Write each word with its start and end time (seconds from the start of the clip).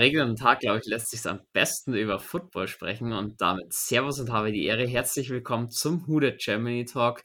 regnenden 0.00 0.36
Tag, 0.36 0.60
glaube 0.60 0.78
ich, 0.78 0.86
lässt 0.86 1.10
sich 1.10 1.26
am 1.26 1.40
besten 1.52 1.92
über 1.92 2.18
Football 2.18 2.68
sprechen 2.68 3.12
und 3.12 3.42
damit 3.42 3.74
Servus 3.74 4.18
und 4.18 4.32
habe 4.32 4.50
die 4.50 4.64
Ehre. 4.64 4.86
Herzlich 4.86 5.28
willkommen 5.28 5.70
zum 5.70 6.06
Hude 6.06 6.38
Germany 6.38 6.86
Talk. 6.86 7.22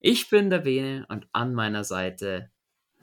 Ich 0.00 0.28
bin 0.28 0.50
der 0.50 0.58
Bene 0.58 1.06
und 1.08 1.28
an 1.32 1.54
meiner 1.54 1.84
Seite, 1.84 2.50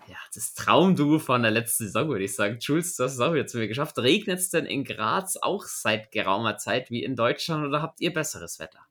ja, 0.07 0.17
das 0.35 0.53
Traumduo 0.53 1.17
von 1.17 1.43
der 1.43 1.51
letzten 1.51 1.85
Saison, 1.85 2.09
würde 2.09 2.25
ich 2.25 2.35
sagen. 2.35 2.57
Jules, 2.59 2.97
du 2.97 3.05
hast 3.05 3.13
es 3.13 3.21
auch 3.21 3.33
wieder 3.33 3.47
zu 3.47 3.57
mir 3.57 3.69
geschafft. 3.69 3.97
Regnet 3.99 4.39
es 4.39 4.49
denn 4.49 4.65
in 4.65 4.83
Graz 4.83 5.37
auch 5.37 5.63
seit 5.63 6.11
geraumer 6.11 6.57
Zeit 6.57 6.91
wie 6.91 7.01
in 7.01 7.15
Deutschland 7.15 7.65
oder 7.65 7.81
habt 7.81 8.01
ihr 8.01 8.11
besseres 8.11 8.59
Wetter? 8.59 8.85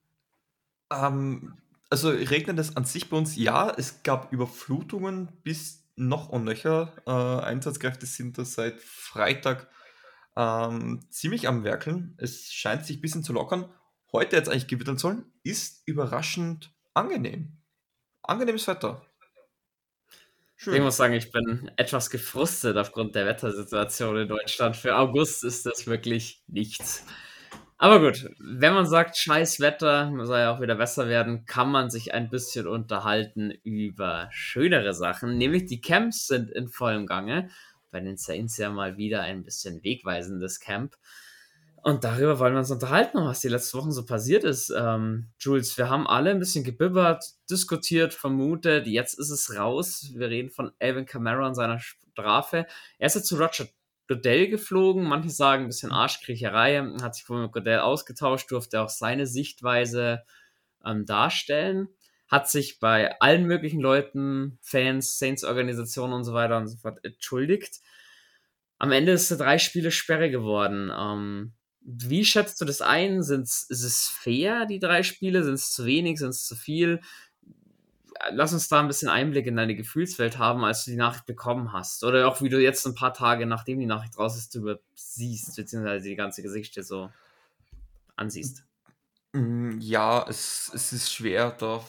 Ähm, 0.90 1.58
also 1.90 2.08
regnet 2.08 2.58
es 2.58 2.74
an 2.78 2.86
sich 2.86 3.10
bei 3.10 3.18
uns 3.18 3.36
ja. 3.36 3.70
Es 3.76 4.02
gab 4.02 4.32
Überflutungen 4.32 5.28
bis 5.42 5.84
noch 5.96 6.30
und 6.30 6.44
nöcher. 6.44 6.94
Äh, 7.06 7.10
Einsatzkräfte 7.10 8.06
sind 8.06 8.38
da 8.38 8.46
seit 8.46 8.80
Freitag 8.80 9.68
ähm, 10.38 11.04
ziemlich 11.10 11.48
am 11.48 11.64
Werkeln. 11.64 12.14
Es 12.16 12.52
scheint 12.52 12.86
sich 12.86 12.98
ein 12.98 13.00
bisschen 13.00 13.24
zu 13.24 13.32
lockern. 13.32 13.68
Heute 14.12 14.36
jetzt 14.36 14.48
eigentlich 14.48 14.68
gewittern 14.68 14.96
sollen, 14.96 15.26
ist 15.42 15.82
überraschend 15.84 16.72
angenehm. 16.94 17.58
Angenehmes 18.22 18.66
Wetter. 18.68 19.04
Schön. 20.56 20.74
Ich 20.74 20.80
muss 20.80 20.96
sagen, 20.96 21.14
ich 21.14 21.32
bin 21.32 21.70
etwas 21.76 22.08
gefrustet 22.08 22.76
aufgrund 22.76 23.14
der 23.16 23.26
Wettersituation 23.26 24.16
in 24.16 24.28
Deutschland. 24.28 24.76
Für 24.76 24.96
August 24.96 25.44
ist 25.44 25.66
das 25.66 25.86
wirklich 25.86 26.42
nichts. 26.46 27.04
Aber 27.76 28.00
gut, 28.00 28.28
wenn 28.38 28.74
man 28.74 28.86
sagt, 28.86 29.16
scheiß 29.16 29.60
Wetter, 29.60 30.12
soll 30.24 30.38
ja 30.38 30.54
auch 30.54 30.60
wieder 30.60 30.74
besser 30.74 31.08
werden, 31.08 31.46
kann 31.46 31.70
man 31.70 31.90
sich 31.90 32.12
ein 32.12 32.28
bisschen 32.28 32.66
unterhalten 32.66 33.52
über 33.62 34.28
schönere 34.32 34.94
Sachen. 34.94 35.38
Nämlich 35.38 35.66
die 35.66 35.80
Camps 35.80 36.26
sind 36.26 36.50
in 36.50 36.68
vollem 36.68 37.06
Gange. 37.06 37.50
Bei 37.90 38.00
den 38.00 38.16
Saints 38.16 38.56
ja 38.56 38.70
mal 38.70 38.96
wieder 38.96 39.22
ein 39.22 39.44
bisschen 39.44 39.82
wegweisendes 39.82 40.60
Camp. 40.60 40.96
Und 41.82 42.04
darüber 42.04 42.38
wollen 42.38 42.54
wir 42.54 42.58
uns 42.58 42.70
unterhalten, 42.70 43.18
was 43.18 43.40
die 43.40 43.48
letzten 43.48 43.78
Wochen 43.78 43.92
so 43.92 44.04
passiert 44.04 44.44
ist. 44.44 44.70
Ähm, 44.76 45.28
Jules, 45.38 45.78
wir 45.78 45.88
haben 45.88 46.06
alle 46.06 46.30
ein 46.30 46.38
bisschen 46.38 46.64
gebibbert, 46.64 47.24
diskutiert, 47.48 48.12
vermutet. 48.12 48.86
Jetzt 48.86 49.18
ist 49.18 49.30
es 49.30 49.56
raus. 49.56 50.10
Wir 50.14 50.28
reden 50.28 50.50
von 50.50 50.72
Alvin 50.80 51.06
Kamara 51.06 51.46
und 51.46 51.54
seiner 51.54 51.78
Strafe. 51.78 52.66
Er 52.98 53.06
ist 53.06 53.14
jetzt 53.14 53.28
zu 53.28 53.36
Roger 53.36 53.66
Goodell 54.08 54.48
geflogen. 54.48 55.04
Manche 55.04 55.30
sagen 55.30 55.64
ein 55.64 55.68
bisschen 55.68 55.92
Arschkriecherei. 55.92 56.82
Hat 57.00 57.14
sich 57.14 57.28
wohl 57.28 57.42
mit 57.42 57.52
Goodell 57.52 57.80
ausgetauscht, 57.80 58.50
durfte 58.50 58.80
auch 58.80 58.88
seine 58.88 59.26
Sichtweise 59.26 60.24
ähm, 60.84 61.06
darstellen. 61.06 61.88
Hat 62.28 62.48
sich 62.48 62.78
bei 62.78 63.18
allen 63.20 63.44
möglichen 63.44 63.80
Leuten, 63.80 64.58
Fans, 64.62 65.18
Saints-Organisationen 65.18 66.12
und 66.12 66.24
so 66.24 66.34
weiter 66.34 66.58
und 66.58 66.68
so 66.68 66.76
fort 66.76 67.02
entschuldigt. 67.04 67.80
Am 68.78 68.92
Ende 68.92 69.12
ist 69.12 69.30
es 69.30 69.38
drei 69.38 69.58
Spiele 69.58 69.90
Sperre 69.90 70.30
geworden. 70.30 70.92
Ähm, 70.96 71.52
wie 71.80 72.24
schätzt 72.24 72.60
du 72.60 72.64
das 72.64 72.82
ein? 72.82 73.22
Sind's, 73.22 73.66
ist 73.70 73.82
es 73.82 74.08
fair, 74.08 74.66
die 74.66 74.78
drei 74.78 75.02
Spiele? 75.02 75.42
Sind 75.42 75.54
es 75.54 75.72
zu 75.72 75.86
wenig? 75.86 76.18
Sind 76.18 76.30
es 76.30 76.44
zu 76.44 76.54
viel? 76.54 77.00
lass 78.30 78.52
uns 78.52 78.68
da 78.68 78.80
ein 78.80 78.88
bisschen 78.88 79.08
Einblick 79.08 79.46
in 79.46 79.56
deine 79.56 79.76
Gefühlswelt 79.76 80.38
haben, 80.38 80.64
als 80.64 80.84
du 80.84 80.90
die 80.90 80.96
Nachricht 80.96 81.26
bekommen 81.26 81.72
hast. 81.72 82.04
Oder 82.04 82.28
auch 82.28 82.40
wie 82.42 82.48
du 82.48 82.60
jetzt 82.60 82.86
ein 82.86 82.94
paar 82.94 83.14
Tage, 83.14 83.46
nachdem 83.46 83.78
die 83.78 83.86
Nachricht 83.86 84.18
raus 84.18 84.36
ist, 84.36 84.54
du 84.54 84.78
siehst, 84.94 85.56
beziehungsweise 85.56 86.08
die 86.08 86.16
ganze 86.16 86.42
Geschichte 86.42 86.82
so 86.82 87.10
ansiehst. 88.16 88.64
Mm, 89.32 89.78
ja, 89.78 90.26
es, 90.28 90.70
es 90.74 90.92
ist 90.92 91.12
schwer, 91.12 91.50
da 91.52 91.84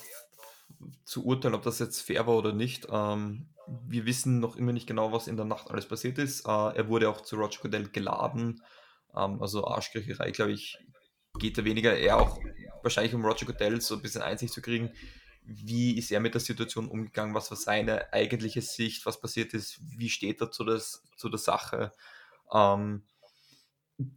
zu 1.04 1.26
urteilen, 1.26 1.56
ob 1.56 1.64
das 1.64 1.80
jetzt 1.80 2.02
fair 2.02 2.28
war 2.28 2.36
oder 2.36 2.54
nicht. 2.54 2.88
Ähm, 2.92 3.48
wir 3.88 4.06
wissen 4.06 4.40
noch 4.40 4.56
immer 4.56 4.74
nicht 4.74 4.88
genau, 4.88 5.12
was 5.12 5.28
in 5.28 5.38
der 5.38 5.46
Nacht 5.46 5.70
alles 5.70 5.88
passiert 5.88 6.18
ist. 6.18 6.46
Äh, 6.48 6.78
er 6.78 6.88
wurde 6.88 7.10
auch 7.10 7.22
zu 7.22 7.36
Roger 7.36 7.60
Goodell 7.62 7.90
geladen. 7.90 8.62
Ähm, 9.16 9.42
also 9.42 9.68
Arschkriecherei, 9.68 10.32
glaube 10.32 10.52
ich, 10.52 10.78
geht 11.38 11.58
da 11.58 11.64
weniger 11.64 11.96
eher 11.96 12.18
auch 12.18 12.40
wahrscheinlich 12.84 13.14
um 13.14 13.26
Roger 13.26 13.46
Goodell 13.46 13.82
so 13.82 13.96
ein 13.96 14.02
bisschen 14.02 14.22
Einsicht 14.22 14.54
zu 14.54 14.62
kriegen, 14.62 14.92
wie 15.44 15.98
ist 15.98 16.12
er 16.12 16.20
mit 16.20 16.34
der 16.34 16.42
Situation 16.42 16.88
umgegangen, 16.88 17.34
was 17.34 17.50
war 17.50 17.58
seine 17.58 18.12
eigentliche 18.14 18.62
Sicht, 18.62 19.06
was 19.06 19.20
passiert 19.20 19.54
ist, 19.54 19.80
wie 19.98 20.10
steht 20.10 20.42
er 20.42 20.52
zu, 20.52 20.64
das, 20.64 21.04
zu 21.18 21.30
der 21.30 21.40
Sache. 21.40 21.92
Ähm, 22.54 23.04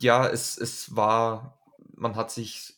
ja, 0.00 0.28
es, 0.28 0.58
es 0.58 0.94
war, 0.94 1.58
man 1.94 2.16
hat 2.16 2.30
sich 2.30 2.76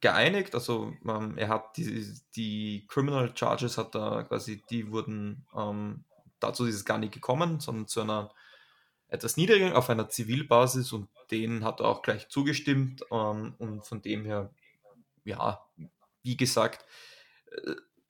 geeinigt, 0.00 0.54
also 0.54 0.92
ähm, 1.08 1.38
er 1.38 1.48
hat 1.48 1.76
die, 1.76 2.14
die 2.34 2.86
Criminal 2.88 3.32
Charges 3.34 3.78
hat 3.78 3.94
er 3.94 4.24
quasi, 4.24 4.62
die 4.70 4.90
wurden, 4.90 5.46
ähm, 5.56 6.04
dazu 6.40 6.66
ist 6.66 6.74
es 6.74 6.84
gar 6.84 6.98
nicht 6.98 7.14
gekommen, 7.14 7.60
sondern 7.60 7.86
zu 7.88 8.02
einer 8.02 8.30
etwas 9.08 9.36
niedrigen, 9.36 9.72
auf 9.72 9.88
einer 9.88 10.08
Zivilbasis 10.08 10.92
und 10.92 11.08
denen 11.30 11.64
hat 11.64 11.80
er 11.80 11.86
auch 11.86 12.02
gleich 12.02 12.28
zugestimmt 12.28 13.04
ähm, 13.10 13.54
und 13.58 13.86
von 13.86 14.02
dem 14.02 14.24
her, 14.24 14.50
ja, 15.24 15.64
wie 16.22 16.36
gesagt, 16.36 16.84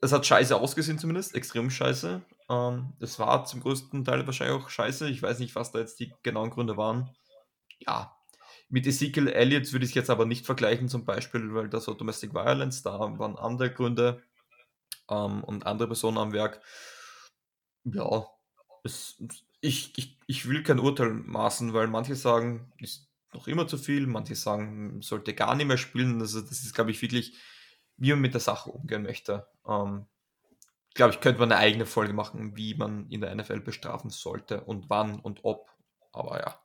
es 0.01 0.13
hat 0.13 0.27
scheiße 0.27 0.57
ausgesehen 0.57 0.99
zumindest, 0.99 1.35
extrem 1.35 1.71
scheiße. 1.71 2.23
Ähm, 2.49 2.93
das 2.99 3.19
war 3.19 3.45
zum 3.45 3.61
größten 3.61 4.05
Teil 4.05 4.27
wahrscheinlich 4.27 4.63
auch 4.63 4.69
scheiße. 4.69 5.09
Ich 5.09 5.23
weiß 5.23 5.39
nicht, 5.39 5.55
was 5.55 5.73
da 5.73 5.79
jetzt 5.79 6.01
die 6.01 6.13
genauen 6.23 6.51
Gründe 6.51 6.77
waren. 6.77 7.11
Ja, 7.79 8.16
mit 8.69 8.87
Ezekiel 8.87 9.29
Elliott 9.29 9.73
würde 9.73 9.87
ich 9.87 9.95
jetzt 9.95 10.11
aber 10.11 10.27
nicht 10.27 10.47
vergleichen 10.47 10.89
zum 10.89 11.05
Beispiel, 11.05 11.55
weil 11.55 11.69
das 11.69 11.87
war 11.89 11.95
Domestic 11.95 12.35
Violence, 12.35 12.83
da 12.83 12.99
waren 12.99 13.37
andere 13.37 13.73
Gründe 13.73 14.23
ähm, 15.09 15.45
und 15.45 15.67
andere 15.67 15.89
Personen 15.89 16.19
am 16.19 16.33
Werk. 16.33 16.61
Ja, 17.85 18.27
es, 18.83 19.23
ich, 19.61 19.97
ich, 19.97 20.19
ich 20.27 20.49
will 20.49 20.63
kein 20.63 20.81
Urteil 20.81 21.11
maßen, 21.11 21.73
weil 21.75 21.87
manche 21.87 22.17
sagen, 22.17 22.73
ist 22.81 23.09
noch 23.33 23.47
immer 23.47 23.69
zu 23.69 23.79
viel, 23.79 24.07
manche 24.07 24.35
sagen, 24.35 25.01
sollte 25.03 25.35
gar 25.35 25.55
nicht 25.55 25.67
mehr 25.67 25.79
spielen. 25.79 26.21
Also 26.21 26.41
das 26.41 26.63
ist, 26.63 26.75
glaube 26.75 26.91
ich, 26.91 27.03
wirklich 27.03 27.37
wie 27.97 28.11
man 28.11 28.21
mit 28.21 28.35
der 28.35 28.41
Sache 28.41 28.71
umgehen 28.71 29.03
möchte. 29.03 29.47
Ähm, 29.67 30.07
glaube 30.95 31.15
ich, 31.15 31.21
könnte 31.21 31.41
man 31.41 31.53
eine 31.53 31.61
eigene 31.61 31.87
Folge 31.87 32.13
machen, 32.13 32.57
wie 32.57 32.75
man 32.75 33.09
in 33.09 33.21
der 33.21 33.35
NFL 33.35 33.61
bestrafen 33.61 34.11
sollte 34.11 34.63
und 34.63 34.91
wann 34.91 35.19
und 35.19 35.41
ob. 35.45 35.71
Aber 36.13 36.41
ja, 36.41 36.61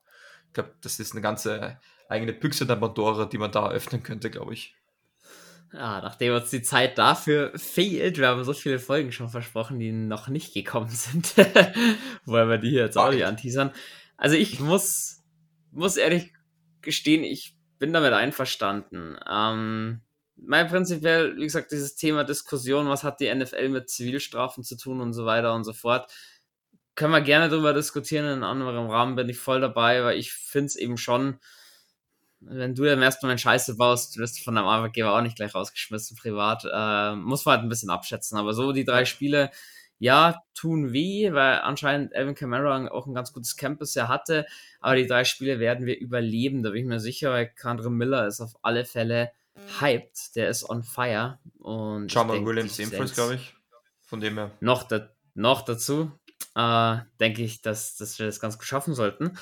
ich 0.52 0.56
glaube, 0.56 0.74
das 0.82 1.00
ist 1.00 1.14
eine 1.14 1.22
ganze 1.22 1.80
eigene 2.10 2.34
Büchse 2.34 2.66
der 2.66 2.76
Pandora, 2.76 3.26
die 3.26 3.38
man 3.38 3.54
da 3.54 3.70
öffnen 3.70 4.04
könnte, 4.04 4.30
glaube 4.30 4.54
ich. 4.54 4.76
Ja, 5.72 6.02
nachdem 6.02 6.34
uns 6.34 6.50
die 6.50 6.62
Zeit 6.62 6.98
dafür 6.98 7.58
fehlt, 7.58 8.18
wir 8.18 8.28
haben 8.28 8.44
so 8.44 8.52
viele 8.52 8.80
Folgen 8.80 9.14
schon 9.14 9.30
versprochen, 9.30 9.80
die 9.80 9.94
noch 9.94 10.28
nicht 10.28 10.54
gekommen 10.54 10.90
sind, 10.90 11.38
wollen 12.26 12.50
wir 12.50 12.58
die 12.58 12.72
hier 12.72 12.84
jetzt 12.84 12.98
auch 12.98 13.12
nicht 13.12 13.24
anteasern. 13.24 13.72
Also 14.18 14.36
ich 14.36 14.60
muss, 14.60 15.24
muss 15.72 15.96
ehrlich 15.96 16.34
gestehen, 16.82 17.24
ich 17.24 17.56
bin 17.80 17.94
damit 17.94 18.12
einverstanden. 18.12 19.16
Ähm, 19.26 20.02
mein 20.36 20.68
prinzipiell, 20.68 21.38
wie 21.38 21.44
gesagt, 21.44 21.72
dieses 21.72 21.96
Thema 21.96 22.26
Diskussion, 22.26 22.90
was 22.90 23.06
hat 23.06 23.22
die 23.22 23.34
NFL 23.34 23.70
mit 23.70 23.90
Zivilstrafen 23.90 24.66
zu 24.66 24.76
tun 24.76 25.00
und 25.00 25.14
so 25.14 25.26
weiter 25.26 25.54
und 25.54 25.64
so 25.64 25.72
fort, 25.72 26.12
können 26.96 27.14
wir 27.14 27.22
gerne 27.22 27.50
darüber 27.50 27.74
diskutieren. 27.74 28.26
In 28.26 28.32
einem 28.32 28.44
anderen 28.44 28.90
Rahmen 28.90 29.16
bin 29.16 29.30
ich 29.30 29.38
voll 29.38 29.62
dabei, 29.62 30.04
weil 30.04 30.18
ich 30.18 30.34
finde 30.34 30.68
es 30.68 30.76
eben 30.76 30.98
schon, 30.98 31.40
wenn 32.42 32.76
du 32.76 32.84
dann 32.84 33.02
erstmal 33.02 33.32
eine 33.32 33.40
Scheiße 33.40 33.78
baust, 33.78 34.16
du 34.16 34.20
wirst 34.20 34.44
von 34.44 34.56
deinem 34.56 34.68
Arbeitgeber 34.68 35.16
auch 35.16 35.22
nicht 35.22 35.36
gleich 35.36 35.54
rausgeschmissen, 35.54 36.18
privat, 36.18 36.64
äh, 36.66 37.16
muss 37.16 37.46
man 37.46 37.56
halt 37.56 37.66
ein 37.66 37.70
bisschen 37.70 37.90
abschätzen. 37.90 38.38
Aber 38.38 38.54
so 38.54 38.72
die 38.72 38.86
drei 38.86 39.06
Spiele, 39.06 39.52
ja, 40.00 40.42
tun 40.56 40.94
weh, 40.94 41.32
weil 41.32 41.60
anscheinend 41.60 42.14
Evan 42.14 42.34
Kamara 42.34 42.88
auch 42.90 43.06
ein 43.06 43.14
ganz 43.14 43.34
gutes 43.34 43.56
Camp 43.56 43.80
bisher 43.80 44.08
hatte. 44.08 44.48
Aber 44.80 44.96
die 44.96 45.06
drei 45.06 45.24
Spiele 45.24 45.60
werden 45.60 45.86
wir 45.86 46.00
überleben, 46.00 46.64
da 46.64 46.72
bin 46.72 46.82
ich 46.82 46.88
mir 46.88 47.00
sicher, 47.00 47.32
weil 47.32 47.48
Kandre 47.48 47.92
Miller 47.92 48.26
ist 48.26 48.42
auf 48.42 48.58
alle 48.64 48.86
Fälle 48.86 49.32
hyped, 49.80 50.36
der 50.36 50.50
ist 50.50 50.68
on 50.68 50.84
fire. 50.84 51.40
Und 51.60 52.12
Jamal 52.12 52.44
Williams 52.44 52.80
ebenfalls, 52.80 53.14
glaube 53.14 53.36
ich. 53.36 53.54
Von 54.02 54.20
dem 54.20 54.38
her. 54.38 54.52
Noch, 54.60 54.84
da, 54.84 55.10
noch 55.36 55.62
dazu 55.62 56.12
äh, 56.56 56.98
denke 57.20 57.44
ich, 57.44 57.62
dass, 57.62 57.96
dass 57.96 58.20
wir 58.20 58.26
das 58.26 58.40
ganz 58.40 58.58
gut 58.58 58.68
schaffen 58.68 58.94
sollten. 58.94 59.38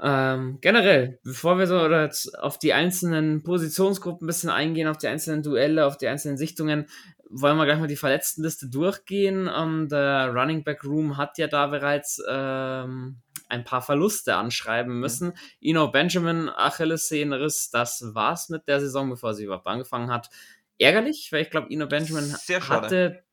Ähm, 0.00 0.58
generell, 0.60 1.18
bevor 1.24 1.58
wir 1.58 1.66
so 1.66 1.80
oder 1.80 2.10
auf 2.40 2.58
die 2.58 2.72
einzelnen 2.72 3.42
Positionsgruppen 3.42 4.24
ein 4.24 4.28
bisschen 4.28 4.50
eingehen, 4.50 4.86
auf 4.86 4.98
die 4.98 5.08
einzelnen 5.08 5.42
Duelle, 5.42 5.86
auf 5.86 5.98
die 5.98 6.06
einzelnen 6.06 6.38
Sichtungen, 6.38 6.86
wollen 7.30 7.56
wir 7.56 7.64
gleich 7.64 7.80
mal 7.80 7.88
die 7.88 7.96
Verletztenliste 7.96 8.68
durchgehen. 8.68 9.50
Ähm, 9.54 9.88
der 9.88 10.32
Running 10.32 10.62
Back 10.62 10.84
Room 10.84 11.16
hat 11.16 11.36
ja 11.38 11.48
da 11.48 11.66
bereits 11.66 12.22
ähm, 12.28 13.20
ein 13.48 13.64
paar 13.64 13.82
Verluste 13.82 14.36
anschreiben 14.36 15.00
müssen. 15.00 15.28
Mhm. 15.28 15.34
Ino 15.60 15.88
Benjamin, 15.88 16.48
Achillessehnenriss, 16.48 17.70
das 17.70 18.04
war's 18.14 18.48
mit 18.50 18.68
der 18.68 18.80
Saison, 18.80 19.10
bevor 19.10 19.34
sie 19.34 19.44
überhaupt 19.44 19.66
angefangen 19.66 20.10
hat. 20.10 20.30
Ärgerlich, 20.78 21.32
weil 21.32 21.42
ich 21.42 21.50
glaube, 21.50 21.68
Ino 21.70 21.86
Benjamin 21.86 22.34
hatte 22.68 23.24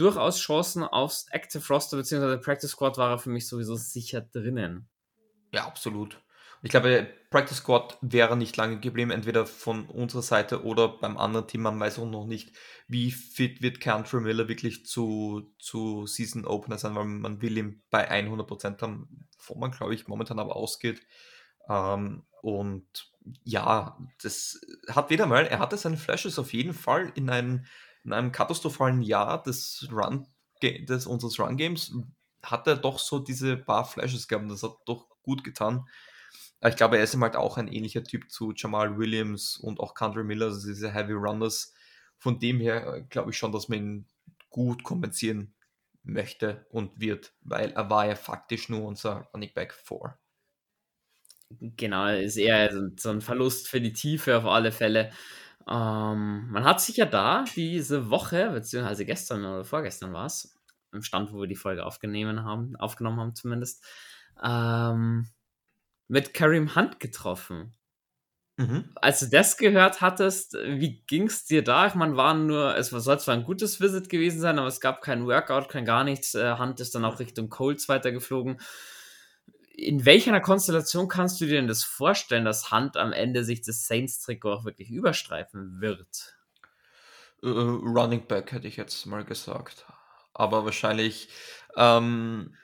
durchaus 0.00 0.38
Chancen 0.38 0.82
aufs 0.82 1.26
Active 1.30 1.62
Roster 1.68 1.96
bzw. 1.96 2.38
Practice 2.38 2.70
Squad 2.70 2.96
war 2.98 3.10
er 3.10 3.18
für 3.18 3.30
mich 3.30 3.46
sowieso 3.46 3.76
sicher 3.76 4.20
drinnen. 4.20 4.88
Ja, 5.52 5.66
absolut. 5.66 6.20
Ich 6.62 6.70
glaube, 6.70 7.08
Practice 7.30 7.58
Squad 7.58 7.96
wäre 8.02 8.36
nicht 8.36 8.56
lange 8.56 8.80
geblieben, 8.80 9.10
entweder 9.10 9.46
von 9.46 9.86
unserer 9.86 10.22
Seite 10.22 10.64
oder 10.64 10.88
beim 10.88 11.16
anderen 11.16 11.46
Team. 11.46 11.62
Man 11.62 11.80
weiß 11.80 11.98
auch 11.98 12.06
noch 12.06 12.26
nicht, 12.26 12.54
wie 12.86 13.10
fit 13.10 13.62
wird 13.62 13.80
Country 13.80 14.20
Miller 14.20 14.46
wirklich 14.48 14.84
zu, 14.84 15.54
zu 15.58 16.06
Season 16.06 16.44
Opener 16.44 16.76
sein, 16.76 16.94
weil 16.94 17.06
man 17.06 17.40
will 17.40 17.56
ihn 17.56 17.82
bei 17.90 18.10
100% 18.10 18.82
haben, 18.82 19.26
wo 19.46 19.54
man, 19.54 19.70
glaube 19.70 19.94
ich, 19.94 20.06
momentan 20.06 20.38
aber 20.38 20.56
ausgeht. 20.56 21.00
Ähm, 21.68 22.24
und 22.42 23.10
ja, 23.44 23.98
das 24.22 24.60
hat 24.88 25.10
wieder 25.10 25.26
mal, 25.26 25.46
er 25.46 25.60
hatte 25.60 25.76
seine 25.76 25.96
Flashes 25.96 26.38
auf 26.38 26.52
jeden 26.52 26.74
Fall 26.74 27.12
in 27.14 27.30
einem, 27.30 27.64
in 28.04 28.12
einem 28.12 28.32
katastrophalen 28.32 29.02
Jahr 29.02 29.42
des 29.42 29.88
Run, 29.90 30.26
des 30.62 31.06
unseres 31.06 31.38
Run 31.38 31.56
Games 31.56 31.92
hat 32.42 32.66
er 32.66 32.76
doch 32.76 32.98
so 32.98 33.18
diese 33.18 33.56
paar 33.56 33.84
Flashes 33.84 34.28
gehabt. 34.28 34.50
Das 34.50 34.62
hat 34.62 34.76
doch 34.86 35.08
gut 35.22 35.44
getan. 35.44 35.86
Ich 36.66 36.76
glaube, 36.76 36.98
er 36.98 37.04
ist 37.04 37.14
ihm 37.14 37.22
halt 37.22 37.36
auch 37.36 37.56
ein 37.56 37.68
ähnlicher 37.68 38.04
Typ 38.04 38.30
zu 38.30 38.52
Jamal 38.54 38.98
Williams 38.98 39.56
und 39.56 39.80
auch 39.80 39.94
Country 39.94 40.24
Miller, 40.24 40.46
also 40.46 40.66
diese 40.66 40.92
Heavy 40.92 41.12
Runners. 41.12 41.72
Von 42.18 42.38
dem 42.38 42.60
her 42.60 42.86
äh, 42.94 43.02
glaube 43.02 43.30
ich 43.30 43.38
schon, 43.38 43.52
dass 43.52 43.68
man 43.68 43.78
ihn 43.78 44.06
gut 44.50 44.84
kompensieren 44.84 45.54
möchte 46.02 46.66
und 46.70 47.00
wird, 47.00 47.32
weil 47.40 47.72
er 47.72 47.88
war 47.88 48.06
ja 48.06 48.14
faktisch 48.14 48.68
nur 48.68 48.82
unser 48.82 49.28
Running 49.32 49.52
Back 49.54 49.72
4. 49.72 50.18
Genau, 51.58 52.06
ist 52.08 52.36
eher 52.36 52.70
so 52.96 53.10
ein 53.10 53.20
Verlust 53.22 53.68
für 53.68 53.80
die 53.80 53.92
Tiefe 53.92 54.36
auf 54.36 54.44
alle 54.44 54.70
Fälle. 54.70 55.10
Ähm, 55.68 56.50
man 56.50 56.64
hat 56.64 56.80
sich 56.80 56.96
ja 56.96 57.06
da 57.06 57.44
diese 57.54 58.10
Woche, 58.10 58.50
beziehungsweise 58.50 59.04
gestern 59.04 59.44
oder 59.44 59.64
vorgestern 59.64 60.12
war 60.12 60.26
es, 60.26 60.54
im 60.92 61.02
Stand, 61.02 61.32
wo 61.32 61.40
wir 61.40 61.46
die 61.46 61.56
Folge 61.56 61.84
aufgenommen 61.84 62.44
haben, 62.44 62.76
aufgenommen 62.76 63.20
haben 63.20 63.34
zumindest, 63.34 63.84
ähm, 64.42 65.28
mit 66.08 66.34
Karim 66.34 66.74
Hunt 66.74 66.98
getroffen. 66.98 67.74
Mhm. 68.56 68.90
Als 68.96 69.20
du 69.20 69.26
das 69.26 69.56
gehört 69.56 70.00
hattest, 70.00 70.54
wie 70.54 71.02
ging 71.06 71.28
es 71.28 71.46
dir 71.46 71.64
da? 71.64 71.86
Ich 71.86 71.94
meine, 71.94 72.16
waren 72.16 72.46
nur, 72.46 72.76
es 72.76 72.90
soll 72.90 73.18
zwar 73.18 73.34
ein 73.34 73.44
gutes 73.44 73.80
Visit 73.80 74.08
gewesen 74.08 74.40
sein, 74.40 74.58
aber 74.58 74.68
es 74.68 74.80
gab 74.80 75.00
kein 75.00 75.26
Workout, 75.26 75.68
kein 75.68 75.84
gar 75.84 76.04
nichts. 76.04 76.34
Äh, 76.34 76.58
Hunt 76.58 76.80
ist 76.80 76.94
dann 76.94 77.04
auch 77.04 77.20
Richtung 77.20 77.48
Colts 77.48 77.88
weitergeflogen. 77.88 78.60
In 79.80 80.04
welcher 80.04 80.38
Konstellation 80.40 81.08
kannst 81.08 81.40
du 81.40 81.46
dir 81.46 81.54
denn 81.54 81.68
das 81.68 81.84
vorstellen, 81.84 82.44
dass 82.44 82.70
Hunt 82.70 82.96
am 82.96 83.12
Ende 83.12 83.44
sich 83.44 83.62
das 83.62 83.86
Saints-Trikot 83.86 84.52
auch 84.52 84.64
wirklich 84.64 84.90
überstreifen 84.90 85.80
wird? 85.80 86.36
Uh, 87.42 87.76
Running 87.76 88.26
Back 88.26 88.52
hätte 88.52 88.68
ich 88.68 88.76
jetzt 88.76 89.06
mal 89.06 89.24
gesagt. 89.24 89.86
Aber 90.34 90.64
wahrscheinlich 90.64 91.28
ähm, 91.76 92.54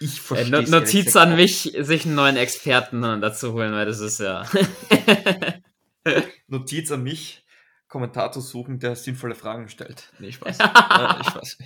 ich 0.00 0.20
verstehe. 0.20 0.58
Äh, 0.58 0.70
Notiz 0.70 1.16
an 1.16 1.36
mich, 1.36 1.74
sich 1.78 2.06
einen 2.06 2.14
neuen 2.14 2.36
Experten 2.36 3.02
dazu 3.20 3.52
holen, 3.52 3.72
weil 3.72 3.86
das 3.86 4.00
ist 4.00 4.20
ja. 4.20 4.44
Notiz 6.46 6.90
an 6.92 7.02
mich, 7.02 7.44
Kommentator 7.88 8.42
suchen, 8.42 8.78
der 8.78 8.96
sinnvolle 8.96 9.34
Fragen 9.34 9.68
stellt. 9.68 10.12
Nee, 10.18 10.32
Spaß. 10.32 10.58
äh, 10.60 11.20
ich 11.20 11.34
weiß. 11.34 11.58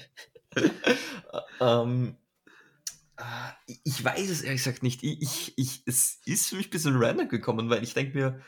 ähm, 1.60 2.16
äh, 2.16 2.21
ich 3.66 4.04
weiß 4.04 4.28
es 4.30 4.42
ehrlich 4.42 4.62
gesagt 4.62 4.82
nicht. 4.82 5.02
Ich, 5.02 5.52
ich, 5.56 5.82
es 5.86 6.20
ist 6.24 6.48
für 6.48 6.56
mich 6.56 6.68
ein 6.68 6.70
bisschen 6.70 6.96
random 6.96 7.28
gekommen, 7.28 7.70
weil 7.70 7.82
ich 7.82 7.94
denke 7.94 8.16
mir, 8.16 8.40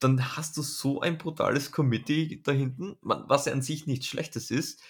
dann 0.00 0.36
hast 0.36 0.56
du 0.56 0.62
so 0.62 1.00
ein 1.00 1.18
brutales 1.18 1.72
Committee 1.72 2.40
da 2.42 2.52
hinten, 2.52 2.96
was 3.00 3.46
ja 3.46 3.52
an 3.52 3.62
sich 3.62 3.86
nichts 3.86 4.06
Schlechtes 4.06 4.50
ist, 4.50 4.82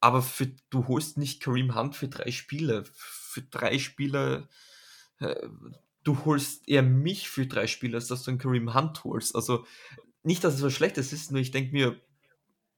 aber 0.00 0.22
für, 0.22 0.48
du 0.70 0.88
holst 0.88 1.18
nicht 1.18 1.40
Kareem 1.40 1.74
Hunt 1.74 1.96
für 1.96 2.08
drei 2.08 2.30
Spiele 2.30 2.84
für 3.30 3.42
drei 3.42 3.78
Spieler, 3.78 4.48
äh, 5.20 5.48
du 6.02 6.24
holst 6.24 6.68
eher 6.68 6.82
mich 6.82 7.28
für 7.28 7.46
drei 7.46 7.66
Spieler, 7.66 7.96
als 7.96 8.08
dass 8.08 8.24
du 8.24 8.32
einen 8.32 8.38
Kareem 8.38 8.74
Hunt 8.74 9.04
holst. 9.04 9.34
Also 9.34 9.66
nicht, 10.22 10.42
dass 10.42 10.54
es 10.54 10.62
was 10.62 10.72
Schlechtes 10.72 11.12
ist, 11.12 11.30
nur 11.30 11.40
ich 11.40 11.52
denke 11.52 11.72
mir, 11.72 12.00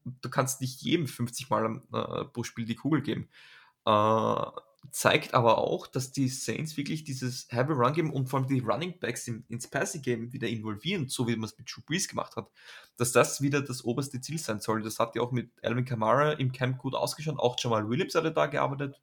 du 0.05 0.29
kannst 0.29 0.61
nicht 0.61 0.83
jedem 0.83 1.07
50 1.07 1.49
Mal 1.49 1.83
äh, 1.93 2.25
pro 2.27 2.45
Spiel 2.45 2.67
die 2.67 2.75
Kugel 2.75 3.03
geben. 3.03 3.29
Äh, 3.87 4.45
zeigt 4.91 5.35
aber 5.35 5.59
auch, 5.59 5.87
dass 5.87 6.13
die 6.13 6.29
Saints 6.29 6.77
wirklich 6.77 7.05
dieses 7.05 7.47
Heavy 7.51 7.73
Run 7.73 7.93
Game 7.93 8.13
und 8.13 8.29
vor 8.29 8.41
allem 8.41 8.49
die 8.49 8.61
Running 8.61 8.99
Backs 8.99 9.29
im, 9.29 9.45
ins 9.49 9.69
Passing 9.69 10.03
Game 10.03 10.33
wieder 10.33 10.49
involvieren, 10.49 11.09
so 11.09 11.29
wie 11.29 11.37
man 11.37 11.45
es 11.45 11.57
mit 11.57 11.71
Drew 11.71 11.83
Brees 11.87 12.09
gemacht 12.09 12.37
hat, 12.37 12.51
dass 12.97 13.13
das 13.13 13.41
wieder 13.41 13.63
das 13.63 13.85
oberste 13.85 14.21
Ziel 14.21 14.39
sein 14.39 14.61
soll. 14.61 14.83
Das 14.83 14.99
hat 14.99 15.15
ja 15.15 15.23
auch 15.23 15.33
mit 15.33 15.51
Alvin 15.63 15.85
Kamara 15.85 16.33
im 16.33 16.53
Camp 16.53 16.79
gut 16.79 16.95
ausgeschaut. 16.95 17.39
Auch 17.39 17.57
Jamal 17.59 17.89
Williams 17.89 18.15
hat 18.15 18.37
da 18.37 18.47
gearbeitet 18.47 19.01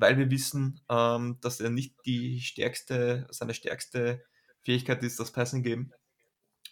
weil 0.00 0.16
wir 0.16 0.30
wissen, 0.30 0.80
ähm, 0.88 1.38
dass 1.40 1.60
er 1.60 1.70
nicht 1.70 1.94
die 2.06 2.40
stärkste, 2.40 3.26
seine 3.30 3.54
stärkste 3.54 4.24
Fähigkeit 4.62 5.02
ist, 5.02 5.20
das 5.20 5.30
Passing 5.30 5.62
Game. 5.62 5.92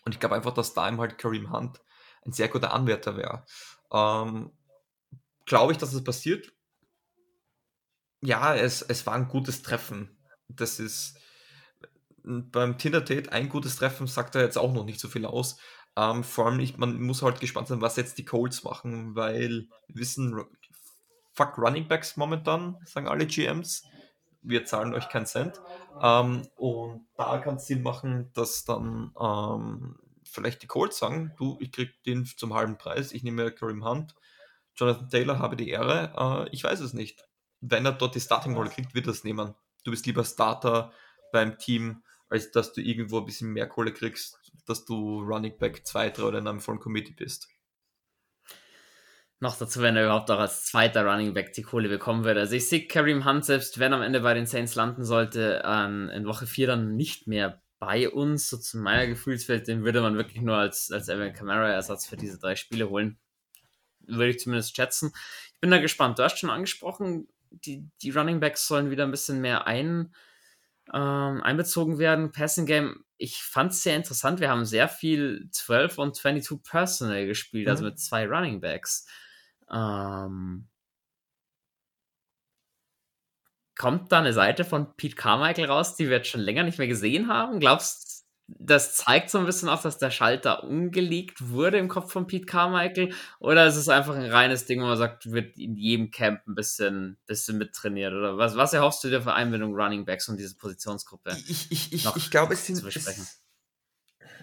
Und 0.04 0.14
ich 0.14 0.20
glaube 0.20 0.34
einfach, 0.34 0.54
dass 0.54 0.74
da 0.74 0.88
ihm 0.88 0.98
halt 0.98 1.18
Kareem 1.18 1.52
Hunt 1.52 1.80
ein 2.24 2.32
sehr 2.32 2.48
guter 2.48 2.72
Anwärter 2.72 3.16
wäre. 3.16 3.44
Ähm, 3.92 4.50
glaube 5.44 5.72
ich, 5.72 5.78
dass 5.78 5.92
es 5.92 6.02
passiert? 6.02 6.52
Ja, 8.20 8.54
es, 8.54 8.82
es 8.82 9.06
war 9.06 9.14
ein 9.14 9.28
gutes 9.28 9.62
Treffen. 9.62 10.18
Das 10.48 10.80
ist 10.80 11.18
beim 12.22 12.76
Tinder-Date 12.76 13.32
ein 13.32 13.48
gutes 13.48 13.76
Treffen, 13.76 14.06
sagt 14.06 14.34
er 14.34 14.42
jetzt 14.42 14.58
auch 14.58 14.72
noch 14.72 14.84
nicht 14.84 15.00
so 15.00 15.08
viel 15.08 15.24
aus. 15.24 15.58
Ähm, 15.96 16.22
vor 16.24 16.46
allem, 16.46 16.56
nicht, 16.56 16.78
man 16.78 17.00
muss 17.00 17.22
halt 17.22 17.40
gespannt 17.40 17.68
sein, 17.68 17.80
was 17.80 17.96
jetzt 17.96 18.18
die 18.18 18.24
Colts 18.24 18.64
machen, 18.64 19.14
weil 19.14 19.68
wir 19.88 20.00
wissen, 20.00 20.44
fuck 21.32 21.56
Running 21.58 21.88
Backs 21.88 22.16
momentan, 22.16 22.76
sagen 22.84 23.08
alle 23.08 23.26
GMs. 23.26 23.84
Wir 24.42 24.64
zahlen 24.64 24.94
euch 24.94 25.08
keinen 25.08 25.26
Cent. 25.26 25.60
Ähm, 26.00 26.46
und 26.56 27.06
da 27.16 27.38
kann 27.38 27.56
es 27.56 27.66
Sinn 27.66 27.82
machen, 27.82 28.30
dass 28.34 28.64
dann 28.64 29.12
ähm, 29.20 29.96
vielleicht 30.24 30.62
die 30.62 30.66
Colts 30.66 30.98
sagen, 30.98 31.32
du, 31.38 31.56
ich 31.60 31.72
krieg 31.72 31.90
den 32.04 32.24
zum 32.24 32.54
halben 32.54 32.78
Preis, 32.78 33.12
ich 33.12 33.22
nehme 33.22 33.50
Kareem 33.50 33.84
Hunt, 33.84 34.14
Jonathan 34.76 35.08
Taylor 35.08 35.38
habe 35.38 35.56
die 35.56 35.70
Ehre, 35.70 36.12
äh, 36.16 36.54
ich 36.54 36.62
weiß 36.62 36.80
es 36.80 36.92
nicht. 36.92 37.27
Wenn 37.60 37.86
er 37.86 37.92
dort 37.92 38.14
die 38.14 38.20
Starting-Rolle 38.20 38.70
kriegt, 38.70 38.94
wird 38.94 39.06
er 39.06 39.12
es 39.12 39.24
nehmen. 39.24 39.54
Du 39.84 39.90
bist 39.90 40.06
lieber 40.06 40.24
Starter 40.24 40.92
beim 41.32 41.58
Team, 41.58 42.02
als 42.28 42.50
dass 42.50 42.72
du 42.72 42.80
irgendwo 42.80 43.18
ein 43.18 43.24
bisschen 43.24 43.52
mehr 43.52 43.68
Kohle 43.68 43.92
kriegst, 43.92 44.38
dass 44.66 44.84
du 44.84 45.22
Running 45.22 45.56
Back 45.58 45.86
2, 45.86 46.10
3 46.10 46.22
oder 46.22 46.38
in 46.38 46.46
einem 46.46 46.60
vollen 46.60 46.80
Committee 46.80 47.14
bist. 47.14 47.48
Noch 49.40 49.56
dazu, 49.56 49.80
wenn 49.82 49.96
er 49.96 50.04
überhaupt 50.04 50.30
auch 50.30 50.40
als 50.40 50.66
zweiter 50.66 51.04
Running 51.06 51.32
Back 51.32 51.52
die 51.52 51.62
Kohle 51.62 51.88
bekommen 51.88 52.24
würde. 52.24 52.40
Also 52.40 52.56
ich 52.56 52.68
sehe 52.68 52.86
Kareem 52.86 53.24
Hunt 53.24 53.44
selbst, 53.44 53.78
wenn 53.78 53.92
er 53.92 53.98
am 53.98 54.02
Ende 54.02 54.20
bei 54.20 54.34
den 54.34 54.46
Saints 54.46 54.74
landen 54.74 55.04
sollte, 55.04 55.62
ähm, 55.64 56.10
in 56.10 56.26
Woche 56.26 56.46
4 56.46 56.66
dann 56.66 56.96
nicht 56.96 57.28
mehr 57.28 57.62
bei 57.78 58.10
uns, 58.10 58.48
so 58.48 58.56
zu 58.56 58.78
meiner 58.78 59.06
Gefühlswelt, 59.06 59.68
den 59.68 59.84
würde 59.84 60.00
man 60.00 60.16
wirklich 60.16 60.42
nur 60.42 60.56
als, 60.56 60.90
als 60.90 61.08
Evan 61.08 61.32
Kamara 61.32 61.68
Ersatz 61.68 62.06
für 62.06 62.16
diese 62.16 62.38
drei 62.38 62.56
Spiele 62.56 62.90
holen. 62.90 63.18
Würde 64.00 64.30
ich 64.30 64.40
zumindest 64.40 64.74
schätzen. 64.74 65.12
Ich 65.54 65.60
bin 65.60 65.70
da 65.70 65.78
gespannt. 65.78 66.18
Du 66.18 66.24
hast 66.24 66.38
schon 66.38 66.50
angesprochen, 66.50 67.28
die, 67.50 67.88
die 68.02 68.10
Running 68.10 68.40
Backs 68.40 68.66
sollen 68.66 68.90
wieder 68.90 69.04
ein 69.04 69.10
bisschen 69.10 69.40
mehr 69.40 69.66
ein, 69.66 70.14
ähm, 70.92 71.42
einbezogen 71.42 71.98
werden. 71.98 72.32
Passing 72.32 72.66
Game, 72.66 73.04
ich 73.16 73.42
fand 73.42 73.72
es 73.72 73.82
sehr 73.82 73.96
interessant. 73.96 74.40
Wir 74.40 74.50
haben 74.50 74.64
sehr 74.64 74.88
viel 74.88 75.48
12 75.50 75.98
und 75.98 76.16
22 76.16 76.62
Personal 76.62 77.26
gespielt, 77.26 77.68
also 77.68 77.82
mhm. 77.82 77.86
also 77.86 77.92
mit 77.92 78.00
zwei 78.00 78.26
Running 78.26 78.60
Backs. 78.60 79.06
Ähm, 79.70 80.68
kommt 83.76 84.12
da 84.12 84.18
eine 84.18 84.32
Seite 84.32 84.64
von 84.64 84.94
Pete 84.96 85.16
Carmichael 85.16 85.66
raus, 85.66 85.94
die 85.96 86.08
wir 86.08 86.18
jetzt 86.18 86.28
schon 86.28 86.40
länger 86.40 86.64
nicht 86.64 86.78
mehr 86.78 86.88
gesehen 86.88 87.28
haben? 87.28 87.60
Glaubst 87.60 88.04
du, 88.04 88.07
das 88.48 88.96
zeigt 88.96 89.28
so 89.28 89.38
ein 89.38 89.44
bisschen 89.44 89.68
auf, 89.68 89.82
dass 89.82 89.98
der 89.98 90.10
Schalter 90.10 90.64
umgelegt 90.64 91.50
wurde 91.50 91.76
im 91.76 91.88
Kopf 91.88 92.10
von 92.10 92.26
Pete 92.26 92.46
Carmichael? 92.46 93.12
Oder 93.40 93.66
ist 93.66 93.76
es 93.76 93.90
einfach 93.90 94.16
ein 94.16 94.30
reines 94.30 94.64
Ding, 94.64 94.80
wo 94.80 94.86
man 94.86 94.96
sagt, 94.96 95.30
wird 95.30 95.58
in 95.58 95.76
jedem 95.76 96.10
Camp 96.10 96.40
ein 96.48 96.54
bisschen, 96.54 97.18
bisschen 97.26 97.58
mittrainiert? 97.58 98.14
Oder 98.14 98.38
was, 98.38 98.56
was 98.56 98.72
erhoffst 98.72 99.04
du 99.04 99.10
dir 99.10 99.20
für 99.20 99.34
Einbindung 99.34 99.74
Running 99.74 100.06
Backs 100.06 100.28
und 100.28 100.38
diese 100.38 100.56
Positionsgruppe? 100.56 101.36
Ich, 101.46 101.70
ich, 101.70 101.92
ich, 101.92 102.16
ich 102.16 102.30
glaube, 102.30 102.54
es 102.54 102.66
sind. 102.66 102.82
Es, 102.82 103.42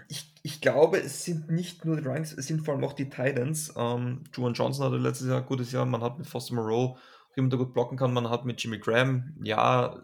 ich, 0.07 0.33
ich 0.43 0.61
glaube, 0.61 0.99
es 0.99 1.25
sind 1.25 1.49
nicht 1.49 1.83
nur 1.83 1.99
die 1.99 2.07
Ranks, 2.07 2.31
es 2.31 2.45
sind 2.45 2.63
vor 2.63 2.75
allem 2.75 2.83
auch 2.83 2.93
die 2.93 3.09
Titans. 3.09 3.73
Ähm, 3.75 4.23
Juan 4.35 4.53
Johnson 4.53 4.85
hatte 4.85 4.97
letztes 4.97 5.27
Jahr 5.27 5.39
ein 5.39 5.47
gutes 5.47 5.71
Jahr, 5.71 5.85
man 5.85 6.03
hat 6.03 6.19
mit 6.19 6.27
Foster 6.27 6.53
Moreau 6.53 6.99
jemand, 7.35 7.53
der 7.53 7.57
gut 7.57 7.73
blocken 7.73 7.97
kann, 7.97 8.13
man 8.13 8.29
hat 8.29 8.45
mit 8.45 8.61
Jimmy 8.61 8.77
Graham, 8.77 9.35
ja, 9.41 9.99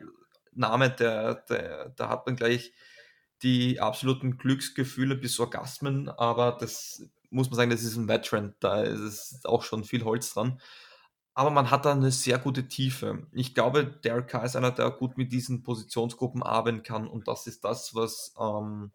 Name, 0.53 0.89
der, 0.89 1.36
der, 1.36 1.89
da 1.96 2.10
hat 2.10 2.25
man 2.25 2.36
gleich 2.36 2.74
die 3.44 3.80
absoluten 3.80 4.38
Glücksgefühle 4.38 5.16
bis 5.16 5.40
Orgasmen, 5.40 6.10
aber 6.10 6.58
das 6.60 7.04
muss 7.30 7.50
man 7.50 7.56
sagen, 7.56 7.72
das 7.72 7.84
ist 7.84 7.96
ein 7.96 8.08
Veteran, 8.08 8.56
da 8.60 8.82
ist 8.82 9.46
auch 9.46 9.64
schon 9.64 9.84
viel 9.84 10.04
Holz 10.04 10.34
dran. 10.34 10.60
Aber 11.34 11.50
man 11.50 11.72
hat 11.72 11.86
da 11.86 11.94
eine 11.94 12.12
sehr 12.12 12.38
gute 12.40 12.68
Tiefe. 12.68 13.26
Ich 13.32 13.56
glaube, 13.56 13.86
Derek 13.86 14.28
Carr 14.28 14.44
ist 14.44 14.58
einer, 14.58 14.72
der 14.72 14.92
gut 14.92 15.18
mit 15.18 15.32
diesen 15.32 15.64
Positionsgruppen 15.64 16.44
arbeiten 16.44 16.84
kann 16.84 17.08
und 17.08 17.28
das 17.28 17.48
ist 17.48 17.64
das, 17.64 17.96
was 17.96 18.36
ähm, 18.40 18.92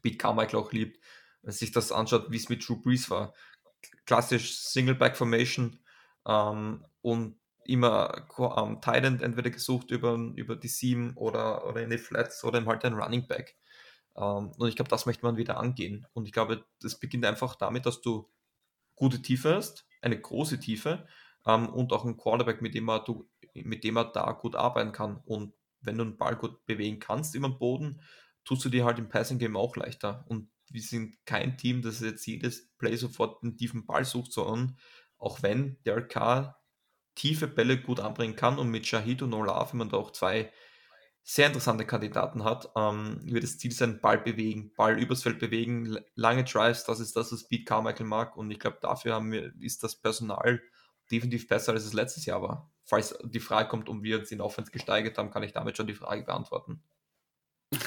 Pete 0.00 0.16
Carmichael 0.16 0.60
auch 0.60 0.72
liebt, 0.72 1.00
wenn 1.42 1.52
sich 1.52 1.72
das 1.72 1.92
anschaut, 1.92 2.30
wie 2.30 2.36
es 2.36 2.48
mit 2.48 2.66
Drew 2.66 2.80
Brees 2.80 3.10
war. 3.10 3.34
Klassisch 4.06 4.58
Single 4.58 4.94
Back 4.94 5.16
Formation 5.16 5.80
ähm, 6.26 6.84
und 7.02 7.36
immer 7.66 8.26
ähm, 8.38 8.80
Titan 8.80 9.20
entweder 9.20 9.50
gesucht 9.50 9.90
über, 9.90 10.14
über 10.36 10.56
die 10.56 10.68
Seam 10.68 11.12
oder, 11.16 11.66
oder 11.66 11.82
in 11.82 11.90
die 11.90 11.98
Flats 11.98 12.44
oder 12.44 12.64
halt 12.66 12.84
ein 12.84 12.94
Running 12.94 13.26
Back. 13.26 13.56
Ähm, 14.16 14.52
und 14.56 14.68
ich 14.68 14.76
glaube, 14.76 14.88
das 14.88 15.06
möchte 15.06 15.24
man 15.24 15.36
wieder 15.36 15.58
angehen. 15.58 16.06
Und 16.12 16.26
ich 16.26 16.32
glaube, 16.32 16.64
das 16.80 16.98
beginnt 16.98 17.24
einfach 17.24 17.56
damit, 17.56 17.86
dass 17.86 18.00
du 18.00 18.30
gute 18.94 19.22
Tiefe 19.22 19.54
hast, 19.54 19.86
eine 20.02 20.20
große 20.20 20.60
Tiefe 20.60 21.06
ähm, 21.46 21.68
und 21.68 21.92
auch 21.92 22.04
einen 22.04 22.16
Quarterback, 22.16 22.62
mit 22.62 22.74
dem, 22.74 22.88
er, 22.88 23.00
du, 23.00 23.28
mit 23.54 23.84
dem 23.84 23.96
er 23.96 24.04
da 24.04 24.32
gut 24.32 24.54
arbeiten 24.54 24.92
kann. 24.92 25.20
Und 25.24 25.54
wenn 25.80 25.98
du 25.98 26.04
einen 26.04 26.16
Ball 26.16 26.36
gut 26.36 26.64
bewegen 26.66 27.00
kannst 27.00 27.34
über 27.34 27.48
den 27.48 27.58
Boden, 27.58 28.00
tust 28.44 28.64
du 28.64 28.68
dir 28.68 28.84
halt 28.84 28.98
im 28.98 29.08
Passing 29.08 29.38
Game 29.38 29.56
auch 29.56 29.76
leichter. 29.76 30.24
Und 30.28 30.50
wir 30.68 30.82
sind 30.82 31.16
kein 31.26 31.56
Team, 31.56 31.82
das 31.82 32.00
jetzt 32.00 32.26
jedes 32.26 32.70
Play 32.78 32.96
sofort 32.96 33.42
einen 33.42 33.56
tiefen 33.56 33.86
Ball 33.86 34.04
sucht, 34.04 34.32
sondern 34.32 34.78
auch 35.18 35.42
wenn 35.42 35.78
der 35.84 36.06
K 36.06 36.56
tiefe 37.14 37.46
Bälle 37.46 37.78
gut 37.78 38.00
anbringen 38.00 38.36
kann 38.36 38.58
und 38.58 38.70
mit 38.70 38.86
Shahid 38.86 39.22
und 39.22 39.34
Olaf, 39.34 39.72
wenn 39.72 39.78
man 39.78 39.88
da 39.88 39.96
auch 39.96 40.12
zwei 40.12 40.52
sehr 41.22 41.46
interessante 41.46 41.86
Kandidaten 41.86 42.44
hat, 42.44 42.70
ähm, 42.76 43.18
wird 43.24 43.44
das 43.44 43.56
Ziel 43.56 43.72
sein, 43.72 44.00
Ball 44.00 44.18
bewegen, 44.18 44.72
Ball 44.76 44.98
übers 45.00 45.22
Feld 45.22 45.38
bewegen, 45.38 45.96
lange 46.14 46.44
Drives, 46.44 46.84
das 46.84 47.00
ist 47.00 47.16
das, 47.16 47.32
was 47.32 47.48
Pete 47.48 47.64
Carmichael 47.64 48.06
mag 48.06 48.36
und 48.36 48.50
ich 48.50 48.58
glaube, 48.58 48.76
dafür 48.82 49.14
haben 49.14 49.32
wir, 49.32 49.52
ist 49.60 49.82
das 49.82 49.96
Personal 49.96 50.60
definitiv 51.10 51.48
besser, 51.48 51.72
als 51.72 51.84
es 51.84 51.94
letztes 51.94 52.26
Jahr 52.26 52.42
war. 52.42 52.70
Falls 52.84 53.16
die 53.24 53.40
Frage 53.40 53.68
kommt, 53.68 53.88
um 53.88 54.02
wir 54.02 54.18
uns 54.18 54.30
in 54.32 54.42
Offense 54.42 54.70
gesteigert 54.70 55.16
haben, 55.16 55.30
kann 55.30 55.42
ich 55.42 55.52
damit 55.52 55.76
schon 55.76 55.86
die 55.86 55.94
Frage 55.94 56.24
beantworten. 56.24 56.82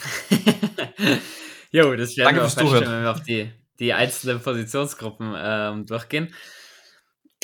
jo, 1.72 1.96
das 1.96 2.18
werden 2.18 2.36
Danke 2.36 2.42
wir 2.42 2.46
auch 2.46 2.50
feststellen, 2.50 2.92
wenn 2.92 3.04
wir 3.04 3.12
auf 3.12 3.22
die, 3.22 3.52
die 3.80 3.94
einzelnen 3.94 4.42
Positionsgruppen 4.42 5.36
ähm, 5.38 5.86
durchgehen. 5.86 6.34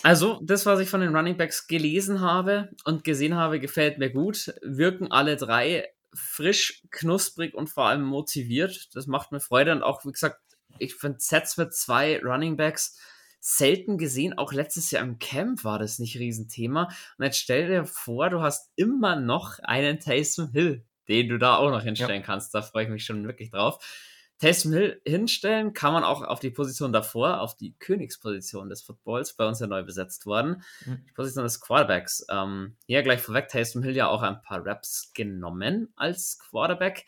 Also, 0.04 0.40
das, 0.44 0.66
was 0.66 0.82
ich 0.82 0.90
von 0.90 1.00
den 1.00 1.16
Running 1.16 1.38
Backs 1.38 1.68
gelesen 1.68 2.20
habe 2.20 2.70
und 2.84 3.06
gesehen 3.06 3.36
habe, 3.36 3.60
gefällt 3.60 3.98
mir 3.98 4.10
gut. 4.10 4.54
Wirken 4.62 5.12
alle 5.12 5.38
drei 5.38 5.88
frisch, 6.14 6.84
knusprig 6.92 7.54
und 7.54 7.70
vor 7.70 7.86
allem 7.88 8.04
motiviert. 8.04 8.90
Das 8.94 9.08
macht 9.08 9.32
mir 9.32 9.40
Freude. 9.40 9.72
Und 9.72 9.82
auch, 9.82 10.04
wie 10.06 10.12
gesagt, 10.12 10.40
ich 10.78 10.96
finde 10.96 11.20
Sets 11.20 11.58
mit 11.58 11.74
zwei 11.74 12.22
Running 12.22 12.58
Backs 12.58 13.00
selten 13.40 13.98
gesehen. 13.98 14.38
Auch 14.38 14.54
letztes 14.54 14.92
Jahr 14.92 15.04
im 15.04 15.20
Camp 15.20 15.64
war 15.64 15.80
das 15.80 16.00
nicht 16.00 16.18
Riesenthema. 16.18 16.90
Und 17.18 17.26
jetzt 17.26 17.40
stell 17.40 17.68
dir 17.68 17.86
vor, 17.86 18.30
du 18.30 18.42
hast 18.42 18.72
immer 18.76 19.16
noch 19.16 19.60
einen 19.60 20.00
Taysom 20.00 20.52
Hill, 20.52 20.86
den 21.08 21.30
du 21.30 21.38
da 21.38 21.56
auch 21.56 21.72
noch 21.72 21.84
hinstellen 21.84 22.22
ja. 22.22 22.26
kannst. 22.26 22.54
Da 22.54 22.62
freue 22.62 22.84
ich 22.84 22.90
mich 22.90 23.06
schon 23.06 23.26
wirklich 23.26 23.52
drauf. 23.52 23.84
Taysom 24.44 24.74
Hill 24.74 25.02
hinstellen 25.06 25.72
kann 25.72 25.94
man 25.94 26.04
auch 26.04 26.22
auf 26.22 26.42
die 26.42 26.50
Position 26.50 26.92
davor, 26.92 27.40
auf 27.40 27.56
die 27.56 27.78
Königsposition 27.80 28.68
des 28.68 28.82
Footballs, 28.82 29.38
bei 29.38 29.48
uns 29.48 29.62
ja 29.62 29.68
neu 29.68 29.84
besetzt 29.84 30.26
worden. 30.26 30.62
Mhm. 30.86 31.06
Die 31.08 31.14
Position 31.14 31.46
des 31.46 31.62
Quarterbacks. 31.62 32.26
Ähm, 32.30 32.76
hier 32.86 33.04
gleich 33.04 33.22
vorweg, 33.22 33.48
Taysom 33.48 33.84
Hill 33.84 33.96
ja 33.96 34.10
auch 34.10 34.22
ein 34.22 34.42
paar 34.42 34.66
Raps 34.66 35.14
genommen 35.14 35.94
als 35.96 36.40
Quarterback. 36.40 37.06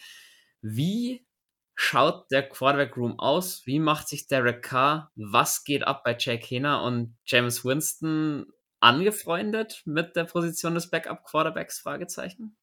Wie 0.61 1.27
schaut 1.75 2.31
der 2.31 2.47
Quarterback 2.47 2.95
Room 2.95 3.19
aus? 3.19 3.65
Wie 3.65 3.79
macht 3.79 4.07
sich 4.07 4.27
Derek 4.27 4.61
Carr? 4.61 5.11
Was 5.15 5.65
geht 5.65 5.85
ab 5.85 6.05
bei 6.05 6.15
Jake 6.17 6.45
Hena 6.45 6.85
und 6.87 7.17
James 7.25 7.65
Winston 7.65 8.45
angefreundet 8.79 9.81
mit 9.83 10.15
der 10.15 10.23
Position 10.23 10.73
des 10.73 10.89
Backup 10.89 11.25
Quarterbacks? 11.25 11.79
Fragezeichen. 11.79 12.55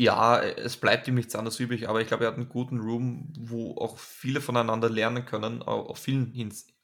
Ja, 0.00 0.40
es 0.40 0.76
bleibt 0.76 1.08
ihm 1.08 1.16
nichts 1.16 1.34
anderes 1.34 1.58
übrig, 1.58 1.88
aber 1.88 2.00
ich 2.00 2.06
glaube, 2.06 2.22
er 2.22 2.30
hat 2.30 2.36
einen 2.36 2.48
guten 2.48 2.78
Room, 2.78 3.32
wo 3.36 3.76
auch 3.78 3.98
viele 3.98 4.40
voneinander 4.40 4.88
lernen 4.88 5.24
können, 5.24 5.60
auf 5.60 5.98
vielen, 5.98 6.32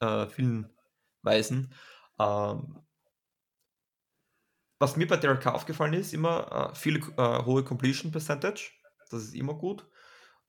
äh, 0.01 0.27
vielen 0.27 0.69
Weisen. 1.21 1.73
Ähm, 2.19 2.77
was 4.79 4.97
mir 4.97 5.07
bei 5.07 5.15
Derek 5.15 5.39
Carr 5.39 5.55
aufgefallen 5.55 5.93
ist, 5.93 6.13
immer 6.13 6.71
äh, 6.73 6.75
viele 6.75 6.99
äh, 7.15 7.45
hohe 7.45 7.63
Completion 7.63 8.11
Percentage. 8.11 8.71
Das 9.09 9.23
ist 9.23 9.33
immer 9.33 9.53
gut. 9.53 9.87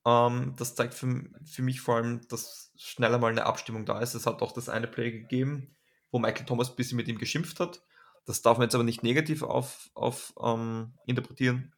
Ähm, 0.05 0.55
das 0.59 0.75
zeigt 0.75 0.95
für, 0.95 1.23
für 1.45 1.63
mich 1.63 1.81
vor 1.81 1.97
allem, 1.97 2.27
dass 2.27 2.73
schneller 2.77 3.19
mal 3.19 3.31
eine 3.31 3.47
Abstimmung 3.47 3.87
da 3.87 4.01
ist. 4.01 4.15
Es 4.15 4.27
hat 4.27 4.43
auch 4.43 4.51
das 4.51 4.69
eine 4.69 4.89
Play 4.89 5.13
gegeben, 5.13 5.77
wo 6.11 6.19
Michael 6.19 6.47
Thomas 6.47 6.71
ein 6.71 6.77
bisschen 6.77 6.97
mit 6.97 7.07
ihm 7.07 7.19
geschimpft 7.19 7.61
hat. 7.61 7.85
Das 8.25 8.43
darf 8.43 8.59
man 8.59 8.65
jetzt 8.65 8.75
aber 8.75 8.83
nicht 8.83 9.05
negativ 9.05 9.45
auf, 9.45 9.89
auf 9.95 10.35
ähm, 10.43 10.95
interpretieren 11.07 11.76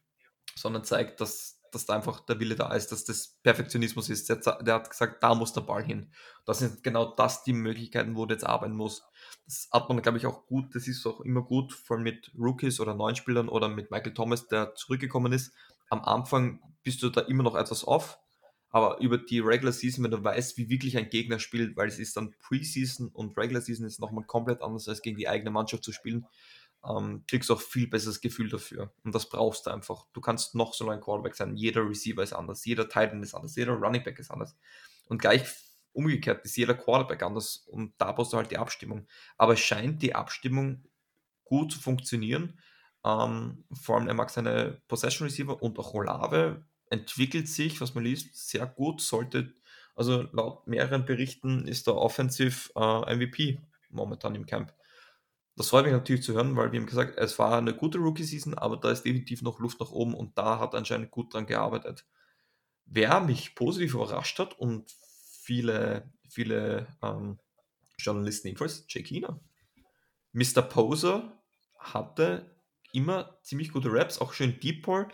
sondern 0.59 0.83
zeigt, 0.83 1.21
dass, 1.21 1.61
dass 1.71 1.85
da 1.85 1.95
einfach 1.95 2.19
der 2.21 2.39
Wille 2.39 2.55
da 2.55 2.73
ist, 2.73 2.91
dass 2.91 3.05
das 3.05 3.39
Perfektionismus 3.43 4.09
ist. 4.09 4.29
Der, 4.29 4.37
der 4.37 4.75
hat 4.75 4.89
gesagt, 4.89 5.23
da 5.23 5.35
muss 5.35 5.53
der 5.53 5.61
Ball 5.61 5.83
hin. 5.83 6.11
Das 6.45 6.59
sind 6.59 6.83
genau 6.83 7.13
das 7.15 7.43
die 7.43 7.53
Möglichkeiten, 7.53 8.15
wo 8.15 8.25
du 8.25 8.33
jetzt 8.33 8.45
arbeiten 8.45 8.75
musst. 8.75 9.03
Das 9.45 9.69
hat 9.71 9.87
man, 9.89 10.01
glaube 10.01 10.17
ich, 10.17 10.25
auch 10.25 10.45
gut, 10.45 10.75
das 10.75 10.87
ist 10.87 11.05
auch 11.05 11.21
immer 11.21 11.41
gut, 11.41 11.73
vor 11.73 11.95
allem 11.95 12.03
mit 12.03 12.31
Rookies 12.37 12.79
oder 12.79 12.93
neuen 12.93 13.15
Spielern 13.15 13.49
oder 13.49 13.69
mit 13.69 13.91
Michael 13.91 14.13
Thomas, 14.13 14.47
der 14.47 14.75
zurückgekommen 14.75 15.31
ist. 15.31 15.53
Am 15.89 16.01
Anfang 16.01 16.61
bist 16.83 17.01
du 17.01 17.09
da 17.09 17.21
immer 17.21 17.43
noch 17.43 17.55
etwas 17.55 17.87
off, 17.87 18.19
aber 18.71 18.99
über 18.99 19.17
die 19.17 19.39
Regular 19.39 19.73
Season, 19.73 20.03
wenn 20.03 20.11
du 20.11 20.23
weißt, 20.23 20.57
wie 20.57 20.69
wirklich 20.69 20.97
ein 20.97 21.09
Gegner 21.09 21.39
spielt, 21.39 21.75
weil 21.75 21.87
es 21.87 21.99
ist 21.99 22.15
dann 22.17 22.35
Preseason 22.39 23.09
und 23.09 23.35
Regular 23.37 23.61
Season 23.61 23.85
ist 23.85 23.99
nochmal 23.99 24.25
komplett 24.25 24.61
anders 24.61 24.87
als 24.87 25.01
gegen 25.01 25.17
die 25.17 25.27
eigene 25.27 25.49
Mannschaft 25.49 25.83
zu 25.83 25.91
spielen, 25.91 26.27
ähm, 26.87 27.23
kriegst 27.27 27.49
du 27.49 27.53
auch 27.53 27.61
viel 27.61 27.87
besseres 27.87 28.21
Gefühl 28.21 28.49
dafür. 28.49 28.93
Und 29.03 29.13
das 29.13 29.29
brauchst 29.29 29.65
du 29.65 29.71
einfach. 29.71 30.05
Du 30.13 30.21
kannst 30.21 30.55
noch 30.55 30.73
so 30.73 30.89
ein 30.89 31.01
Quarterback 31.01 31.35
sein. 31.35 31.55
Jeder 31.55 31.87
Receiver 31.87 32.23
ist 32.23 32.33
anders, 32.33 32.65
jeder 32.65 32.87
Titan 32.87 33.21
ist 33.23 33.33
anders, 33.33 33.55
jeder 33.55 33.73
Running 33.73 34.03
Back 34.03 34.19
ist 34.19 34.31
anders. 34.31 34.55
Und 35.05 35.19
gleich 35.21 35.43
umgekehrt 35.93 36.45
ist 36.45 36.55
jeder 36.55 36.75
Quarterback 36.75 37.23
anders 37.23 37.57
und 37.67 37.93
da 37.97 38.11
brauchst 38.11 38.33
du 38.33 38.37
halt 38.37 38.51
die 38.51 38.57
Abstimmung. 38.57 39.07
Aber 39.37 39.53
es 39.53 39.59
scheint 39.59 40.01
die 40.01 40.15
Abstimmung 40.15 40.85
gut 41.43 41.71
zu 41.73 41.79
funktionieren. 41.79 42.59
Ähm, 43.03 43.65
vor 43.73 43.97
allem 43.97 44.07
er 44.07 44.13
mag 44.13 44.29
seine 44.29 44.81
Possession 44.87 45.27
Receiver 45.27 45.61
und 45.61 45.77
auch 45.79 45.93
Olave 45.93 46.63
entwickelt 46.89 47.47
sich, 47.47 47.81
was 47.81 47.95
man 47.95 48.03
liest, 48.03 48.49
sehr 48.49 48.65
gut. 48.65 49.01
Sollte, 49.01 49.53
also 49.95 50.23
laut 50.31 50.67
mehreren 50.67 51.05
Berichten 51.05 51.67
ist 51.67 51.87
der 51.87 51.95
Offensive 51.95 52.71
äh, 52.75 53.15
MVP 53.15 53.59
momentan 53.89 54.35
im 54.35 54.45
Camp. 54.45 54.73
Das 55.59 55.71
freut 55.71 55.83
mich 55.83 55.91
natürlich 55.91 56.23
zu 56.23 56.35
hören, 56.35 56.55
weil 56.55 56.71
wir 56.71 56.79
haben 56.79 56.87
gesagt, 56.87 57.17
es 57.17 57.37
war 57.37 57.57
eine 57.57 57.73
gute 57.73 57.97
Rookie-Season, 57.97 58.53
aber 58.53 58.77
da 58.77 58.91
ist 58.91 59.03
definitiv 59.03 59.41
noch 59.41 59.59
Luft 59.59 59.81
nach 59.81 59.91
oben 59.91 60.13
und 60.13 60.37
da 60.37 60.57
hat 60.57 60.73
anscheinend 60.73 61.11
gut 61.11 61.33
dran 61.33 61.47
gearbeitet. 61.47 62.05
Wer 62.85 63.19
mich 63.19 63.55
positiv 63.55 63.95
überrascht 63.95 64.39
hat 64.39 64.57
und 64.57 64.89
viele, 65.41 66.13
viele 66.29 66.87
ähm, 67.01 67.39
Journalisten 67.97 68.47
ebenfalls, 68.47 68.85
Jake 68.87 69.09
Hina. 69.09 69.37
Mr. 70.31 70.61
Poser 70.61 71.37
hatte 71.77 72.55
immer 72.93 73.37
ziemlich 73.43 73.73
gute 73.73 73.91
Raps, 73.91 74.19
auch 74.19 74.31
schön 74.31 74.61
Deep 74.61 74.85
Ball. 74.85 75.09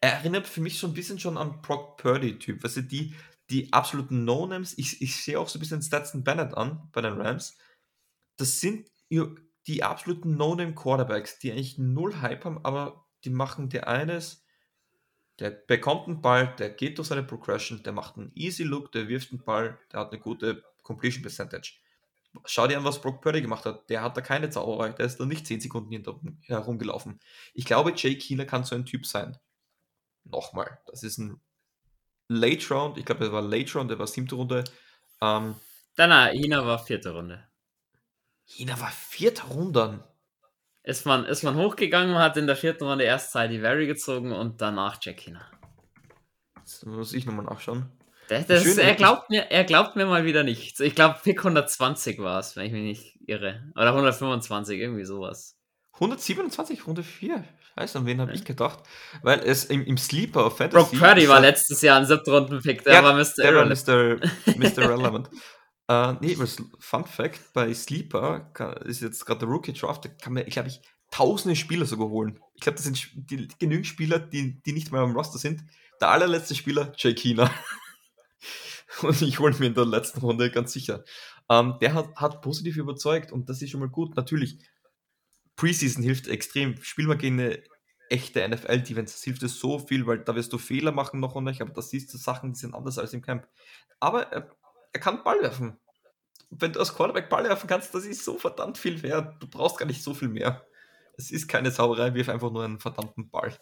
Er 0.00 0.14
erinnert 0.14 0.46
für 0.46 0.62
mich 0.62 0.78
so 0.78 0.86
ein 0.86 0.94
bisschen 0.94 1.18
schon 1.18 1.36
an 1.36 1.60
Brock 1.60 1.98
Purdy-Typ. 1.98 2.62
Du, 2.62 2.82
die, 2.84 3.14
die 3.50 3.70
absoluten 3.74 4.24
No-Names, 4.24 4.78
ich, 4.78 5.02
ich 5.02 5.22
sehe 5.22 5.38
auch 5.38 5.50
so 5.50 5.58
ein 5.58 5.60
bisschen 5.60 5.82
Stetson 5.82 6.24
Bennett 6.24 6.54
an 6.54 6.88
bei 6.92 7.02
den 7.02 7.20
Rams. 7.20 7.58
Das 8.38 8.60
sind 8.60 8.88
die 9.66 9.82
absoluten 9.82 10.36
No-Name-Quarterbacks, 10.36 11.38
die 11.38 11.52
eigentlich 11.52 11.78
null 11.78 12.20
Hype 12.20 12.44
haben, 12.44 12.64
aber 12.64 13.06
die 13.24 13.30
machen 13.30 13.68
dir 13.68 13.88
eines, 13.88 14.44
der 15.38 15.50
bekommt 15.50 16.06
einen 16.06 16.20
Ball, 16.20 16.54
der 16.58 16.70
geht 16.70 16.98
durch 16.98 17.08
seine 17.08 17.22
Progression, 17.22 17.82
der 17.82 17.92
macht 17.92 18.16
einen 18.16 18.32
Easy 18.34 18.62
Look, 18.62 18.92
der 18.92 19.08
wirft 19.08 19.32
einen 19.32 19.42
Ball, 19.42 19.78
der 19.92 20.00
hat 20.00 20.12
eine 20.12 20.20
gute 20.20 20.62
Completion 20.82 21.22
Percentage. 21.22 21.74
Schau 22.44 22.66
dir 22.66 22.78
an, 22.78 22.84
was 22.84 23.00
Brock 23.00 23.22
Purdy 23.22 23.42
gemacht 23.42 23.64
hat. 23.64 23.90
Der 23.90 24.02
hat 24.02 24.16
da 24.16 24.20
keine 24.20 24.50
Zauberei, 24.50 24.90
der 24.90 25.06
ist 25.06 25.18
da 25.18 25.26
nicht 25.26 25.46
10 25.46 25.60
Sekunden 25.60 26.38
herumgelaufen. 26.42 27.18
Ich 27.54 27.64
glaube, 27.64 27.92
Jake 27.96 28.20
Healer 28.20 28.44
kann 28.44 28.64
so 28.64 28.76
ein 28.76 28.86
Typ 28.86 29.04
sein. 29.04 29.36
Nochmal, 30.24 30.78
das 30.86 31.02
ist 31.02 31.18
ein 31.18 31.40
Late 32.28 32.72
Round, 32.72 32.98
ich 32.98 33.04
glaube, 33.04 33.24
er 33.24 33.32
war 33.32 33.42
Late 33.42 33.72
Round, 33.76 33.90
der 33.90 33.98
war 33.98 34.06
siebte 34.06 34.36
Runde. 34.36 34.62
Ähm, 35.20 35.56
Nein, 35.96 36.36
Hina 36.36 36.64
war 36.64 36.78
vierte 36.78 37.12
Runde. 37.12 37.49
China 38.50 38.80
war 38.80 38.90
vierter 38.90 39.44
Runde. 39.44 40.04
Ist 40.82 41.06
man, 41.06 41.24
ist 41.24 41.44
man 41.44 41.54
hochgegangen, 41.54 42.18
hat 42.18 42.36
in 42.36 42.48
der 42.48 42.56
vierten 42.56 42.84
Runde 42.84 43.04
erst 43.04 43.32
Sadie 43.32 43.62
Vary 43.62 43.86
gezogen 43.86 44.32
und 44.32 44.60
danach 44.60 44.98
Jack 45.00 45.20
Hina. 45.20 45.40
Das 46.56 46.84
muss 46.84 47.12
ich 47.12 47.26
nochmal 47.26 47.44
nachschauen. 47.44 47.92
Das, 48.28 48.46
das 48.46 48.64
ist, 48.64 48.78
er, 48.78 48.94
glaubt 48.94 49.30
mir, 49.30 49.50
er 49.50 49.64
glaubt 49.64 49.96
mir 49.96 50.06
mal 50.06 50.24
wieder 50.24 50.42
nichts. 50.42 50.80
Ich 50.80 50.94
glaube, 50.94 51.18
Pick 51.22 51.38
120 51.38 52.18
war 52.18 52.40
es, 52.40 52.56
wenn 52.56 52.66
ich 52.66 52.72
mich 52.72 52.82
nicht 52.82 53.28
irre. 53.28 53.72
Oder 53.76 53.88
125, 53.88 54.78
irgendwie 54.78 55.04
sowas. 55.04 55.56
127, 55.94 56.86
Runde 56.86 57.02
4. 57.02 57.44
Scheiße, 57.78 57.98
an 57.98 58.06
wen 58.06 58.20
habe 58.20 58.32
ja. 58.32 58.36
ich 58.36 58.44
gedacht? 58.44 58.80
Weil 59.22 59.40
es 59.40 59.64
im, 59.64 59.84
im 59.84 59.96
Sleeper 59.96 60.46
auf 60.46 60.56
Fantasy. 60.58 60.96
Brock 60.96 60.98
Purdy 61.00 61.28
war 61.28 61.40
letztes 61.40 61.82
Jahr 61.82 61.98
ein 61.98 62.06
siebter 62.06 62.32
Runden-Pick. 62.32 62.84
Der 62.84 62.94
ja, 62.94 63.04
war 63.04 63.14
Mr. 63.14 63.32
Der 63.38 63.52
Irrelevant. 63.52 63.86
War 63.86 64.56
Mr. 64.56 64.58
Mr. 64.58 64.88
Relevant. 64.88 65.30
Äh, 65.90 66.14
nee, 66.20 66.38
was 66.38 66.62
Fun 66.78 67.04
Fact, 67.04 67.52
bei 67.52 67.74
Sleeper 67.74 68.48
kann, 68.54 68.74
ist 68.82 69.00
jetzt 69.00 69.26
gerade 69.26 69.40
der 69.40 69.48
Rookie 69.48 69.72
Draft, 69.72 70.04
da 70.04 70.08
kann 70.08 70.34
man, 70.34 70.44
glaube 70.44 70.68
ich, 70.68 70.80
tausende 71.10 71.56
Spieler 71.56 71.84
sogar 71.84 72.08
holen. 72.08 72.38
Ich 72.54 72.60
glaube, 72.60 72.76
das 72.76 72.84
sind 72.84 73.10
die, 73.12 73.48
genügend 73.58 73.88
Spieler, 73.88 74.20
die, 74.20 74.62
die 74.62 74.72
nicht 74.72 74.92
mal 74.92 75.02
am 75.02 75.16
Roster 75.16 75.40
sind. 75.40 75.64
Der 76.00 76.10
allerletzte 76.10 76.54
Spieler, 76.54 76.92
Jay 76.96 77.12
Keener. 77.12 77.50
und 79.02 79.20
ich 79.20 79.40
hole 79.40 79.52
mir 79.58 79.66
in 79.66 79.74
der 79.74 79.84
letzten 79.84 80.20
Runde 80.20 80.52
ganz 80.52 80.72
sicher. 80.72 81.02
Ähm, 81.48 81.74
der 81.80 81.94
hat, 81.94 82.14
hat 82.14 82.40
positiv 82.40 82.76
überzeugt 82.76 83.32
und 83.32 83.48
das 83.48 83.60
ist 83.60 83.70
schon 83.70 83.80
mal 83.80 83.88
gut. 83.88 84.14
Natürlich, 84.14 84.58
Preseason 85.56 86.04
hilft 86.04 86.28
extrem. 86.28 86.80
Spiel 86.84 87.08
mal 87.08 87.16
gegen 87.16 87.40
eine 87.40 87.64
echte 88.10 88.48
NFL-Defense. 88.48 89.14
Das 89.14 89.24
hilft 89.24 89.42
dir 89.42 89.48
so 89.48 89.80
viel, 89.80 90.06
weil 90.06 90.20
da 90.20 90.36
wirst 90.36 90.52
du 90.52 90.58
Fehler 90.58 90.92
machen 90.92 91.18
noch 91.18 91.34
und 91.34 91.44
nicht, 91.44 91.60
aber 91.60 91.72
das 91.72 91.90
siehst 91.90 92.14
du 92.14 92.18
Sachen, 92.18 92.52
die 92.52 92.60
sind 92.60 92.76
anders 92.76 92.96
als 92.96 93.12
im 93.12 93.22
Camp. 93.22 93.48
Aber 93.98 94.32
er 94.32 94.48
er 94.92 95.00
kann 95.00 95.22
Ball 95.24 95.40
werfen. 95.42 95.78
Wenn 96.50 96.72
du 96.72 96.80
als 96.80 96.94
Quarterback 96.94 97.28
Ball 97.28 97.44
werfen 97.44 97.68
kannst, 97.68 97.94
das 97.94 98.04
ist 98.04 98.24
so 98.24 98.38
verdammt 98.38 98.78
viel 98.78 99.02
wert. 99.02 99.40
Du 99.40 99.48
brauchst 99.48 99.78
gar 99.78 99.86
nicht 99.86 100.02
so 100.02 100.14
viel 100.14 100.28
mehr. 100.28 100.66
Es 101.16 101.30
ist 101.30 101.48
keine 101.48 101.70
Sauerei, 101.70 102.14
wirf 102.14 102.28
einfach 102.28 102.50
nur 102.50 102.64
einen 102.64 102.80
verdammten 102.80 103.30
Ball. 103.30 103.54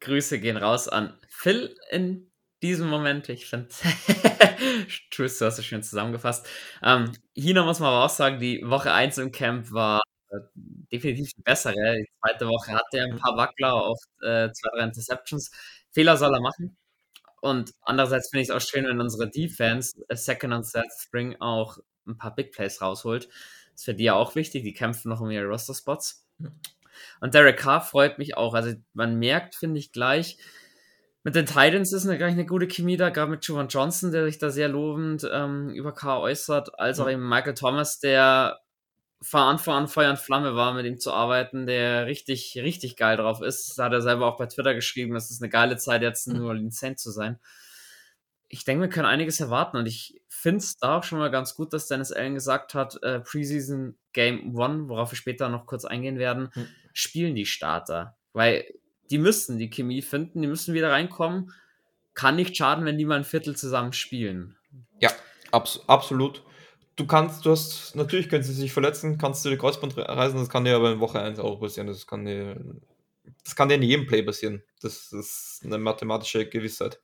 Grüße 0.00 0.38
gehen 0.40 0.56
raus 0.56 0.88
an 0.88 1.18
Phil 1.28 1.74
in 1.90 2.30
diesem 2.62 2.88
Moment, 2.88 3.28
ich 3.28 3.46
finde, 3.46 3.68
Tschüss, 5.10 5.38
du 5.38 5.44
hast 5.46 5.58
es 5.58 5.64
schön 5.66 5.82
zusammengefasst. 5.82 6.46
Ähm, 6.82 7.12
Hina 7.34 7.64
muss 7.64 7.80
man 7.80 7.90
aber 7.90 8.04
auch 8.04 8.10
sagen, 8.10 8.38
die 8.40 8.62
Woche 8.64 8.92
1 8.92 9.18
im 9.18 9.30
Camp 9.32 9.70
war 9.72 10.00
äh, 10.30 10.36
definitiv 10.92 11.32
die 11.36 11.42
bessere. 11.42 11.74
Die 11.74 12.08
zweite 12.20 12.46
Woche 12.48 12.72
hatte 12.72 12.98
er 12.98 13.04
ein 13.06 13.18
paar 13.18 13.36
Wackler 13.36 13.74
auf 13.74 13.98
äh, 14.22 14.50
zwei, 14.52 14.70
drei 14.74 14.84
Interceptions. 14.84 15.50
Fehler 15.92 16.16
soll 16.16 16.34
er 16.34 16.40
machen. 16.40 16.76
Und 17.40 17.72
andererseits 17.82 18.30
finde 18.30 18.42
ich 18.42 18.48
es 18.48 18.54
auch 18.54 18.60
schön, 18.60 18.86
wenn 18.86 19.00
unsere 19.00 19.30
Defense 19.30 20.02
äh, 20.08 20.16
Second 20.16 20.54
und 20.54 20.70
Third 20.70 20.90
String 20.90 21.36
auch 21.40 21.78
ein 22.06 22.16
paar 22.16 22.34
Big 22.34 22.52
Plays 22.52 22.80
rausholt. 22.80 23.26
Das 23.26 23.80
ist 23.80 23.84
für 23.84 23.94
die 23.94 24.04
ja 24.04 24.14
auch 24.14 24.34
wichtig. 24.34 24.62
Die 24.64 24.72
kämpfen 24.72 25.08
noch 25.08 25.20
um 25.20 25.30
ihre 25.30 25.46
Roster-Spots. 25.46 26.26
Und 27.20 27.34
Derek 27.34 27.58
Carr 27.58 27.80
freut 27.80 28.18
mich 28.18 28.36
auch. 28.36 28.54
Also 28.54 28.74
man 28.94 29.18
merkt, 29.18 29.54
finde 29.54 29.78
ich, 29.78 29.92
gleich, 29.92 30.38
mit 31.26 31.34
den 31.34 31.46
Titans 31.46 31.92
ist 31.92 32.06
eine, 32.06 32.18
gleich 32.18 32.34
eine 32.34 32.46
gute 32.46 32.68
Chemie 32.68 32.96
da, 32.96 33.10
gerade 33.10 33.32
mit 33.32 33.44
Juwan 33.44 33.66
Johnson, 33.66 34.12
der 34.12 34.24
sich 34.26 34.38
da 34.38 34.50
sehr 34.50 34.68
lobend 34.68 35.28
ähm, 35.30 35.70
über 35.70 35.92
Carr 35.92 36.20
äußert, 36.20 36.78
als 36.78 37.00
auch 37.00 37.10
eben 37.10 37.28
Michael 37.28 37.54
Thomas, 37.54 37.98
der 37.98 38.60
von 39.22 39.40
Anfang 39.40 39.74
an 39.74 39.88
Feuer 39.88 40.10
und 40.10 40.18
Flamme 40.18 40.54
war, 40.54 40.74
mit 40.74 40.86
ihm 40.86 40.98
zu 40.98 41.12
arbeiten, 41.12 41.66
der 41.66 42.06
richtig, 42.06 42.58
richtig 42.62 42.96
geil 42.96 43.16
drauf 43.16 43.40
ist. 43.40 43.78
Da 43.78 43.84
hat 43.84 43.92
er 43.92 44.02
selber 44.02 44.26
auch 44.26 44.36
bei 44.36 44.46
Twitter 44.46 44.74
geschrieben, 44.74 45.16
es 45.16 45.30
ist 45.30 45.42
eine 45.42 45.50
geile 45.50 45.76
Zeit, 45.76 46.02
jetzt 46.02 46.26
nur 46.26 46.54
Lizenz 46.54 47.02
zu 47.02 47.10
sein. 47.10 47.38
Ich 48.48 48.64
denke, 48.64 48.82
wir 48.82 48.88
können 48.88 49.06
einiges 49.06 49.40
erwarten 49.40 49.78
und 49.78 49.86
ich 49.86 50.20
finde 50.28 50.58
es 50.58 50.76
da 50.76 50.98
auch 50.98 51.02
schon 51.02 51.18
mal 51.18 51.30
ganz 51.30 51.54
gut, 51.54 51.72
dass 51.72 51.88
Dennis 51.88 52.12
Allen 52.12 52.34
gesagt 52.34 52.74
hat, 52.74 53.02
äh, 53.02 53.20
Preseason 53.20 53.96
Game 54.12 54.54
One, 54.54 54.88
worauf 54.88 55.10
wir 55.12 55.16
später 55.16 55.48
noch 55.48 55.66
kurz 55.66 55.84
eingehen 55.84 56.18
werden, 56.18 56.50
mhm. 56.54 56.68
spielen 56.92 57.34
die 57.34 57.46
Starter. 57.46 58.16
Weil 58.32 58.66
die 59.10 59.18
müssen 59.18 59.58
die 59.58 59.70
Chemie 59.70 60.02
finden, 60.02 60.42
die 60.42 60.48
müssen 60.48 60.74
wieder 60.74 60.92
reinkommen. 60.92 61.52
Kann 62.14 62.36
nicht 62.36 62.56
schaden, 62.56 62.84
wenn 62.84 62.98
die 62.98 63.04
mal 63.04 63.16
ein 63.16 63.24
Viertel 63.24 63.56
zusammen 63.56 63.92
spielen. 63.92 64.56
Ja, 65.00 65.10
abs 65.50 65.80
absolut 65.86 66.42
du 66.96 67.06
kannst, 67.06 67.44
du 67.44 67.50
hast, 67.50 67.94
natürlich 67.94 68.28
können 68.28 68.42
sie 68.42 68.52
sich 68.52 68.72
verletzen, 68.72 69.18
kannst 69.18 69.44
du 69.44 69.50
die 69.50 69.58
Kreuzband 69.58 69.96
reißen, 69.96 70.38
das 70.38 70.48
kann 70.48 70.64
dir 70.64 70.76
aber 70.76 70.92
in 70.92 71.00
Woche 71.00 71.20
1 71.20 71.38
auch 71.38 71.60
passieren. 71.60 71.86
Das 71.86 72.06
kann 72.06 72.24
dir, 72.24 72.58
das 73.44 73.54
kann 73.54 73.68
dir 73.68 73.76
in 73.76 73.82
jedem 73.82 74.06
Play 74.06 74.22
passieren. 74.22 74.62
Das 74.80 75.12
ist 75.12 75.60
eine 75.64 75.78
mathematische 75.78 76.48
Gewissheit. 76.48 77.00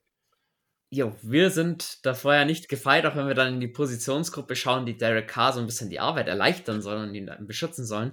Jo, 0.90 1.16
wir 1.22 1.50
sind 1.50 2.04
davor 2.04 2.34
ja 2.34 2.44
nicht 2.44 2.68
gefeit, 2.68 3.06
auch 3.06 3.16
wenn 3.16 3.26
wir 3.26 3.34
dann 3.34 3.54
in 3.54 3.60
die 3.60 3.68
Positionsgruppe 3.68 4.56
schauen, 4.56 4.84
die 4.84 4.96
Derek 4.96 5.28
Carr 5.28 5.54
so 5.54 5.60
ein 5.60 5.66
bisschen 5.66 5.88
die 5.88 6.00
Arbeit 6.00 6.28
erleichtern 6.28 6.82
sollen 6.82 7.08
und 7.08 7.14
ihn 7.14 7.26
dann 7.26 7.46
beschützen 7.46 7.86
sollen. 7.86 8.12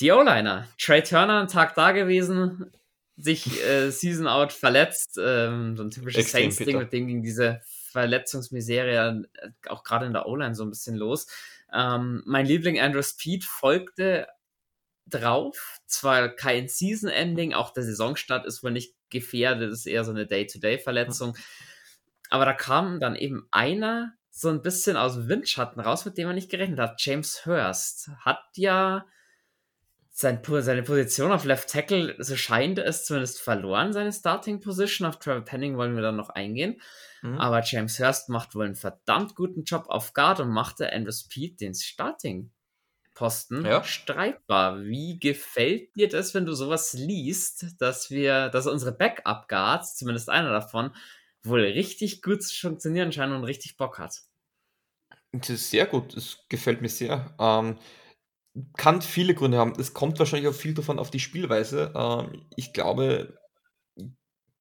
Die 0.00 0.12
O-Liner. 0.12 0.68
Trey 0.78 1.02
Turner 1.02 1.40
einen 1.40 1.48
Tag 1.48 1.74
da 1.74 1.90
gewesen, 1.90 2.70
sich 3.16 3.64
äh, 3.64 3.90
Season 3.90 4.28
Out 4.28 4.52
verletzt. 4.52 5.18
Ähm, 5.20 5.76
so 5.76 5.82
ein 5.82 5.90
typisches 5.90 6.30
Saints-Ding, 6.30 6.78
mit 6.78 6.92
dem 6.92 7.08
ging 7.08 7.22
diese 7.22 7.60
Verletzungsmiserie 7.94 9.24
äh, 9.34 9.50
auch 9.68 9.84
gerade 9.84 10.06
in 10.06 10.12
der 10.12 10.26
O-Line 10.26 10.54
so 10.54 10.64
ein 10.64 10.70
bisschen 10.70 10.96
los. 10.96 11.26
Ähm, 11.72 12.22
mein 12.26 12.46
Liebling 12.46 12.80
Andrew 12.80 13.02
Speed 13.02 13.44
folgte 13.44 14.26
drauf. 15.06 15.78
Zwar 15.86 16.28
kein 16.28 16.68
Season-Ending, 16.68 17.54
auch 17.54 17.72
der 17.72 17.84
Saisonstart 17.84 18.46
ist 18.46 18.62
wohl 18.62 18.72
nicht 18.72 18.94
gefährdet, 19.10 19.72
ist 19.72 19.86
eher 19.86 20.04
so 20.04 20.10
eine 20.10 20.26
Day-to-Day-Verletzung. 20.26 21.36
Aber 22.30 22.44
da 22.44 22.52
kam 22.52 23.00
dann 23.00 23.14
eben 23.14 23.46
einer 23.50 24.14
so 24.30 24.48
ein 24.48 24.62
bisschen 24.62 24.96
aus 24.96 25.14
dem 25.14 25.28
Windschatten 25.28 25.80
raus, 25.80 26.04
mit 26.04 26.18
dem 26.18 26.26
man 26.26 26.34
nicht 26.34 26.50
gerechnet 26.50 26.80
hat. 26.80 27.00
James 27.00 27.46
Hurst 27.46 28.10
hat 28.24 28.42
ja 28.56 29.06
sein, 30.10 30.40
seine 30.44 30.84
Position 30.84 31.32
auf 31.32 31.44
Left 31.44 31.68
Tackle, 31.68 32.14
so 32.18 32.36
scheint 32.36 32.78
es 32.78 33.04
zumindest 33.04 33.40
verloren, 33.40 33.92
seine 33.92 34.12
Starting 34.12 34.60
Position. 34.60 35.08
Auf 35.08 35.18
Trevor 35.18 35.44
Penning 35.44 35.76
wollen 35.76 35.96
wir 35.96 36.02
dann 36.02 36.16
noch 36.16 36.30
eingehen. 36.30 36.80
Mhm. 37.24 37.38
Aber 37.38 37.62
James 37.64 37.98
Hurst 37.98 38.28
macht 38.28 38.54
wohl 38.54 38.66
einen 38.66 38.76
verdammt 38.76 39.34
guten 39.34 39.64
Job 39.64 39.86
auf 39.88 40.12
Guard 40.12 40.40
und 40.40 40.50
machte 40.50 40.92
Andrew 40.92 41.10
Speed 41.10 41.58
den 41.58 41.74
Starting 41.74 42.50
Posten 43.14 43.64
ja. 43.64 43.82
streitbar. 43.82 44.82
Wie 44.82 45.18
gefällt 45.18 45.96
dir 45.96 46.08
das, 46.08 46.34
wenn 46.34 46.44
du 46.44 46.52
sowas 46.52 46.92
liest, 46.92 47.80
dass 47.80 48.10
wir, 48.10 48.50
dass 48.50 48.66
unsere 48.66 48.92
Backup 48.92 49.48
Guards, 49.48 49.96
zumindest 49.96 50.28
einer 50.28 50.50
davon, 50.50 50.94
wohl 51.42 51.60
richtig 51.60 52.20
gut 52.20 52.42
zu 52.42 52.54
funktionieren 52.54 53.10
scheinen 53.10 53.34
und 53.34 53.44
richtig 53.44 53.78
Bock 53.78 53.98
hat? 53.98 54.20
Das 55.32 55.48
ist 55.48 55.70
sehr 55.70 55.86
gut, 55.86 56.14
das 56.16 56.40
gefällt 56.48 56.82
mir 56.82 56.88
sehr. 56.88 57.34
Ähm, 57.38 57.78
kann 58.76 59.00
viele 59.00 59.34
Gründe 59.34 59.56
haben. 59.58 59.72
Es 59.78 59.94
kommt 59.94 60.18
wahrscheinlich 60.18 60.48
auch 60.48 60.54
viel 60.54 60.74
davon 60.74 60.98
auf 60.98 61.10
die 61.10 61.20
Spielweise. 61.20 61.92
Ähm, 61.96 62.46
ich 62.56 62.72
glaube, 62.72 63.38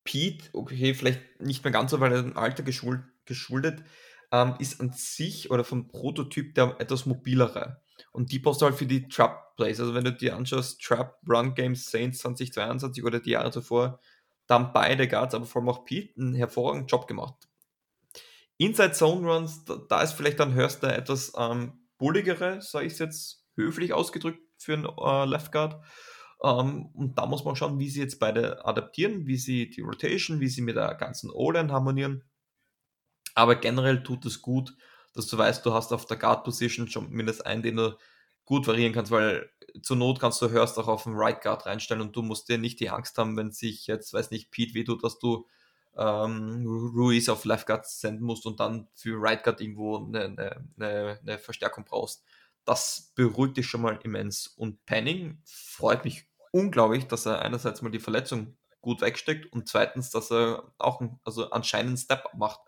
Pete, 0.03 0.49
okay, 0.53 0.93
vielleicht 0.93 1.39
nicht 1.39 1.63
mehr 1.63 1.71
ganz 1.71 1.91
so, 1.91 1.99
weil 1.99 2.11
er 2.11 2.21
dem 2.21 2.37
Alter 2.37 2.63
geschuld, 2.63 3.01
geschuldet, 3.25 3.83
ähm, 4.31 4.55
ist 4.59 4.81
an 4.81 4.91
sich 4.91 5.51
oder 5.51 5.63
vom 5.63 5.87
Prototyp 5.87 6.55
der 6.55 6.75
etwas 6.79 7.05
mobilere. 7.05 7.81
Und 8.11 8.31
die 8.31 8.39
brauchst 8.39 8.61
du 8.61 8.65
halt 8.65 8.75
für 8.75 8.85
die 8.85 9.07
Trap 9.07 9.55
Plays. 9.55 9.79
Also 9.79 9.93
wenn 9.93 10.03
du 10.03 10.13
dir 10.13 10.35
anschaust, 10.35 10.81
Trap 10.81 11.19
Run 11.27 11.53
Games 11.53 11.89
Saints 11.89 12.19
2022 12.19 13.03
oder 13.03 13.19
die 13.19 13.31
Jahre 13.31 13.51
zuvor, 13.51 13.99
da 14.47 14.55
haben 14.55 14.73
beide 14.73 15.07
Guards, 15.07 15.35
aber 15.35 15.45
vor 15.45 15.61
allem 15.61 15.69
auch 15.69 15.85
Pete, 15.85 16.19
einen 16.19 16.33
hervorragenden 16.33 16.87
Job 16.87 17.07
gemacht. 17.07 17.47
Inside 18.57 18.93
Zone 18.93 19.27
Runs, 19.27 19.63
da, 19.65 19.77
da 19.87 20.01
ist 20.01 20.13
vielleicht 20.13 20.39
dann 20.39 20.53
Hörst 20.53 20.83
der 20.83 20.97
etwas 20.97 21.33
ähm, 21.37 21.87
bulligere, 21.97 22.61
sage 22.61 22.85
ich 22.85 22.93
es 22.93 22.99
jetzt 22.99 23.45
höflich 23.55 23.93
ausgedrückt 23.93 24.41
für 24.57 24.73
einen 24.73 24.85
äh, 24.85 25.25
Left 25.25 25.51
Guard. 25.51 25.83
Ähm, 26.43 26.87
und 26.93 27.17
da 27.17 27.25
muss 27.25 27.45
man 27.45 27.55
schauen, 27.55 27.79
wie 27.79 27.89
sie 27.89 28.01
jetzt 28.01 28.19
beide 28.19 28.65
adaptieren, 28.65 29.25
wie 29.25 29.37
sie 29.37 29.69
die 29.69 29.81
Rotation, 29.81 30.39
wie 30.39 30.49
sie 30.49 30.61
mit 30.61 30.75
der 30.75 30.93
ganzen 30.95 31.29
O-Line 31.31 31.71
harmonieren. 31.71 32.23
Aber 33.35 33.55
generell 33.55 34.03
tut 34.03 34.25
es 34.25 34.41
gut, 34.41 34.75
dass 35.13 35.27
du 35.27 35.37
weißt, 35.37 35.65
du 35.65 35.73
hast 35.73 35.93
auf 35.93 36.05
der 36.05 36.17
Guard-Position 36.17 36.87
schon 36.87 37.09
mindestens 37.11 37.45
einen, 37.45 37.63
den 37.63 37.77
du 37.77 37.97
gut 38.45 38.67
variieren 38.67 38.93
kannst, 38.93 39.11
weil 39.11 39.49
zur 39.81 39.97
Not 39.97 40.19
kannst 40.19 40.41
du 40.41 40.49
Hörst 40.49 40.77
auch 40.77 40.87
auf 40.87 41.03
den 41.03 41.13
Right 41.15 41.41
Guard 41.41 41.65
reinstellen 41.65 42.01
und 42.01 42.15
du 42.15 42.21
musst 42.21 42.49
dir 42.49 42.57
nicht 42.57 42.79
die 42.79 42.89
Angst 42.89 43.17
haben, 43.17 43.37
wenn 43.37 43.51
sich 43.51 43.87
jetzt, 43.87 44.13
weiß 44.13 44.31
nicht, 44.31 44.51
Pete 44.51 44.73
wehtut, 44.73 45.03
dass 45.03 45.17
du 45.19 45.47
ähm, 45.97 46.65
Ruiz 46.95 47.29
auf 47.29 47.45
Left 47.45 47.67
Guard 47.67 47.87
senden 47.87 48.25
musst 48.25 48.45
und 48.45 48.59
dann 48.59 48.87
für 48.93 49.19
Right 49.19 49.43
Guard 49.43 49.61
irgendwo 49.61 49.97
eine, 49.97 50.65
eine, 50.77 51.19
eine 51.21 51.37
Verstärkung 51.39 51.85
brauchst. 51.85 52.23
Das 52.65 53.13
beruhigt 53.15 53.57
dich 53.57 53.67
schon 53.67 53.81
mal 53.81 53.99
immens. 54.03 54.47
Und 54.47 54.85
Penning 54.85 55.41
freut 55.45 56.03
mich 56.03 56.27
unglaublich, 56.53 57.07
dass 57.07 57.25
er 57.25 57.41
einerseits 57.41 57.81
mal 57.81 57.89
die 57.89 57.99
Verletzung 57.99 58.57
gut 58.81 59.01
wegsteckt 59.01 59.51
und 59.51 59.67
zweitens, 59.67 60.09
dass 60.09 60.31
er 60.31 60.73
auch 60.77 61.01
einen, 61.01 61.19
also 61.23 61.49
anscheinend 61.51 61.89
einen 61.89 61.97
Step 61.97 62.25
macht. 62.35 62.59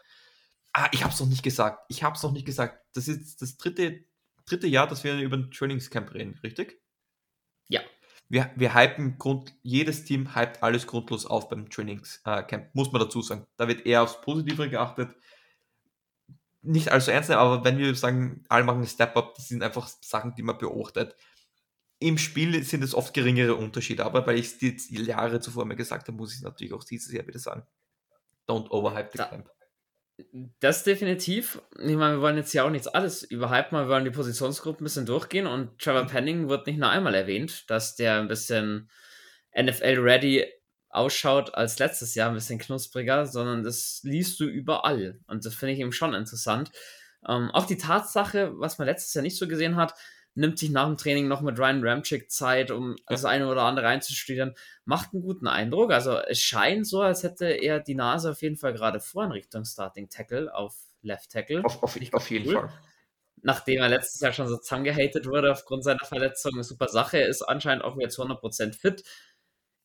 Ah, 0.74 0.90
ich 0.92 1.04
habe 1.04 1.14
es 1.14 1.20
noch 1.20 1.28
nicht 1.28 1.44
gesagt. 1.44 1.86
Ich 1.90 2.04
habe 2.04 2.16
es 2.16 2.24
noch 2.24 2.32
nicht 2.32 2.46
gesagt. 2.46 2.84
Das 2.94 3.08
ist 3.08 3.42
das 3.42 3.58
dritte, 3.58 4.04
dritte 4.46 4.68
Jahr, 4.68 4.88
dass 4.88 5.04
wir 5.04 5.18
über 5.20 5.38
ein 5.38 5.52
Trainingscamp 5.52 6.14
reden, 6.14 6.40
richtig? 6.44 6.82
Ja. 7.68 7.82
Wir, 8.28 8.52
wir 8.56 8.74
hypen 8.74 9.18
Grund, 9.18 9.54
jedes 9.62 10.04
Team 10.04 10.36
hypt 10.36 10.64
alles 10.64 10.88
grundlos 10.88 11.26
auf 11.26 11.50
beim 11.50 11.70
Trainingscamp, 11.70 12.74
muss 12.74 12.92
man 12.92 13.02
dazu 13.02 13.22
sagen. 13.22 13.46
Da 13.58 13.68
wird 13.68 13.86
eher 13.86 14.02
aufs 14.02 14.20
Positive 14.22 14.70
geachtet 14.70 15.16
nicht 16.66 16.92
allzu 16.92 17.12
ernst 17.12 17.30
nehmen, 17.30 17.42
aber 17.42 17.64
wenn 17.64 17.78
wir 17.78 17.94
sagen, 17.96 18.44
alle 18.50 18.64
machen 18.64 18.78
einen 18.78 18.88
Step-Up, 18.88 19.36
das 19.36 19.48
sind 19.48 19.64
einfach 19.64 19.88
Sachen, 19.88 20.34
die 20.36 20.44
man 20.44 20.58
beobachtet. 20.58 21.16
Im 22.00 22.18
Spiel 22.18 22.62
sind 22.64 22.84
es 22.84 22.94
oft 22.94 23.14
geringere 23.14 23.56
Unterschiede, 23.56 24.06
aber 24.06 24.28
weil 24.28 24.38
ich 24.38 24.48
es 24.48 24.58
die 24.58 24.76
Jahre 25.04 25.40
zuvor 25.40 25.66
mir 25.66 25.76
gesagt 25.76 26.08
habe, 26.08 26.18
muss 26.18 26.32
ich 26.32 26.38
es 26.38 26.44
natürlich 26.44 26.74
auch 26.74 26.84
dieses 26.84 27.12
Jahr 27.14 27.26
wieder 27.26 27.40
sagen. 27.40 27.64
Don't 28.48 28.70
overhype 28.70 29.12
the 29.14 29.24
camp. 29.24 29.50
Das 30.60 30.84
definitiv. 30.84 31.62
Ich 31.78 31.96
meine, 31.96 32.18
wir 32.18 32.22
wollen 32.22 32.38
jetzt 32.38 32.54
ja 32.54 32.64
auch 32.64 32.70
nichts 32.70 32.88
alles 32.88 33.24
überhypen, 33.24 33.78
wir 33.78 33.90
wollen 33.90 34.06
die 34.06 34.12
Positionsgruppen 34.12 34.82
ein 34.82 34.86
bisschen 34.86 35.06
durchgehen 35.06 35.48
und 35.48 35.80
Trevor 35.80 36.04
mhm. 36.04 36.08
Penning 36.08 36.50
wird 36.50 36.68
nicht 36.68 36.80
nur 36.80 36.90
einmal 36.90 37.16
erwähnt, 37.16 37.70
dass 37.70 37.96
der 37.96 38.20
ein 38.20 38.28
bisschen 38.28 38.90
NFL-ready 39.58 40.46
ausschaut 40.90 41.54
als 41.56 41.80
letztes 41.80 42.16
Jahr, 42.16 42.30
ein 42.30 42.36
bisschen 42.36 42.60
knuspriger, 42.60 43.26
sondern 43.26 43.64
das 43.64 44.00
liest 44.04 44.40
du 44.40 44.46
überall. 44.46 45.20
Und 45.28 45.46
das 45.46 45.56
finde 45.56 45.74
ich 45.74 45.80
eben 45.80 45.92
schon 45.92 46.14
interessant. 46.14 46.72
Ähm, 47.28 47.52
auch 47.52 47.66
die 47.66 47.78
Tatsache, 47.78 48.54
was 48.58 48.78
man 48.78 48.88
letztes 48.88 49.14
Jahr 49.14 49.22
nicht 49.22 49.38
so 49.38 49.48
gesehen 49.48 49.76
hat, 49.76 49.94
nimmt 50.36 50.60
sich 50.60 50.70
nach 50.70 50.86
dem 50.86 50.98
Training 50.98 51.28
noch 51.28 51.42
mit 51.42 51.58
Ryan 51.58 51.86
Ramchick 51.86 52.30
Zeit, 52.30 52.70
um 52.70 52.96
das 53.08 53.26
eine 53.26 53.48
oder 53.48 53.64
andere 53.64 53.86
reinzustudieren, 53.86 54.54
macht 54.84 55.14
einen 55.14 55.24
guten 55.24 55.48
Eindruck. 55.48 55.92
Also 55.92 56.18
es 56.18 56.40
scheint 56.40 56.86
so, 56.86 57.02
als 57.02 57.24
hätte 57.24 57.46
er 57.46 57.80
die 57.80 57.96
Nase 57.96 58.32
auf 58.32 58.42
jeden 58.42 58.58
Fall 58.58 58.74
gerade 58.74 59.00
vor 59.00 59.24
in 59.24 59.32
Richtung 59.32 59.66
Starting 59.66 60.10
Tackle 60.10 60.54
auf 60.54 60.76
Left 61.02 61.32
Tackle. 61.32 61.64
Auf, 61.64 61.82
auf, 61.82 61.98
auf 62.12 62.30
jeden 62.30 62.48
cool. 62.48 62.54
Fall. 62.54 62.70
Nachdem 63.42 63.82
er 63.82 63.90
letztes 63.90 64.22
Jahr 64.22 64.34
schon 64.34 64.48
so 64.48 64.58
zusammengehatet 64.58 65.28
wurde 65.28 65.52
aufgrund 65.52 65.84
seiner 65.84 66.04
Verletzung, 66.04 66.54
eine 66.54 66.64
super 66.64 66.88
Sache. 66.88 67.20
Er 67.20 67.28
ist 67.28 67.44
anscheinend 67.44 67.84
auch 67.84 67.98
wieder 67.98 68.10
zu 68.10 68.24
100% 68.24 68.74
fit. 68.74 69.04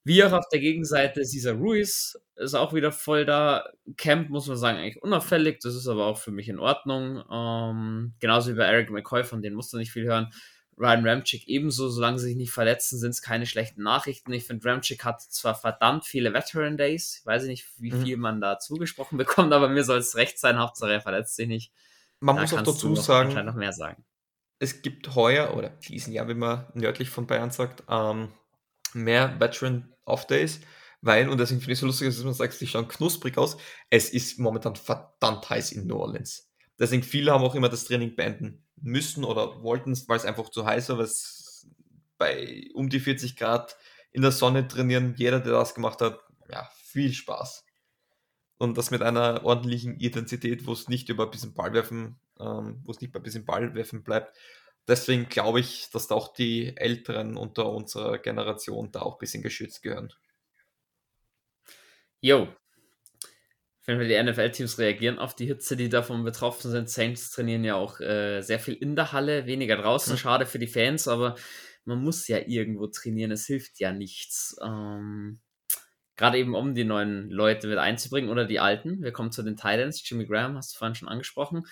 Wie 0.02 0.24
auch 0.24 0.32
auf 0.32 0.48
der 0.48 0.60
Gegenseite 0.60 1.24
Cesar 1.24 1.54
Ruiz 1.54 2.18
ist 2.36 2.54
auch 2.54 2.72
wieder 2.72 2.90
voll 2.90 3.26
da. 3.26 3.64
Camp 3.96 4.30
muss 4.30 4.46
man 4.46 4.56
sagen, 4.56 4.78
eigentlich 4.78 5.02
unauffällig. 5.02 5.60
Das 5.60 5.74
ist 5.74 5.86
aber 5.88 6.06
auch 6.06 6.18
für 6.18 6.30
mich 6.30 6.48
in 6.48 6.58
Ordnung. 6.58 7.22
Ähm, 7.30 8.14
genauso 8.18 8.50
wie 8.50 8.56
bei 8.56 8.64
Eric 8.64 8.90
McCoy, 8.90 9.24
von 9.24 9.42
denen 9.42 9.56
musst 9.56 9.72
du 9.72 9.76
nicht 9.76 9.92
viel 9.92 10.04
hören. 10.04 10.32
Ryan 10.80 11.06
Ramchick 11.06 11.46
ebenso, 11.46 11.90
solange 11.90 12.18
sie 12.18 12.28
sich 12.28 12.36
nicht 12.36 12.52
verletzen, 12.52 12.98
sind 12.98 13.10
es 13.10 13.20
keine 13.20 13.44
schlechten 13.44 13.82
Nachrichten. 13.82 14.32
Ich 14.32 14.44
finde, 14.44 14.66
Ramchick 14.66 15.04
hat 15.04 15.20
zwar 15.20 15.54
verdammt 15.54 16.06
viele 16.06 16.32
Veteran 16.32 16.78
Days, 16.78 17.18
ich 17.20 17.26
weiß 17.26 17.44
nicht, 17.44 17.66
wie 17.76 17.92
mhm. 17.92 18.02
viel 18.02 18.16
man 18.16 18.40
da 18.40 18.58
zugesprochen 18.58 19.18
bekommt, 19.18 19.52
aber 19.52 19.68
mir 19.68 19.84
soll 19.84 19.98
es 19.98 20.16
recht 20.16 20.38
sein, 20.38 20.58
Hauptsache 20.58 20.92
er 20.92 21.02
verletzt 21.02 21.36
sich 21.36 21.48
nicht. 21.48 21.72
Man 22.20 22.36
da 22.36 22.42
muss 22.42 22.54
auch 22.54 22.62
dazu 22.62 22.96
sagen, 22.96 23.44
noch 23.44 23.54
mehr 23.54 23.72
sagen, 23.74 24.04
es 24.58 24.82
gibt 24.82 25.14
heuer 25.14 25.54
oder 25.56 25.70
diesen 25.70 26.12
Jahr, 26.12 26.28
wie 26.28 26.34
man 26.34 26.66
nördlich 26.74 27.10
von 27.10 27.26
Bayern 27.26 27.50
sagt, 27.50 27.82
ähm, 27.88 28.28
mehr 28.94 29.38
Veteran 29.40 29.92
Off-Days, 30.05 30.61
weil, 31.03 31.29
und 31.29 31.38
deswegen 31.38 31.61
finde 31.61 31.72
ich 31.72 31.76
es 31.76 31.81
so 31.81 31.87
lustig, 31.87 32.09
dass 32.09 32.24
man 32.24 32.35
sagt, 32.35 32.61
die 32.61 32.66
schauen 32.66 32.88
knusprig 32.88 33.38
aus, 33.38 33.57
es 33.88 34.11
ist 34.11 34.38
momentan 34.38 34.76
verdammt 34.76 35.48
heiß 35.48 35.72
in 35.72 35.87
New 35.87 35.96
Orleans. 35.96 36.50
Deswegen 36.79 37.03
viele 37.03 37.33
haben 37.33 37.44
auch 37.44 37.55
immer 37.55 37.68
das 37.68 37.85
Training 37.85 38.16
beenden 38.16 38.66
müssen 38.76 39.24
oder 39.24 39.62
wollten 39.62 39.92
es, 39.92 40.09
weil 40.09 40.16
es 40.16 40.24
einfach 40.24 40.48
zu 40.50 40.64
heiß 40.64 40.90
war, 40.90 40.98
weil 40.98 41.05
es 41.05 41.68
bei 42.18 42.68
um 42.74 42.88
die 42.88 43.00
40 43.00 43.37
Grad 43.37 43.76
in 44.12 44.22
der 44.22 44.33
Sonne 44.33 44.66
trainieren, 44.66 45.14
jeder, 45.16 45.40
der 45.40 45.53
das 45.53 45.74
gemacht 45.74 46.00
hat, 46.00 46.20
ja, 46.50 46.68
viel 46.74 47.12
Spaß. 47.12 47.64
Und 48.59 48.76
das 48.76 48.90
mit 48.90 49.03
einer 49.03 49.44
ordentlichen 49.44 49.96
Intensität, 49.98 50.66
wo 50.66 50.72
es 50.72 50.88
nicht 50.88 51.09
über 51.09 51.24
ein 51.24 51.31
bisschen 51.31 51.55
Ballwerfen, 51.55 52.20
ähm, 52.38 52.81
wo 52.85 52.90
es 52.90 53.00
nicht 53.00 53.12
bei 53.12 53.20
ein 53.20 53.22
bisschen 53.22 53.46
Ballwerfen 53.46 54.03
bleibt. 54.03 54.37
Deswegen 54.90 55.29
glaube 55.29 55.61
ich, 55.61 55.88
dass 55.92 56.09
da 56.09 56.16
auch 56.16 56.33
die 56.33 56.76
Älteren 56.76 57.37
unter 57.37 57.70
unserer 57.70 58.18
Generation 58.18 58.90
da 58.90 59.03
auch 59.03 59.14
ein 59.14 59.18
bisschen 59.20 59.40
geschützt 59.40 59.83
gehören. 59.83 60.12
Jo. 62.20 62.48
Wenn 63.87 64.00
wir 64.00 64.09
die 64.09 64.20
NFL-Teams 64.20 64.79
reagieren 64.79 65.20
auf 65.20 65.37
die 65.37 65.46
Hitze, 65.46 65.76
die 65.76 65.88
davon 65.88 66.24
betroffen 66.24 66.72
sind, 66.72 66.90
Saints 66.90 67.31
trainieren 67.31 67.62
ja 67.62 67.76
auch 67.76 68.00
äh, 68.00 68.42
sehr 68.42 68.59
viel 68.59 68.74
in 68.74 68.96
der 68.96 69.12
Halle, 69.12 69.46
weniger 69.46 69.76
draußen. 69.76 70.14
Mhm. 70.14 70.18
Schade 70.18 70.44
für 70.46 70.59
die 70.59 70.66
Fans, 70.66 71.07
aber 71.07 71.37
man 71.85 72.03
muss 72.03 72.26
ja 72.26 72.38
irgendwo 72.44 72.88
trainieren. 72.88 73.31
Es 73.31 73.46
hilft 73.46 73.79
ja 73.79 73.92
nichts. 73.92 74.57
Ähm, 74.61 75.38
Gerade 76.16 76.38
eben, 76.38 76.57
um 76.57 76.74
die 76.74 76.85
neuen 76.85 77.31
Leute 77.31 77.68
mit 77.68 77.79
einzubringen 77.79 78.29
oder 78.29 78.44
die 78.44 78.59
alten. 78.59 79.03
Wir 79.05 79.12
kommen 79.12 79.31
zu 79.31 79.44
den 79.44 79.57
Titans. 79.57 80.03
Jimmy 80.05 80.26
Graham 80.26 80.57
hast 80.57 80.74
du 80.74 80.79
vorhin 80.79 80.96
schon 80.96 81.09
angesprochen. 81.09 81.62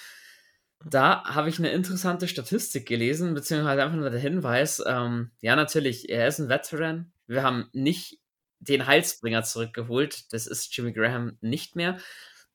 Da 0.85 1.25
habe 1.25 1.49
ich 1.49 1.59
eine 1.59 1.71
interessante 1.71 2.29
Statistik 2.29 2.87
gelesen, 2.87 3.35
beziehungsweise 3.35 3.83
einfach 3.83 3.97
nur 3.97 4.11
der 4.11 4.21
Hinweis. 4.21 4.83
Ähm, 4.87 5.31
ja, 5.41 5.57
natürlich, 5.57 6.09
er 6.09 6.29
ist 6.29 6.39
ein 6.39 6.49
Veteran. 6.49 7.13
Wir 7.27 7.43
haben 7.43 7.69
nicht 7.73 8.21
den 8.61 8.87
Heilsbringer 8.87 9.43
zurückgeholt. 9.43 10.33
Das 10.33 10.47
ist 10.47 10.75
Jimmy 10.77 10.93
Graham 10.93 11.37
nicht 11.41 11.77
mehr. 11.77 11.99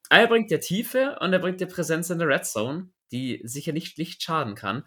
er 0.10 0.28
bringt 0.28 0.52
ja 0.52 0.58
Tiefe 0.58 1.18
und 1.20 1.34
er 1.34 1.40
bringt 1.40 1.62
ja 1.62 1.68
Präsenz 1.68 2.10
in 2.10 2.20
der 2.20 2.28
Red 2.28 2.46
Zone, 2.46 2.90
die 3.12 3.42
sicher 3.44 3.74
nicht 3.74 3.98
Licht 3.98 4.24
schaden 4.24 4.56
kann. 4.56 4.84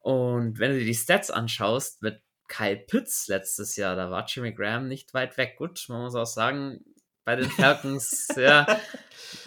Und 0.00 0.58
wenn 0.58 0.72
du 0.72 0.78
dir 0.78 0.84
die 0.84 0.94
Stats 0.94 1.30
anschaust, 1.30 2.02
mit 2.02 2.20
Kyle 2.48 2.76
Pitts 2.76 3.28
letztes 3.28 3.76
Jahr, 3.76 3.96
da 3.96 4.10
war 4.10 4.26
Jimmy 4.26 4.52
Graham 4.52 4.88
nicht 4.88 5.14
weit 5.14 5.36
weg. 5.36 5.56
Gut, 5.56 5.84
man 5.88 6.02
muss 6.02 6.14
auch 6.14 6.26
sagen, 6.26 6.84
bei 7.24 7.36
den 7.36 7.50
Falcons, 7.50 8.28
ja, 8.36 8.66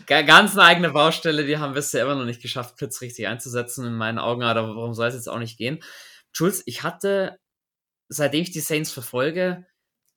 ganz 0.07 0.53
eine 0.53 0.63
eigene 0.63 0.91
Baustelle, 0.91 1.45
die 1.45 1.57
haben 1.57 1.73
bisher 1.73 2.03
immer 2.03 2.15
noch 2.15 2.25
nicht 2.25 2.41
geschafft, 2.41 2.77
Pitts 2.77 3.01
richtig 3.01 3.27
einzusetzen, 3.27 3.85
in 3.85 3.95
meinen 3.95 4.19
Augen, 4.19 4.43
aber 4.43 4.75
warum 4.75 4.93
soll 4.93 5.07
es 5.07 5.15
jetzt 5.15 5.29
auch 5.29 5.39
nicht 5.39 5.57
gehen? 5.57 5.83
Jules, 6.33 6.63
ich 6.65 6.83
hatte, 6.83 7.39
seitdem 8.07 8.41
ich 8.41 8.51
die 8.51 8.59
Saints 8.59 8.91
verfolge, 8.91 9.65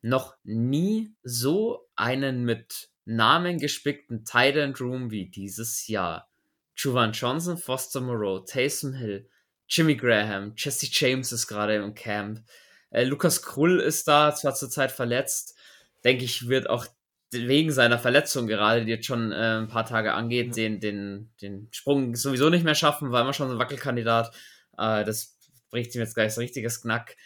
noch 0.02 0.36
nie 0.44 1.14
so 1.22 1.88
einen 1.96 2.44
mit 2.44 2.90
Namen 3.04 3.58
gespickten 3.58 4.24
Tight 4.24 4.80
Room 4.80 5.10
wie 5.10 5.28
dieses 5.28 5.88
Jahr. 5.88 6.28
Juvan 6.76 7.12
Johnson, 7.12 7.58
Foster 7.58 8.00
Moreau, 8.00 8.40
Taysom 8.40 8.92
Hill, 8.92 9.28
Jimmy 9.68 9.96
Graham, 9.96 10.52
Jesse 10.56 10.88
James 10.90 11.32
ist 11.32 11.48
gerade 11.48 11.76
im 11.76 11.94
Camp. 11.94 12.44
Äh, 12.90 13.04
Lukas 13.04 13.42
Krull 13.42 13.80
ist 13.80 14.06
da, 14.06 14.34
zwar 14.34 14.54
zurzeit 14.54 14.92
verletzt. 14.92 15.56
Denke 16.04 16.24
ich, 16.24 16.48
wird 16.48 16.70
auch 16.70 16.86
wegen 17.30 17.72
seiner 17.72 17.98
Verletzung 17.98 18.46
gerade, 18.46 18.84
die 18.84 18.90
jetzt 18.90 19.06
schon 19.06 19.32
äh, 19.32 19.58
ein 19.58 19.68
paar 19.68 19.84
Tage 19.84 20.14
angeht, 20.14 20.56
den, 20.56 20.80
den, 20.80 21.30
den 21.42 21.68
Sprung 21.70 22.14
sowieso 22.14 22.48
nicht 22.48 22.64
mehr 22.64 22.74
schaffen, 22.74 23.12
war 23.12 23.22
immer 23.22 23.34
schon 23.34 23.48
so 23.48 23.54
ein 23.54 23.58
Wackelkandidat. 23.58 24.34
Äh, 24.78 25.04
das 25.04 25.38
bringt 25.70 25.94
ihm 25.94 26.00
jetzt 26.00 26.14
gleich 26.14 26.34
so 26.34 26.40
ein 26.40 26.44
richtiges 26.44 26.80
Knack. 26.80 27.16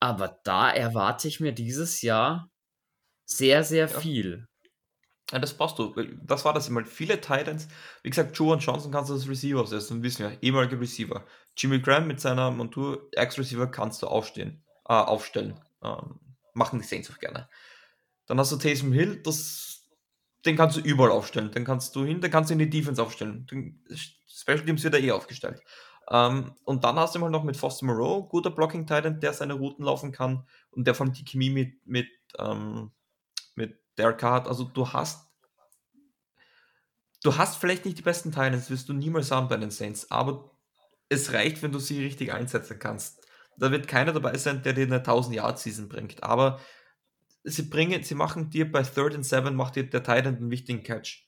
Aber 0.00 0.40
da 0.44 0.70
erwarte 0.70 1.28
ich 1.28 1.40
mir 1.40 1.52
dieses 1.52 2.02
Jahr 2.02 2.50
sehr, 3.24 3.62
sehr 3.62 3.86
ja. 3.88 4.00
viel. 4.00 4.48
Ja, 5.30 5.38
das 5.38 5.54
passt 5.54 5.78
du. 5.78 5.94
Das 6.24 6.44
war 6.44 6.52
das 6.52 6.68
immer. 6.68 6.84
Viele 6.84 7.20
Titans, 7.20 7.68
wie 8.02 8.10
gesagt, 8.10 8.36
Joe 8.36 8.54
und 8.54 8.64
Johnson 8.64 8.90
kannst 8.90 9.10
du 9.10 9.14
als 9.14 9.28
Receiver 9.28 9.60
aufsetzen, 9.60 10.02
wissen 10.02 10.28
wir, 10.28 10.42
ehemalige 10.42 10.80
Receiver. 10.80 11.24
Jimmy 11.56 11.80
Graham 11.80 12.08
mit 12.08 12.20
seiner 12.20 12.50
Montur, 12.50 13.08
Ex-Receiver, 13.12 13.68
kannst 13.68 14.02
du 14.02 14.08
aufstehen, 14.08 14.64
äh, 14.88 14.94
aufstellen. 14.94 15.60
Ähm, 15.84 16.18
machen 16.54 16.80
die 16.80 16.86
Saints 16.86 17.10
auch 17.12 17.18
gerne. 17.18 17.48
Dann 18.30 18.38
hast 18.38 18.52
du 18.52 18.56
Taysom 18.56 18.92
Hill, 18.92 19.20
das, 19.24 19.88
den 20.46 20.54
kannst 20.54 20.76
du 20.76 20.80
überall 20.82 21.10
aufstellen. 21.10 21.50
Den 21.50 21.64
kannst 21.64 21.96
du 21.96 22.04
hin, 22.04 22.20
den 22.20 22.30
kannst 22.30 22.48
du 22.48 22.52
in 22.52 22.60
die 22.60 22.70
Defense 22.70 23.02
aufstellen. 23.02 23.44
Den 23.50 23.84
Special 24.28 24.64
Teams 24.64 24.84
wird 24.84 24.94
er 24.94 25.00
eh 25.00 25.10
aufgestellt. 25.10 25.60
Ähm, 26.08 26.54
und 26.62 26.84
dann 26.84 26.94
hast 26.94 27.16
du 27.16 27.18
mal 27.18 27.28
noch 27.28 27.42
mit 27.42 27.56
Foster 27.56 27.86
Moreau, 27.86 28.28
guter 28.28 28.50
Blocking 28.50 28.86
Titan, 28.86 29.18
der 29.18 29.32
seine 29.32 29.54
Routen 29.54 29.84
laufen 29.84 30.12
kann 30.12 30.46
und 30.70 30.86
der 30.86 30.94
von 30.94 31.12
die 31.12 31.24
Chemie 31.24 31.50
mit, 31.50 31.84
mit, 31.88 32.06
ähm, 32.38 32.92
mit 33.56 33.80
Derek 33.98 34.22
hat. 34.22 34.46
Also 34.46 34.62
du 34.62 34.92
hast 34.92 35.26
du 37.24 37.36
hast 37.36 37.56
vielleicht 37.56 37.84
nicht 37.84 37.98
die 37.98 38.02
besten 38.02 38.30
das 38.30 38.70
wirst 38.70 38.88
du 38.88 38.92
niemals 38.92 39.32
haben 39.32 39.48
bei 39.48 39.56
den 39.56 39.72
Saints, 39.72 40.08
aber 40.12 40.52
es 41.08 41.32
reicht, 41.32 41.64
wenn 41.64 41.72
du 41.72 41.80
sie 41.80 42.00
richtig 42.00 42.32
einsetzen 42.32 42.78
kannst. 42.78 43.26
Da 43.56 43.72
wird 43.72 43.88
keiner 43.88 44.12
dabei 44.12 44.38
sein, 44.38 44.62
der 44.62 44.74
dir 44.74 44.86
eine 44.86 44.98
1000 44.98 45.34
Yard 45.34 45.58
Season 45.58 45.88
bringt, 45.88 46.22
aber 46.22 46.60
sie 47.44 47.62
bringen, 47.62 48.02
sie 48.02 48.14
machen 48.14 48.50
dir 48.50 48.70
bei 48.70 48.82
Third 48.82 49.14
and 49.14 49.24
Seven 49.26 49.54
macht 49.54 49.76
dir 49.76 49.88
der 49.88 50.02
Titan 50.02 50.36
einen 50.36 50.50
wichtigen 50.50 50.82
Catch. 50.82 51.26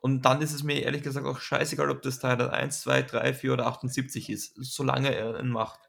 Und 0.00 0.22
dann 0.26 0.42
ist 0.42 0.52
es 0.52 0.62
mir 0.62 0.82
ehrlich 0.82 1.02
gesagt 1.02 1.26
auch 1.26 1.40
scheißegal, 1.40 1.90
ob 1.90 2.02
das 2.02 2.18
Teil 2.18 2.40
1, 2.40 2.82
2, 2.82 3.02
3, 3.02 3.34
4 3.34 3.52
oder 3.54 3.66
78 3.66 4.28
ist, 4.28 4.54
solange 4.56 5.14
er 5.14 5.40
ihn 5.40 5.48
macht. 5.48 5.80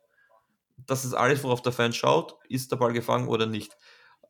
Das 0.77 1.03
ist 1.03 1.13
alles, 1.13 1.43
worauf 1.43 1.61
der 1.61 1.73
Fan 1.73 1.91
schaut, 1.91 2.37
ist 2.47 2.71
der 2.71 2.77
Ball 2.77 2.93
gefangen 2.93 3.27
oder 3.27 3.45
nicht. 3.45 3.75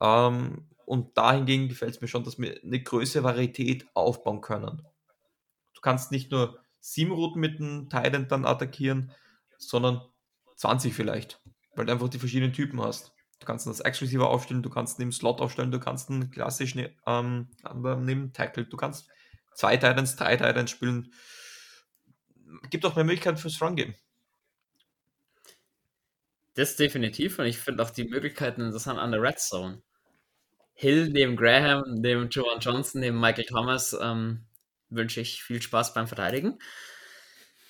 Ähm, 0.01 0.69
und 0.85 1.17
dahingegen 1.17 1.69
gefällt 1.69 1.95
es 1.95 2.01
mir 2.01 2.07
schon, 2.07 2.23
dass 2.23 2.39
wir 2.39 2.59
eine 2.63 2.81
größere 2.81 3.23
Varietät 3.23 3.87
aufbauen 3.93 4.41
können. 4.41 4.81
Du 5.73 5.81
kannst 5.81 6.11
nicht 6.11 6.31
nur 6.31 6.59
sieben 6.79 7.11
Routen 7.11 7.39
mit 7.39 7.59
dem 7.59 7.89
Titan 7.89 8.27
dann 8.27 8.45
attackieren, 8.45 9.11
sondern 9.57 10.01
20 10.55 10.93
vielleicht, 10.93 11.41
weil 11.75 11.85
du 11.85 11.91
einfach 11.91 12.09
die 12.09 12.19
verschiedenen 12.19 12.53
Typen 12.53 12.81
hast. 12.81 13.14
Du 13.45 13.51
kannst 13.51 13.67
ihn 13.67 13.69
als 13.69 13.85
X-Receiver 13.85 14.27
aufstellen, 14.27 14.63
du 14.63 14.71
kannst 14.71 14.97
ihn 14.97 15.03
im 15.03 15.11
Slot 15.11 15.39
aufstellen, 15.39 15.69
du 15.69 15.79
kannst 15.79 16.09
ihn 16.09 16.31
klassisch 16.31 16.75
ähm, 17.05 17.47
neben 17.99 18.33
Tackle, 18.33 18.65
du 18.65 18.75
kannst 18.75 19.07
zwei 19.53 19.77
Titans, 19.77 20.15
drei 20.15 20.35
Titans 20.35 20.71
spielen. 20.71 21.13
Gibt 22.71 22.83
auch 22.87 22.95
mehr 22.95 23.05
Möglichkeiten 23.05 23.37
fürs 23.37 23.61
Run-Game. 23.61 23.93
Das 26.55 26.75
definitiv 26.75 27.37
und 27.37 27.45
ich 27.45 27.59
finde 27.59 27.83
auch 27.83 27.91
die 27.91 28.05
Möglichkeiten 28.05 28.61
interessant 28.61 28.97
an 28.97 29.11
der 29.11 29.21
Red 29.21 29.37
Zone. 29.37 29.83
Hill 30.73 31.09
neben 31.09 31.35
Graham, 31.35 31.83
neben 32.01 32.29
Joan 32.29 32.59
Johnson, 32.59 32.99
neben 32.99 33.19
Michael 33.19 33.45
Thomas 33.45 33.95
ähm, 34.01 34.45
wünsche 34.89 35.21
ich 35.21 35.43
viel 35.43 35.61
Spaß 35.61 35.93
beim 35.93 36.07
Verteidigen. 36.07 36.57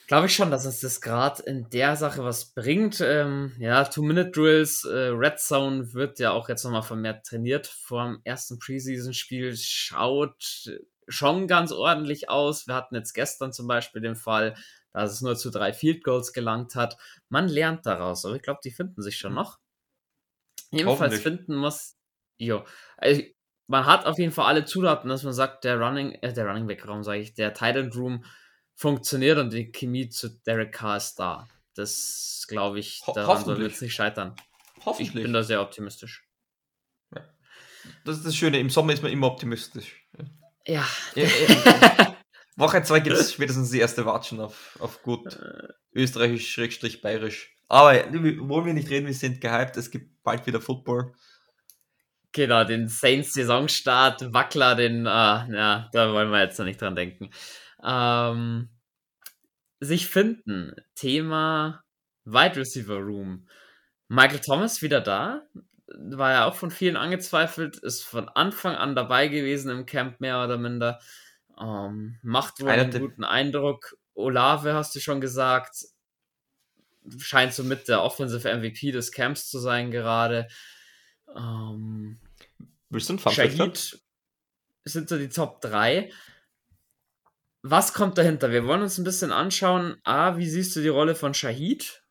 Glaube 0.08 0.28
ich 0.28 0.36
schon, 0.36 0.52
dass 0.52 0.66
uns 0.66 0.82
das 0.82 1.02
gerade 1.02 1.42
in 1.44 1.68
der 1.72 1.96
Sache 1.96 2.24
was 2.24 2.54
bringt. 2.54 3.02
Ähm, 3.02 3.54
ja, 3.58 3.84
Two-Minute-Drills, 3.86 4.86
äh, 4.86 5.08
Red 5.08 5.40
Zone 5.40 5.94
wird 5.94 6.20
ja 6.20 6.32
auch 6.32 6.48
jetzt 6.48 6.64
nochmal 6.64 6.84
vermehrt 6.84 7.26
trainiert 7.26 7.66
vor 7.66 8.06
dem 8.06 8.22
ersten 8.24 8.60
Preseason-Spiel. 8.60 9.56
Schaut 9.58 10.70
schon 11.08 11.48
ganz 11.48 11.72
ordentlich 11.72 12.30
aus. 12.30 12.68
Wir 12.68 12.76
hatten 12.76 12.96
jetzt 12.96 13.14
gestern 13.14 13.52
zum 13.52 13.68
Beispiel 13.68 14.02
den 14.02 14.16
Fall, 14.16 14.56
dass 14.94 15.12
es 15.12 15.22
nur 15.22 15.36
zu 15.36 15.50
drei 15.50 15.74
Field 15.74 16.04
Goals 16.04 16.34
gelangt 16.34 16.76
hat. 16.76 16.98
Man 17.30 17.48
lernt 17.48 17.86
daraus, 17.86 18.26
aber 18.26 18.36
ich 18.36 18.44
glaube, 18.44 18.60
die 18.64 18.72
finden 18.72 19.02
sich 19.02 19.18
schon 19.18 19.34
noch. 19.34 19.58
Jedenfalls 20.72 21.20
finden 21.20 21.56
muss, 21.56 21.96
jo, 22.38 22.64
also 22.98 23.22
man 23.68 23.86
hat 23.86 24.06
auf 24.06 24.20
jeden 24.20 24.32
Fall 24.32 24.46
alle 24.46 24.66
Zutaten, 24.66 25.10
dass 25.10 25.24
man 25.24 25.34
sagt, 25.34 25.64
der 25.64 25.80
Running, 25.80 26.12
äh, 26.22 26.34
der 26.34 26.46
Running 26.46 26.68
Back 26.68 26.88
Raum, 26.88 27.04
sage 27.04 27.20
ich, 27.20 27.34
der 27.34 27.54
Titan 27.54 27.92
Room 27.92 28.24
funktioniert 28.76 29.38
und 29.38 29.52
die 29.52 29.72
Chemie 29.72 30.10
zu 30.10 30.30
Derek 30.30 30.74
Carr 30.74 30.98
ist 30.98 31.16
da. 31.16 31.48
Das 31.76 32.46
glaube 32.48 32.80
ich, 32.80 33.02
daran 33.14 33.44
soll 33.44 33.62
jetzt 33.62 33.82
nicht 33.82 33.94
scheitern. 33.94 34.36
Hoffentlich. 34.86 35.16
Ich 35.16 35.24
bin 35.24 35.34
da 35.34 35.44
sehr 35.44 35.62
optimistisch. 35.62 36.28
Ja. 37.14 37.22
Das 38.04 38.18
ist 38.18 38.26
das 38.26 38.36
Schöne, 38.36 38.60
im 38.60 38.70
Sommer 38.70 38.94
ist 38.94 39.04
man 39.04 39.12
immer 39.12 39.28
optimistisch. 39.28 40.06
Ja. 40.68 40.88
ja, 41.16 41.28
ja. 41.28 42.16
Woche 42.56 42.82
2 42.82 43.00
gibt 43.02 43.18
es 43.18 43.34
spätestens 43.34 43.72
die 43.72 43.80
erste 43.80 44.06
Watschen 44.06 44.40
auf, 44.40 44.78
auf 44.80 45.02
gut 45.04 45.36
äh. 45.36 45.68
österreichisch-bayerisch. 45.94 47.54
Aber 47.68 47.94
wollen 48.14 48.66
wir 48.66 48.74
nicht 48.74 48.90
reden, 48.90 49.08
wir 49.08 49.14
sind 49.14 49.42
gehypt, 49.42 49.76
es 49.76 49.92
gibt 49.92 50.24
bald 50.24 50.46
wieder 50.46 50.62
Football. 50.62 51.14
Genau, 52.32 52.64
den 52.64 52.88
Saints-Saisonstart, 52.88 54.34
Wackler, 54.34 54.76
den, 54.76 55.06
äh, 55.06 55.10
ja, 55.10 55.90
da 55.92 56.14
wollen 56.14 56.32
wir 56.32 56.42
jetzt 56.42 56.60
noch 56.60 56.66
nicht 56.66 56.82
dran 56.82 56.96
denken. 56.96 57.30
Ähm, 57.86 58.70
sich 59.80 60.08
finden, 60.08 60.76
Thema 60.96 61.84
Wide 62.26 62.56
Receiver 62.56 62.98
Room. 62.98 63.48
Michael 64.08 64.40
Thomas 64.40 64.82
wieder 64.82 65.02
da. 65.02 65.48
War 65.88 66.32
ja 66.32 66.46
auch 66.46 66.56
von 66.56 66.72
vielen 66.72 66.98
angezweifelt, 66.98 67.78
ist 67.78 68.04
von 68.04 68.28
Anfang 68.30 68.76
an 68.76 68.96
dabei 68.96 69.28
gewesen 69.28 69.70
im 69.70 69.86
Camp, 69.86 70.20
mehr 70.20 70.44
oder 70.44 70.58
minder. 70.58 71.00
Ähm, 71.60 72.18
macht 72.24 72.60
wohl 72.60 72.70
einen 72.70 72.92
guten 72.92 73.24
Eindruck. 73.24 73.96
Olave 74.16 74.74
hast 74.74 74.96
du 74.96 75.00
schon 75.00 75.22
gesagt, 75.22 75.76
scheint 77.20 77.54
somit 77.54 77.88
der 77.88 78.02
Offensive 78.02 78.52
MVP 78.52 78.92
des 78.92 79.12
Camps 79.12 79.50
zu 79.50 79.60
sein 79.60 79.92
gerade. 79.92 80.48
Ähm, 81.36 82.20
Willst 82.90 83.10
du 83.10 83.14
einen 83.14 83.20
Fun 83.20 83.34
sind 84.86 85.10
so 85.10 85.18
die 85.18 85.30
Top 85.30 85.62
3. 85.62 86.12
Was 87.68 87.96
kommt 87.96 88.20
dahinter? 88.20 88.52
Wir 88.52 88.68
wollen 88.68 88.84
uns 88.84 89.00
ein 89.00 89.04
bisschen 89.04 89.32
anschauen. 89.32 89.98
A, 90.04 90.38
wie 90.38 90.48
siehst 90.48 90.76
du 90.76 90.82
die 90.82 90.88
Rolle 90.88 91.16
von 91.16 91.34
Shahid? 91.34 92.04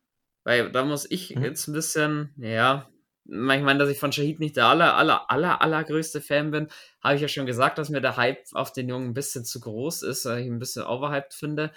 Weil 0.43 0.69
da 0.69 0.83
muss 0.83 1.09
ich 1.09 1.33
mhm. 1.33 1.45
jetzt 1.45 1.69
ein 1.69 1.73
bisschen, 1.73 2.33
ja, 2.35 2.89
ich 3.23 3.33
meine, 3.37 3.77
dass 3.77 3.89
ich 3.89 3.97
von 3.97 4.11
Shahid 4.11 4.41
nicht 4.41 4.57
der 4.57 4.65
aller, 4.65 4.97
aller, 4.97 5.31
aller, 5.31 5.61
allergrößte 5.61 6.19
Fan 6.19 6.51
bin, 6.51 6.67
habe 7.01 7.15
ich 7.15 7.21
ja 7.21 7.29
schon 7.29 7.45
gesagt, 7.45 7.77
dass 7.77 7.87
mir 7.87 8.01
der 8.01 8.17
Hype 8.17 8.43
auf 8.51 8.73
den 8.73 8.89
Jungen 8.89 9.11
ein 9.11 9.13
bisschen 9.13 9.45
zu 9.45 9.61
groß 9.61 10.03
ist, 10.03 10.25
weil 10.25 10.41
ich 10.41 10.47
ihn 10.47 10.55
ein 10.55 10.59
bisschen 10.59 10.83
overhyped 10.83 11.33
finde. 11.33 11.71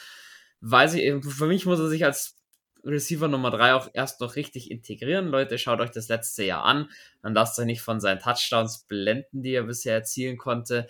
Weil 0.61 0.89
sie 0.89 1.05
eben, 1.05 1.23
für 1.23 1.47
mich 1.47 1.65
muss 1.65 1.79
er 1.79 1.89
sich 1.89 2.05
als 2.05 2.37
Receiver 2.83 3.29
Nummer 3.29 3.53
3 3.53 3.75
auch 3.75 3.91
erst 3.93 4.21
noch 4.21 4.35
richtig 4.35 4.73
integrieren. 4.73 5.29
Leute, 5.29 5.57
schaut 5.57 5.81
euch 5.81 5.93
das 5.93 6.09
letzte 6.09 6.43
Jahr 6.43 6.65
an. 6.65 6.91
Dann 7.23 7.33
lasst 7.33 7.57
euch 7.61 7.67
nicht 7.67 7.83
von 7.83 8.01
seinen 8.01 8.19
Touchdowns 8.19 8.87
blenden, 8.89 9.43
die 9.43 9.55
er 9.55 9.63
bisher 9.63 9.95
erzielen 9.95 10.37
konnte. 10.37 10.89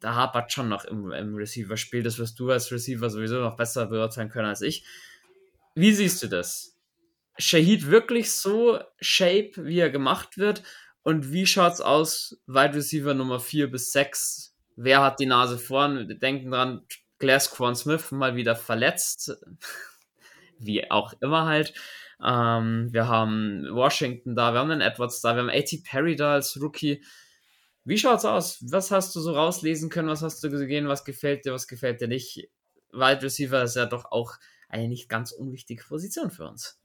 Da 0.00 0.14
hapert 0.14 0.52
schon 0.52 0.68
noch 0.68 0.84
im, 0.84 1.12
im 1.12 1.34
Receiver-Spiel. 1.34 2.02
Das 2.02 2.18
wirst 2.18 2.38
du 2.40 2.50
als 2.50 2.72
Receiver 2.72 3.08
sowieso 3.10 3.40
noch 3.40 3.56
besser 3.56 3.86
beurteilen 3.86 4.30
können 4.30 4.48
als 4.48 4.62
ich. 4.62 4.84
Wie 5.74 5.92
siehst 5.92 6.22
du 6.22 6.28
das? 6.28 6.76
Shahid 7.38 7.90
wirklich 7.90 8.32
so 8.32 8.80
shape, 9.00 9.52
wie 9.56 9.78
er 9.78 9.90
gemacht 9.90 10.38
wird? 10.38 10.62
Und 11.02 11.32
wie 11.32 11.46
schaut's 11.46 11.80
aus, 11.80 12.38
Wide 12.46 12.74
Receiver 12.74 13.14
Nummer 13.14 13.40
4 13.40 13.70
bis 13.70 13.92
6? 13.92 14.54
Wer 14.76 15.02
hat 15.02 15.20
die 15.20 15.26
Nase 15.26 15.58
vorn? 15.58 16.08
Wir 16.08 16.18
denken 16.18 16.50
dran, 16.50 16.82
Glass 17.18 17.50
Quan 17.50 17.74
Smith 17.74 18.10
mal 18.10 18.36
wieder 18.36 18.56
verletzt. 18.56 19.32
wie 20.60 20.90
auch 20.90 21.14
immer 21.20 21.46
halt. 21.46 21.74
Ähm, 22.22 22.88
wir 22.92 23.08
haben 23.08 23.66
Washington 23.70 24.36
da, 24.36 24.52
wir 24.52 24.60
haben 24.60 24.68
den 24.68 24.80
Edwards 24.82 25.20
da, 25.20 25.34
wir 25.34 25.42
haben 25.42 25.50
A.T. 25.50 25.82
Perry 25.88 26.16
da 26.16 26.34
als 26.34 26.60
Rookie. 26.60 27.02
Wie 27.84 27.98
schaut's 27.98 28.24
aus? 28.24 28.58
Was 28.70 28.90
hast 28.90 29.14
du 29.16 29.20
so 29.20 29.32
rauslesen 29.32 29.88
können? 29.88 30.08
Was 30.08 30.22
hast 30.22 30.42
du 30.44 30.50
gesehen? 30.50 30.88
Was 30.88 31.04
gefällt 31.04 31.44
dir? 31.44 31.52
Was 31.52 31.66
gefällt 31.66 32.00
dir 32.00 32.08
nicht? 32.08 32.48
Wide 32.92 33.22
Receiver 33.22 33.62
ist 33.62 33.76
ja 33.76 33.86
doch 33.86 34.10
auch 34.10 34.34
eine 34.68 34.88
nicht 34.88 35.08
ganz 35.08 35.32
unwichtige 35.32 35.82
Position 35.84 36.30
für 36.30 36.48
uns. 36.48 36.80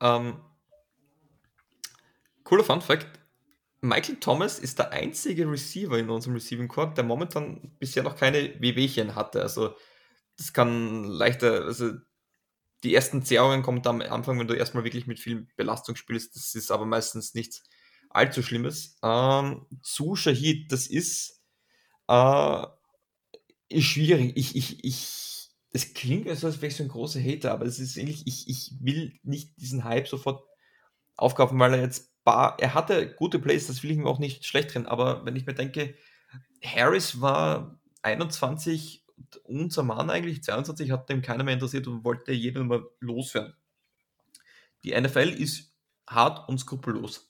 Ähm, 0.00 0.40
cooler 2.44 2.64
Fun 2.64 2.80
Fact: 2.80 3.06
Michael 3.80 4.16
Thomas 4.16 4.58
ist 4.58 4.78
der 4.78 4.92
einzige 4.92 5.50
Receiver 5.50 5.98
in 5.98 6.10
unserem 6.10 6.34
Receiving 6.34 6.68
Court, 6.68 6.96
der 6.96 7.04
momentan 7.04 7.76
bisher 7.78 8.02
noch 8.02 8.16
keine 8.16 8.60
WWchen 8.60 9.14
hatte. 9.14 9.42
Also, 9.42 9.74
das 10.36 10.52
kann 10.52 11.04
leichter, 11.04 11.64
also 11.64 11.92
die 12.82 12.94
ersten 12.94 13.22
Zerrungen 13.22 13.62
kommen 13.62 13.86
am 13.86 14.00
Anfang, 14.00 14.38
wenn 14.38 14.48
du 14.48 14.54
erstmal 14.54 14.84
wirklich 14.84 15.06
mit 15.06 15.20
viel 15.20 15.46
Belastung 15.56 15.96
spielst. 15.96 16.34
Das 16.34 16.54
ist 16.54 16.70
aber 16.70 16.86
meistens 16.86 17.34
nichts 17.34 17.62
allzu 18.10 18.42
Schlimmes. 18.42 18.98
Ähm, 19.02 19.66
zu 19.82 20.16
Shahid, 20.16 20.70
das 20.70 20.86
ist, 20.86 21.42
äh, 22.08 22.66
ist 23.68 23.84
schwierig. 23.84 24.36
Ich, 24.36 24.56
ich, 24.56 24.84
ich 24.84 25.30
es 25.72 25.94
klingt, 25.94 26.28
als 26.28 26.42
wäre 26.42 26.66
ich 26.66 26.76
so 26.76 26.82
ein 26.82 26.88
großer 26.88 27.20
Hater, 27.20 27.52
aber 27.52 27.64
es 27.64 27.78
ist 27.78 27.96
ähnlich, 27.96 28.26
ich, 28.26 28.48
ich 28.48 28.72
will 28.80 29.18
nicht 29.22 29.56
diesen 29.60 29.84
Hype 29.84 30.08
sofort 30.08 30.42
aufkaufen, 31.16 31.58
weil 31.58 31.74
er 31.74 31.82
jetzt 31.82 32.12
bar, 32.24 32.56
er 32.58 32.74
hatte 32.74 33.14
gute 33.14 33.38
Plays, 33.38 33.68
das 33.68 33.82
will 33.82 33.92
ich 33.92 33.96
ihm 33.96 34.06
auch 34.06 34.18
nicht 34.18 34.44
schlecht 34.44 34.74
drin, 34.74 34.86
aber 34.86 35.24
wenn 35.24 35.36
ich 35.36 35.46
mir 35.46 35.54
denke, 35.54 35.94
Harris 36.64 37.20
war 37.20 37.80
21, 38.02 39.04
unser 39.44 39.82
Mann 39.82 40.10
eigentlich, 40.10 40.42
22, 40.42 40.90
hat 40.90 41.08
dem 41.08 41.22
keiner 41.22 41.44
mehr 41.44 41.54
interessiert 41.54 41.86
und 41.86 42.04
wollte 42.04 42.32
jeden 42.32 42.66
mal 42.66 42.84
loswerden. 42.98 43.54
Die 44.82 44.98
NFL 44.98 45.28
ist 45.28 45.72
hart 46.06 46.48
und 46.48 46.58
skrupellos. 46.58 47.29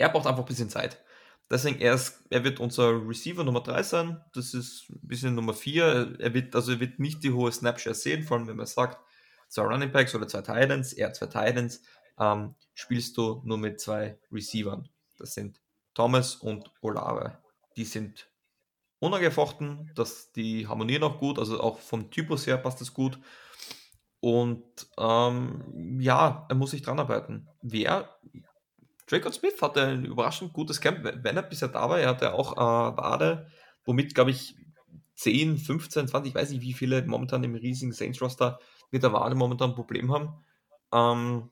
Er 0.00 0.08
braucht 0.08 0.26
einfach 0.26 0.42
ein 0.44 0.46
bisschen 0.46 0.70
Zeit. 0.70 0.98
Deswegen, 1.50 1.78
er, 1.80 1.94
ist, 1.94 2.22
er 2.30 2.42
wird 2.42 2.58
unser 2.58 3.06
Receiver 3.06 3.44
Nummer 3.44 3.60
3 3.60 3.82
sein. 3.82 4.24
Das 4.32 4.54
ist 4.54 4.88
ein 4.88 5.06
bisschen 5.06 5.34
Nummer 5.34 5.52
4. 5.52 6.16
Er 6.18 6.32
wird, 6.32 6.54
also 6.54 6.72
er 6.72 6.80
wird 6.80 6.98
nicht 6.98 7.22
die 7.22 7.32
hohe 7.32 7.52
Snapshare 7.52 7.94
sehen, 7.94 8.22
vor 8.22 8.38
allem 8.38 8.46
wenn 8.46 8.56
man 8.56 8.66
sagt, 8.66 8.98
zwei 9.48 9.64
Running 9.64 9.92
Backs 9.92 10.14
oder 10.14 10.26
zwei 10.26 10.40
Titans, 10.40 10.94
er 10.94 11.12
zwei 11.12 11.26
Titans, 11.26 11.82
ähm, 12.18 12.54
spielst 12.72 13.16
du 13.18 13.42
nur 13.44 13.58
mit 13.58 13.78
zwei 13.78 14.18
Receivern. 14.32 14.88
Das 15.18 15.34
sind 15.34 15.60
Thomas 15.92 16.36
und 16.36 16.72
Olave. 16.80 17.36
Die 17.76 17.84
sind 17.84 18.30
unangefochten, 19.00 19.90
dass 19.94 20.32
die 20.32 20.66
harmonieren 20.66 21.02
auch 21.02 21.18
gut, 21.18 21.38
also 21.38 21.60
auch 21.60 21.78
vom 21.78 22.10
Typus 22.10 22.46
her 22.46 22.56
passt 22.56 22.80
das 22.80 22.94
gut. 22.94 23.18
Und 24.20 24.64
ähm, 24.98 25.98
ja, 26.00 26.46
er 26.48 26.54
muss 26.54 26.70
sich 26.70 26.80
dran 26.80 27.00
arbeiten. 27.00 27.48
Wer 27.60 28.08
Jacob 29.10 29.34
Smith 29.34 29.60
hatte 29.60 29.82
ein 29.82 30.04
überraschend 30.04 30.52
gutes 30.52 30.80
Camp, 30.80 31.02
wenn 31.02 31.36
er 31.36 31.42
bisher 31.42 31.68
da 31.68 31.90
war. 31.90 31.98
Er 31.98 32.10
hatte 32.10 32.32
auch 32.32 32.52
äh, 32.52 32.96
Wade, 32.96 33.50
womit, 33.84 34.14
glaube 34.14 34.30
ich, 34.30 34.56
10, 35.16 35.58
15, 35.58 36.08
20, 36.08 36.30
ich 36.30 36.34
weiß 36.34 36.50
nicht, 36.50 36.62
wie 36.62 36.72
viele 36.72 37.04
momentan 37.04 37.44
im 37.44 37.54
riesigen 37.54 37.92
Saints-Roster 37.92 38.58
mit 38.90 39.02
der 39.02 39.12
Wade 39.12 39.34
momentan 39.34 39.70
ein 39.70 39.76
Problem 39.76 40.12
haben. 40.12 40.44
Ähm, 40.92 41.50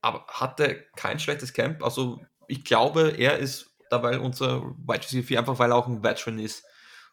aber 0.00 0.26
hatte 0.26 0.84
kein 0.96 1.20
schlechtes 1.20 1.52
Camp. 1.52 1.82
Also 1.82 2.20
ich 2.46 2.64
glaube, 2.64 3.10
er 3.16 3.38
ist 3.38 3.76
dabei 3.90 4.18
unser 4.18 4.62
Wide 4.62 5.02
Receiver 5.02 5.26
4, 5.26 5.38
einfach 5.38 5.58
weil 5.58 5.70
er 5.70 5.76
auch 5.76 5.86
ein 5.86 6.02
Veteran 6.02 6.38
ist. 6.38 6.64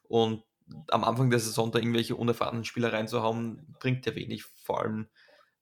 Und 0.07 0.43
am 0.89 1.03
Anfang 1.03 1.29
der 1.29 1.39
Saison 1.39 1.71
da 1.71 1.79
irgendwelche 1.79 2.15
unerfahrenen 2.15 2.65
Spieler 2.65 2.93
reinzuhauen, 2.93 3.75
bringt 3.79 4.05
ja 4.05 4.15
wenig. 4.15 4.43
Vor 4.43 4.81
allem 4.81 5.07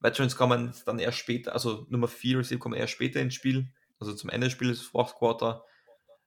Veterans 0.03 0.35
kommen 0.35 0.73
dann 0.85 0.99
erst 0.99 1.17
später, 1.17 1.53
also 1.53 1.87
Nummer 1.89 2.09
4 2.09 2.39
Receiver 2.39 2.59
kommen 2.59 2.75
erst 2.75 2.93
später 2.93 3.21
ins 3.21 3.33
Spiel, 3.33 3.71
also 3.99 4.13
zum 4.13 4.29
Ende 4.29 4.47
des 4.47 4.53
Spiels, 4.53 4.81
Fourth 4.81 5.15
Quarter. 5.15 5.63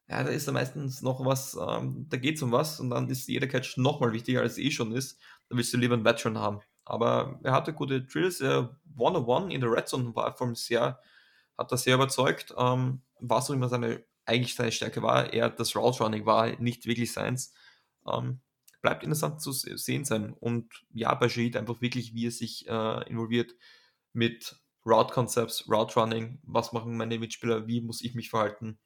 Ja, 0.09 0.23
da 0.23 0.31
ist 0.31 0.49
da 0.49 0.53
meistens 0.53 1.03
noch 1.03 1.25
was, 1.25 1.57
ähm, 1.61 2.07
da 2.09 2.17
geht 2.17 2.37
es 2.37 2.43
um 2.43 2.53
was 2.53 2.81
und 2.81 2.91
dann 2.91 3.11
ist 3.11 3.29
jeder 3.29 3.47
Catch 3.47 3.77
nochmal 3.77 4.13
wichtiger, 4.13 4.41
als 4.41 4.53
es 4.53 4.59
eh 4.59 4.71
schon 4.71 4.93
ist. 4.93 5.21
Da 5.49 5.57
willst 5.57 5.73
du 5.75 5.77
lieber 5.77 5.95
einen 5.95 6.05
Veteran 6.05 6.39
haben. 6.39 6.61
Aber 6.87 7.39
er 7.43 7.53
hatte 7.53 7.75
gute 7.75 8.03
Drills, 8.03 8.41
er 8.41 8.79
one-on-one 8.97 9.53
in 9.53 9.61
der 9.61 9.71
Red 9.71 9.89
Zone 9.89 10.15
war 10.15 10.35
vom 10.37 10.55
sehr, 10.55 11.01
hat 11.59 11.73
das 11.73 11.83
sehr 11.83 11.97
überzeugt. 11.97 12.55
Ähm, 12.57 13.03
was 13.21 13.51
auch 13.51 13.55
immer 13.55 13.69
seine, 13.69 14.05
eigentlich 14.25 14.55
seine 14.55 14.73
Stärke 14.73 15.03
war, 15.03 15.35
er 15.35 15.51
das 15.51 15.77
Route 15.77 16.03
Running 16.03 16.25
war 16.25 16.49
nicht 16.61 16.87
wirklich 16.87 17.13
seins. 17.13 17.53
Ähm, 18.11 18.41
bleibt 18.87 19.03
interessant 19.03 19.41
zu 19.41 19.51
sehen 19.51 20.05
sein. 20.05 20.33
Und 20.33 20.85
ja, 20.95 21.13
bei 21.15 21.29
Shahid 21.29 21.57
einfach 21.57 21.81
wirklich, 21.81 22.15
wie 22.15 22.29
er 22.29 22.31
sich 22.31 22.69
äh, 22.69 23.09
involviert 23.11 23.53
mit 24.13 24.61
Route 24.87 25.13
Concepts, 25.13 25.69
Route 25.69 25.99
Running, 25.99 26.39
was 26.45 26.73
machen 26.73 26.97
meine 26.97 27.19
Mitspieler, 27.19 27.67
wie 27.67 27.81
muss 27.81 28.01
ich 28.01 28.15
mich 28.15 28.31
verhalten. 28.31 28.79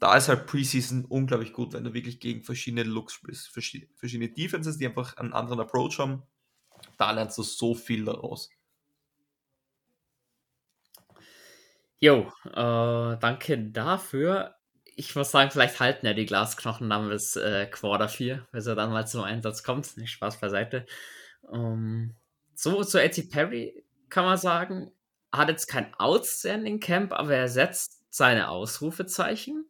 Da 0.00 0.16
ist 0.16 0.28
halt 0.28 0.48
Preseason 0.48 1.04
unglaublich 1.04 1.52
gut, 1.52 1.74
wenn 1.74 1.84
du 1.84 1.94
wirklich 1.94 2.18
gegen 2.18 2.42
verschiedene 2.42 2.82
Looks 2.82 3.12
spielst, 3.12 3.50
verschiedene 3.50 4.32
Defenses, 4.32 4.78
die 4.78 4.86
einfach 4.86 5.16
einen 5.16 5.32
anderen 5.32 5.60
Approach 5.60 6.00
haben. 6.00 6.24
Da 6.98 7.12
lernst 7.12 7.38
du 7.38 7.44
so 7.44 7.76
viel 7.76 8.04
daraus. 8.06 8.50
Jo, 12.00 12.32
äh, 12.46 13.16
danke 13.16 13.58
dafür 13.70 14.56
ich 15.00 15.16
muss 15.16 15.30
sagen, 15.30 15.50
vielleicht 15.50 15.80
halten 15.80 16.04
ja 16.04 16.12
die 16.12 16.26
Glasknochen 16.26 16.90
dann 16.90 17.08
bis 17.08 17.34
äh, 17.34 17.66
Quarter 17.66 18.10
4, 18.10 18.46
bis 18.52 18.66
er 18.66 18.74
dann 18.74 18.90
mal 18.90 19.06
zum 19.06 19.22
Einsatz 19.22 19.62
kommt. 19.62 19.96
Nicht 19.96 20.10
Spaß 20.10 20.38
beiseite. 20.40 20.84
Um, 21.40 21.58
ähm, 21.58 22.16
so 22.54 22.84
zu 22.84 23.02
Eddie 23.02 23.22
Perry 23.22 23.82
kann 24.10 24.26
man 24.26 24.36
sagen, 24.36 24.92
hat 25.32 25.48
jetzt 25.48 25.68
kein 25.68 25.94
Outstanding 25.94 26.80
Camp, 26.80 27.14
aber 27.14 27.34
er 27.34 27.48
setzt 27.48 28.04
seine 28.10 28.50
Ausrufezeichen. 28.50 29.64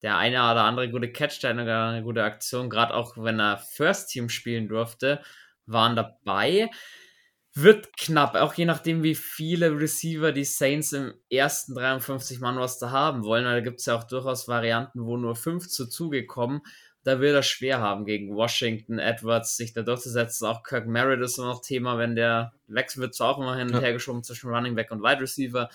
Der 0.00 0.16
eine 0.16 0.36
oder 0.36 0.64
andere 0.64 0.90
gute 0.90 1.12
Catch, 1.12 1.42
der 1.42 1.50
eine, 1.50 1.86
eine 1.88 2.02
gute 2.02 2.24
Aktion, 2.24 2.70
gerade 2.70 2.94
auch 2.94 3.18
wenn 3.18 3.38
er 3.38 3.58
First 3.58 4.08
Team 4.08 4.30
spielen 4.30 4.66
durfte, 4.66 5.20
waren 5.66 5.94
dabei 5.94 6.70
wird 7.56 7.96
knapp, 7.96 8.34
auch 8.34 8.52
je 8.52 8.66
nachdem, 8.66 9.02
wie 9.02 9.14
viele 9.14 9.80
Receiver 9.80 10.30
die 10.30 10.44
Saints 10.44 10.92
im 10.92 11.14
ersten 11.30 11.72
53-Mann-Roster 11.72 12.90
haben 12.90 13.24
wollen. 13.24 13.44
Da 13.44 13.60
gibt 13.60 13.80
es 13.80 13.86
ja 13.86 13.96
auch 13.96 14.04
durchaus 14.04 14.46
Varianten, 14.46 15.06
wo 15.06 15.16
nur 15.16 15.36
fünf 15.36 15.66
zu 15.66 15.86
Zuge 15.86 16.26
kommen. 16.26 16.60
Da 17.02 17.18
wird 17.18 17.34
er 17.34 17.42
schwer 17.42 17.80
haben, 17.80 18.04
gegen 18.04 18.34
Washington, 18.34 18.98
Edwards 18.98 19.56
sich 19.56 19.72
da 19.72 19.80
durchzusetzen. 19.80 20.46
Auch 20.46 20.64
Kirk 20.64 20.86
Merritt 20.86 21.22
ist 21.22 21.38
immer 21.38 21.46
noch 21.46 21.62
Thema, 21.62 21.96
wenn 21.96 22.14
der 22.14 22.52
wechselt, 22.66 23.00
wird 23.00 23.14
zwar 23.14 23.30
auch 23.30 23.38
immer 23.38 23.56
hin 23.56 23.72
und 23.72 23.80
her 23.80 23.94
geschoben 23.94 24.22
zwischen 24.22 24.50
Running 24.50 24.74
Back 24.74 24.90
und 24.90 25.02
Wide 25.02 25.22
Receiver. 25.22 25.70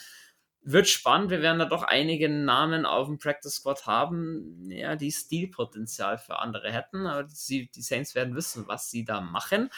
Wird 0.61 0.87
spannend, 0.87 1.31
wir 1.31 1.41
werden 1.41 1.57
da 1.57 1.65
doch 1.65 1.81
einige 1.81 2.29
Namen 2.29 2.85
auf 2.85 3.07
dem 3.07 3.17
Practice 3.17 3.55
Squad 3.55 3.87
haben, 3.87 4.69
ja, 4.69 4.95
die 4.95 5.11
Stilpotenzial 5.11 6.19
für 6.19 6.37
andere 6.37 6.71
hätten, 6.71 7.07
aber 7.07 7.23
die, 7.23 7.71
die 7.71 7.81
Saints 7.81 8.13
werden 8.13 8.35
wissen, 8.35 8.67
was 8.67 8.91
sie 8.91 9.03
da 9.03 9.19
machen. 9.21 9.71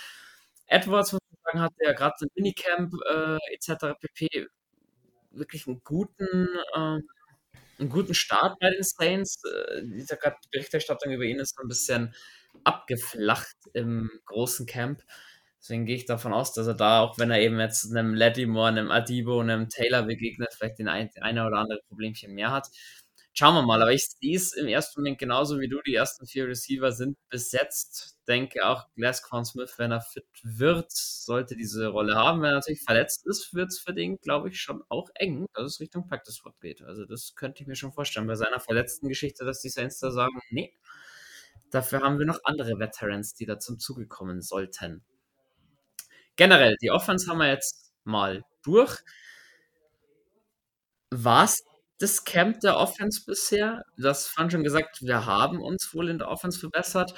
Edwards 0.68 1.14
sagen, 1.44 1.62
hatte 1.62 1.76
er 1.80 1.94
gerade 1.94 2.16
im 2.22 2.30
Minicamp 2.36 2.94
äh, 3.10 3.38
etc. 3.54 3.98
pp. 4.00 4.48
wirklich 5.32 5.68
einen 5.68 5.82
guten, 5.84 6.48
äh, 6.74 7.00
einen 7.80 7.90
guten 7.90 8.14
Start 8.14 8.60
bei 8.60 8.70
den 8.70 8.84
Saints. 8.84 9.42
Äh, 9.46 9.82
diese 9.84 10.18
Berichterstattung 10.52 11.12
über 11.12 11.24
ihn 11.24 11.40
ist 11.40 11.60
ein 11.60 11.68
bisschen 11.68 12.14
abgeflacht 12.64 13.58
im 13.74 14.10
großen 14.26 14.66
Camp. 14.66 15.02
Deswegen 15.60 15.86
gehe 15.86 15.96
ich 15.96 16.06
davon 16.06 16.34
aus, 16.34 16.54
dass 16.54 16.68
er 16.68 16.74
da, 16.74 17.00
auch 17.00 17.18
wenn 17.18 17.32
er 17.32 17.40
eben 17.40 17.58
jetzt 17.58 17.90
einem 17.90 18.14
Lattimore, 18.14 18.68
einem 18.68 18.92
Adibo, 18.92 19.40
einem 19.40 19.70
Taylor 19.70 20.04
begegnet, 20.04 20.54
vielleicht 20.54 20.80
den 20.80 20.90
ein, 20.90 21.10
eine 21.22 21.48
oder 21.48 21.58
andere 21.60 21.80
Problemchen 21.88 22.34
mehr 22.34 22.52
hat. 22.52 22.68
Schauen 23.34 23.56
wir 23.56 23.64
mal, 23.64 23.82
aber 23.82 23.92
ich 23.92 24.06
sehe 24.06 24.36
es 24.36 24.54
im 24.54 24.68
ersten 24.68 25.02
Moment 25.02 25.18
genauso 25.18 25.60
wie 25.60 25.68
du. 25.68 25.82
Die 25.82 25.96
ersten 25.96 26.28
vier 26.28 26.48
Receiver 26.48 26.92
sind 26.92 27.18
besetzt. 27.30 28.20
Denke 28.28 28.66
auch, 28.66 28.86
Glasgow 28.96 29.44
Smith, 29.46 29.74
wenn 29.78 29.92
er 29.92 30.02
fit 30.02 30.26
wird, 30.44 30.92
sollte 30.92 31.56
diese 31.56 31.88
Rolle 31.88 32.16
haben. 32.16 32.42
Wenn 32.42 32.52
er 32.52 32.56
natürlich 32.56 32.84
verletzt 32.84 33.26
ist, 33.26 33.54
wird 33.54 33.70
es 33.70 33.80
für 33.80 33.94
den, 33.94 34.18
glaube 34.18 34.50
ich, 34.50 34.62
schon 34.62 34.84
auch 34.88 35.10
eng, 35.16 35.48
dass 35.54 35.66
es 35.66 35.80
Richtung 35.80 36.08
Practice 36.08 36.36
Squad 36.36 36.62
geht. 36.62 36.84
Also, 36.84 37.06
das 37.06 37.34
könnte 37.36 37.64
ich 37.64 37.68
mir 37.68 37.76
schon 37.76 37.92
vorstellen. 37.92 38.28
Bei 38.28 38.36
seiner 38.36 38.60
verletzten 38.60 39.10
Geschichte, 39.10 39.46
dass 39.46 39.62
die 39.62 39.70
Saints 39.70 40.00
da 40.00 40.12
sagen, 40.12 40.40
nee, 40.52 40.74
dafür 41.72 42.02
haben 42.02 42.20
wir 42.20 42.28
noch 42.28 42.40
andere 42.44 42.80
Veterans, 42.80 43.34
die 43.34 43.46
da 43.46 43.60
zum 43.60 43.80
Zuge 43.80 44.08
kommen 44.08 44.42
sollten 44.42 45.04
generell, 46.36 46.76
die 46.82 46.92
Offense 46.92 47.30
haben 47.30 47.40
wir 47.40 47.50
jetzt 47.50 47.92
mal 48.04 48.44
durch. 48.64 49.00
War 51.12 51.46
es 51.46 51.64
das 52.04 52.26
Camp 52.26 52.60
der 52.60 52.78
Offense 52.78 53.24
bisher? 53.26 53.86
Das 53.98 54.28
fand 54.28 54.52
schon 54.52 54.64
gesagt, 54.64 55.02
wir 55.02 55.26
haben 55.26 55.62
uns 55.62 55.94
wohl 55.94 56.10
in 56.10 56.18
der 56.18 56.28
Offense 56.28 56.60
verbessert. 56.60 57.14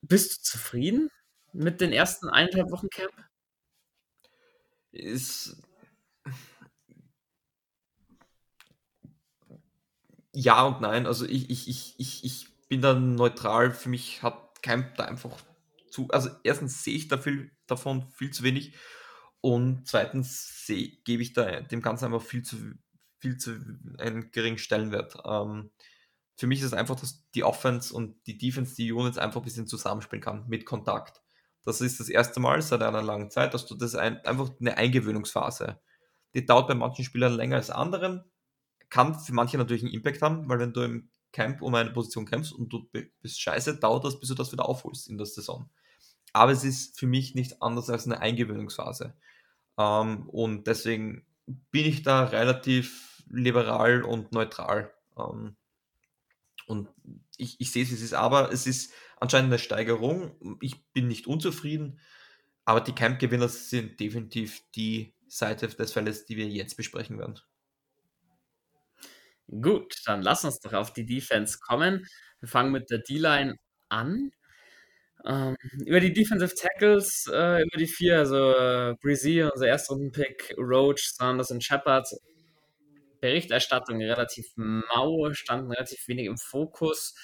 Bist 0.00 0.38
du 0.38 0.42
zufrieden 0.42 1.10
mit 1.52 1.80
den 1.80 1.92
ersten 1.92 2.28
eineinhalb 2.28 2.70
Wochen 2.70 2.88
Camp? 2.88 3.12
Ist. 4.92 5.56
Ja 10.32 10.62
und 10.62 10.80
nein. 10.80 11.06
Also 11.06 11.26
ich, 11.26 11.50
ich, 11.50 11.68
ich, 11.68 11.94
ich, 11.98 12.24
ich 12.24 12.46
bin 12.68 12.80
da 12.80 12.94
neutral. 12.94 13.72
Für 13.72 13.88
mich 13.88 14.22
hat 14.22 14.62
Camp 14.62 14.94
da 14.96 15.04
einfach 15.04 15.36
zu. 15.90 16.08
Also 16.10 16.30
erstens 16.44 16.84
sehe 16.84 16.94
ich 16.94 17.08
da 17.08 17.18
viel 17.18 17.50
davon 17.66 18.08
viel 18.12 18.30
zu 18.30 18.44
wenig. 18.44 18.74
Und 19.40 19.86
zweitens 19.86 20.64
gebe 21.04 21.22
ich 21.22 21.32
da 21.32 21.60
dem 21.60 21.82
Ganzen 21.82 22.06
einfach 22.06 22.22
viel 22.22 22.42
zu, 22.42 22.56
viel 23.24 23.36
zu 23.36 23.58
einen 23.98 24.30
geringen 24.30 24.58
Stellenwert. 24.58 25.16
Ähm, 25.24 25.70
für 26.36 26.46
mich 26.46 26.60
ist 26.60 26.66
es 26.66 26.72
einfach, 26.72 26.96
dass 26.96 27.28
die 27.34 27.44
Offense 27.44 27.94
und 27.94 28.16
die 28.26 28.38
Defense, 28.38 28.74
die 28.74 28.92
Units 28.92 29.18
einfach 29.18 29.40
ein 29.40 29.44
bisschen 29.44 29.66
zusammenspielen 29.66 30.22
kann 30.22 30.46
mit 30.48 30.66
Kontakt. 30.66 31.22
Das 31.64 31.80
ist 31.80 32.00
das 32.00 32.08
erste 32.08 32.40
Mal 32.40 32.60
seit 32.60 32.82
einer 32.82 33.02
langen 33.02 33.30
Zeit, 33.30 33.54
dass 33.54 33.66
du 33.66 33.74
das 33.74 33.94
ein, 33.94 34.18
einfach 34.24 34.50
eine 34.60 34.76
Eingewöhnungsphase. 34.76 35.80
Die 36.34 36.44
dauert 36.44 36.68
bei 36.68 36.74
manchen 36.74 37.04
Spielern 37.04 37.34
länger 37.34 37.56
als 37.56 37.70
anderen, 37.70 38.24
kann 38.90 39.18
für 39.18 39.32
manche 39.32 39.56
natürlich 39.56 39.82
einen 39.82 39.94
Impact 39.94 40.20
haben, 40.22 40.48
weil 40.48 40.58
wenn 40.58 40.72
du 40.72 40.82
im 40.82 41.10
Camp 41.32 41.62
um 41.62 41.74
eine 41.74 41.90
Position 41.90 42.26
kämpfst 42.26 42.52
und 42.52 42.72
du 42.72 42.88
bist 43.20 43.40
scheiße, 43.40 43.78
dauert 43.78 44.04
das, 44.04 44.20
bis 44.20 44.28
du 44.28 44.34
das 44.34 44.52
wieder 44.52 44.68
aufholst 44.68 45.08
in 45.08 45.16
der 45.16 45.26
Saison 45.26 45.70
aber 46.34 46.50
es 46.52 46.64
ist 46.64 46.98
für 46.98 47.06
mich 47.06 47.34
nicht 47.34 47.62
anders 47.62 47.88
als 47.88 48.04
eine 48.06 48.20
Eingewöhnungsphase. 48.20 49.14
Ähm, 49.78 50.28
und 50.28 50.66
deswegen 50.66 51.24
bin 51.70 51.86
ich 51.86 52.02
da 52.02 52.24
relativ 52.24 53.13
liberal 53.28 54.02
und 54.02 54.32
neutral. 54.32 54.92
Ähm, 55.18 55.56
und 56.66 56.88
ich, 57.36 57.60
ich 57.60 57.72
sehe 57.72 57.82
es, 57.82 57.92
es 57.92 58.00
ist, 58.00 58.14
aber 58.14 58.52
es 58.52 58.66
ist 58.66 58.92
anscheinend 59.20 59.50
eine 59.50 59.58
Steigerung. 59.58 60.58
Ich 60.60 60.84
bin 60.92 61.08
nicht 61.08 61.26
unzufrieden, 61.26 62.00
aber 62.64 62.80
die 62.80 62.94
Camp-Gewinner 62.94 63.48
sind 63.48 64.00
definitiv 64.00 64.62
die 64.74 65.14
Seite 65.28 65.68
des 65.68 65.92
Falles, 65.92 66.24
die 66.26 66.36
wir 66.36 66.48
jetzt 66.48 66.76
besprechen 66.76 67.18
werden. 67.18 67.38
Gut, 69.48 69.94
dann 70.06 70.22
lass 70.22 70.44
uns 70.44 70.60
doch 70.60 70.72
auf 70.72 70.92
die 70.92 71.04
Defense 71.04 71.58
kommen. 71.60 72.06
Wir 72.40 72.48
fangen 72.48 72.72
mit 72.72 72.90
der 72.90 72.98
D-Line 72.98 73.56
an. 73.88 74.30
Ähm, 75.26 75.56
über 75.86 76.00
die 76.00 76.12
Defensive 76.12 76.54
Tackles, 76.54 77.26
äh, 77.32 77.62
über 77.62 77.78
die 77.78 77.86
vier, 77.86 78.18
also 78.18 78.52
äh, 78.52 78.94
Breezy, 79.00 79.42
unser 79.42 79.68
Erstrunden-Pick, 79.68 80.54
Roach, 80.58 81.12
Sanders 81.14 81.50
und 81.50 81.64
Shepard. 81.64 82.06
Berichterstattung 83.24 84.02
relativ 84.02 84.52
mau, 84.56 85.32
standen 85.32 85.70
relativ 85.72 86.06
wenig 86.08 86.26
im 86.26 86.36
Fokus. 86.36 87.14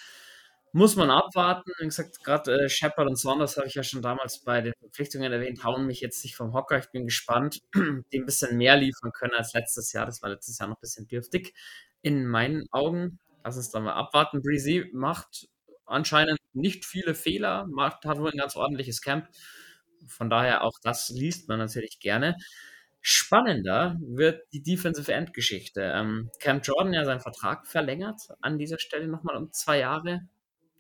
Muss 0.73 0.97
man 0.97 1.11
abwarten. 1.11 1.71
Wie 1.79 1.85
gesagt, 1.85 2.23
gerade 2.25 2.65
äh, 2.65 2.69
Shepard 2.69 3.09
und 3.09 3.17
Saunders 3.17 3.57
habe 3.57 3.67
ich 3.67 3.75
ja 3.75 3.83
schon 3.83 4.03
damals 4.03 4.43
bei 4.45 4.63
den 4.63 4.73
Verpflichtungen 4.79 5.31
erwähnt, 5.31 5.65
hauen 5.65 5.87
mich 5.87 6.01
jetzt 6.01 6.23
nicht 6.25 6.37
vom 6.37 6.55
Hocker. 6.55 6.79
Ich 6.79 6.91
bin 6.91 7.05
gespannt, 7.05 7.59
die 7.75 8.19
ein 8.19 8.25
bisschen 8.25 8.57
mehr 8.57 8.77
liefern 8.77 9.13
können 9.13 9.35
als 9.35 9.53
letztes 9.53 9.93
Jahr. 9.93 10.07
Das 10.07 10.23
war 10.23 10.31
letztes 10.31 10.59
Jahr 10.59 10.69
noch 10.69 10.77
ein 10.77 10.81
bisschen 10.81 11.07
dürftig 11.07 11.55
in 12.03 12.27
meinen 12.27 12.67
Augen. 12.71 13.19
Lass 13.45 13.57
uns 13.57 13.71
dann 13.71 13.83
mal 13.83 13.95
abwarten. 13.95 14.41
Breezy 14.43 14.89
macht 14.93 15.49
anscheinend 15.85 16.39
nicht 16.53 16.85
viele 16.85 17.15
Fehler, 17.15 17.67
macht, 17.67 18.05
hat 18.05 18.19
wohl 18.19 18.31
ein 18.31 18.39
ganz 18.39 18.57
ordentliches 18.57 19.03
Camp. 19.03 19.29
Von 20.07 20.31
daher 20.31 20.63
auch 20.63 20.79
das 20.83 21.11
liest 21.11 21.49
man 21.49 21.59
natürlich 21.59 21.99
gerne. 22.01 22.37
Spannender 23.03 23.97
wird 24.01 24.43
die 24.53 24.63
Defensive 24.63 25.13
End 25.13 25.33
Geschichte. 25.33 25.93
Ähm, 25.95 26.31
Cam 26.39 26.61
Jordan 26.61 26.93
ja 26.93 27.05
seinen 27.05 27.21
Vertrag 27.21 27.67
verlängert 27.67 28.21
an 28.41 28.59
dieser 28.59 28.79
Stelle 28.79 29.09
nochmal 29.09 29.37
um 29.37 29.53
zwei 29.53 29.79
Jahre. 29.79 30.29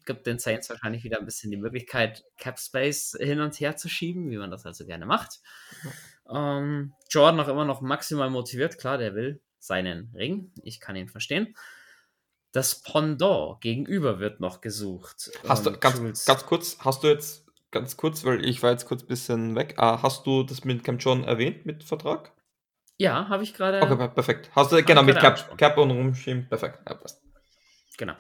Gibt 0.05 0.27
den 0.27 0.39
Saints 0.39 0.69
wahrscheinlich 0.69 1.05
wieder 1.05 1.19
ein 1.19 1.25
bisschen 1.25 1.51
die 1.51 1.57
Möglichkeit, 1.57 2.25
Cap 2.37 2.59
Space 2.59 3.17
hin 3.19 3.41
und 3.41 3.59
her 3.61 3.77
zu 3.77 3.89
schieben, 3.89 4.31
wie 4.31 4.39
man 4.39 4.51
das 4.51 4.67
also 4.67 4.85
gerne 4.87 5.07
macht. 5.07 5.41
Ähm, 6.33 6.95
Jordan 7.09 7.41
auch 7.41 7.49
immer 7.49 7.65
noch 7.65 7.81
maximal 7.81 8.31
motiviert, 8.31 8.79
klar, 8.79 8.99
der 8.99 9.15
will 9.15 9.41
seinen 9.59 10.13
Ring. 10.15 10.53
Ich 10.63 10.81
kann 10.81 10.97
ihn 10.97 11.09
verstehen. 11.09 11.55
Das 12.53 12.83
Pendant 12.83 13.61
gegenüber 13.61 14.19
wird 14.19 14.41
noch 14.41 14.61
gesucht. 14.61 15.31
Hast 15.47 15.67
du, 15.67 15.73
ganz, 15.79 16.25
ganz 16.25 16.47
kurz, 16.47 16.79
hast 16.81 17.03
du 17.03 17.09
jetzt, 17.09 17.47
ganz 17.71 17.97
kurz, 17.97 18.25
weil 18.25 18.45
ich 18.45 18.63
war 18.63 18.71
jetzt 18.71 18.87
kurz 18.87 19.03
ein 19.03 19.09
bisschen 19.09 19.55
weg, 19.55 19.75
ah, 19.79 20.03
hast 20.03 20.27
du 20.27 20.43
das 20.43 20.65
mit 20.65 20.85
Cam 20.85 20.99
John 20.99 21.25
erwähnt, 21.25 21.67
mit 21.67 21.85
Vertrag? 21.85 22.33
Ja, 22.99 23.29
habe 23.29 23.43
ich 23.43 23.55
gerade. 23.55 23.81
Okay, 23.81 24.09
perfekt. 24.09 24.51
Hast 24.55 24.73
du, 24.73 24.83
genau, 24.83 25.03
mit 25.03 25.19
Cap, 25.19 25.57
Cap 25.57 25.79
und 25.79 25.91
Rumschieben, 25.91 26.49
perfekt. 26.49 26.81
Ja, 26.87 26.95
passt. 26.95 27.23
Genau. 27.97 28.15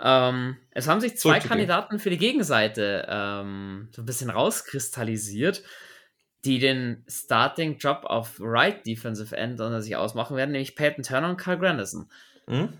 Ähm, 0.00 0.56
es 0.70 0.88
haben 0.88 1.00
sich 1.00 1.16
zwei 1.18 1.40
Kandidaten 1.40 1.98
für 1.98 2.10
die 2.10 2.18
Gegenseite 2.18 3.06
ähm, 3.08 3.88
so 3.92 4.02
ein 4.02 4.06
bisschen 4.06 4.30
rauskristallisiert, 4.30 5.62
die 6.44 6.58
den 6.58 7.04
Starting-Job 7.08 8.04
auf 8.04 8.36
Right 8.40 8.86
Defensive 8.86 9.36
End 9.36 9.60
unter 9.60 9.82
sich 9.82 9.96
ausmachen 9.96 10.36
werden, 10.36 10.52
nämlich 10.52 10.74
Peyton 10.74 11.04
Turner 11.04 11.28
und 11.28 11.36
Carl 11.36 11.58
Grandison. 11.58 12.08
Mhm. 12.46 12.72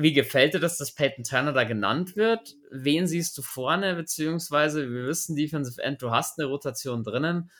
Wie 0.00 0.12
gefällt 0.12 0.54
dir 0.54 0.60
das, 0.60 0.78
dass 0.78 0.94
Peyton 0.94 1.24
Turner 1.24 1.52
da 1.52 1.64
genannt 1.64 2.14
wird? 2.14 2.54
Wen 2.70 3.08
siehst 3.08 3.36
du 3.36 3.42
vorne? 3.42 3.96
Beziehungsweise, 3.96 4.88
wir 4.92 5.06
wissen, 5.06 5.34
Defensive 5.34 5.82
End, 5.82 6.00
du 6.00 6.12
hast 6.12 6.38
eine 6.38 6.46
Rotation 6.46 7.02
drinnen. 7.02 7.50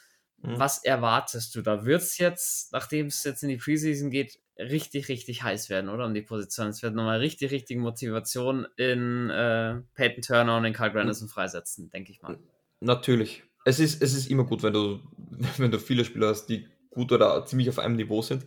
Mhm. 0.43 0.59
Was 0.59 0.85
erwartest 0.85 1.57
du? 1.57 1.63
Da 1.63 1.85
wird 1.85 2.03
es 2.03 2.17
jetzt, 2.19 2.73
nachdem 2.73 3.07
es 3.07 3.25
jetzt 3.25 3.43
in 3.43 3.49
die 3.49 3.57
Preseason 3.57 4.11
geht, 4.11 4.39
richtig, 4.57 5.09
richtig 5.09 5.43
heiß 5.43 5.69
werden, 5.69 5.91
oder? 5.91 6.07
Um 6.07 6.15
die 6.15 6.23
Position. 6.23 6.69
Es 6.69 6.81
wird 6.81 6.95
nochmal 6.95 7.19
richtig, 7.19 7.51
richtig 7.51 7.77
Motivation 7.79 8.69
in 8.77 9.31
äh, 9.31 9.81
Peyton 9.95 10.23
Turner 10.23 10.59
und 10.59 10.65
in 10.65 10.73
Carl 10.73 10.93
Grandison 10.93 11.29
freisetzen, 11.29 11.91
denke 11.91 12.13
ich 12.13 12.23
mal. 12.23 12.39
Natürlich. 12.81 13.43
Es 13.65 13.81
ist, 13.81 14.01
es 14.01 14.15
ist 14.15 14.31
immer 14.31 14.45
gut, 14.45 14.63
wenn 14.63 14.73
du, 14.73 15.01
wenn 15.57 15.73
du 15.73 15.81
viele 15.81 16.05
Spieler 16.05 16.29
hast, 16.29 16.47
die 16.47 16.69
gut 16.91 17.11
oder 17.11 17.45
ziemlich 17.47 17.69
auf 17.69 17.81
einem 17.81 17.97
Niveau 17.97 18.23
sind. 18.23 18.47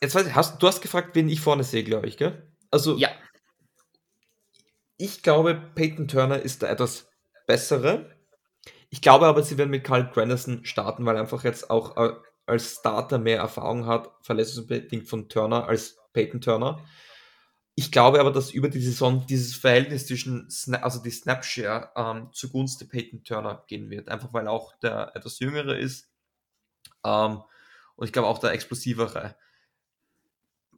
Jetzt 0.00 0.14
weiß 0.14 0.26
ich, 0.26 0.34
hast, 0.34 0.62
du 0.62 0.66
hast 0.66 0.80
gefragt, 0.80 1.14
wen 1.14 1.28
ich 1.28 1.40
vorne 1.40 1.64
sehe, 1.64 1.84
glaube 1.84 2.06
ich, 2.06 2.16
gell? 2.16 2.46
Also, 2.70 2.96
ja. 2.96 3.10
Ich 4.96 5.22
glaube, 5.22 5.54
Peyton 5.74 6.08
Turner 6.08 6.40
ist 6.40 6.62
der 6.62 6.70
etwas 6.70 7.08
bessere. 7.46 8.16
Ich 8.90 9.00
glaube 9.00 9.26
aber, 9.26 9.42
sie 9.42 9.58
werden 9.58 9.70
mit 9.70 9.84
Carl 9.84 10.10
Grandison 10.10 10.64
starten, 10.64 11.04
weil 11.04 11.16
er 11.16 11.22
einfach 11.22 11.44
jetzt 11.44 11.70
auch 11.70 11.96
äh, 11.96 12.14
als 12.46 12.76
Starter 12.76 13.18
mehr 13.18 13.38
Erfahrung 13.38 13.86
hat, 13.86 14.10
verletzungsbedingt 14.22 15.08
von 15.08 15.28
Turner 15.28 15.68
als 15.68 15.98
Peyton 16.12 16.40
Turner. 16.40 16.84
Ich 17.74 17.92
glaube 17.92 18.18
aber, 18.18 18.32
dass 18.32 18.50
über 18.50 18.68
die 18.68 18.80
Saison 18.80 19.24
dieses 19.26 19.54
Verhältnis 19.54 20.06
zwischen, 20.06 20.50
Sna 20.50 20.78
also 20.78 21.00
die 21.00 21.10
Snapshare 21.10 21.90
ähm, 21.94 22.30
zugunsten 22.32 22.88
Peyton 22.88 23.22
Turner 23.22 23.64
gehen 23.68 23.90
wird. 23.90 24.08
Einfach 24.08 24.32
weil 24.32 24.48
auch 24.48 24.74
der 24.78 25.12
etwas 25.14 25.38
jüngere 25.38 25.78
ist. 25.78 26.10
Ähm, 27.04 27.42
und 27.94 28.06
ich 28.06 28.12
glaube 28.12 28.28
auch 28.28 28.38
der 28.38 28.52
explosivere 28.52 29.36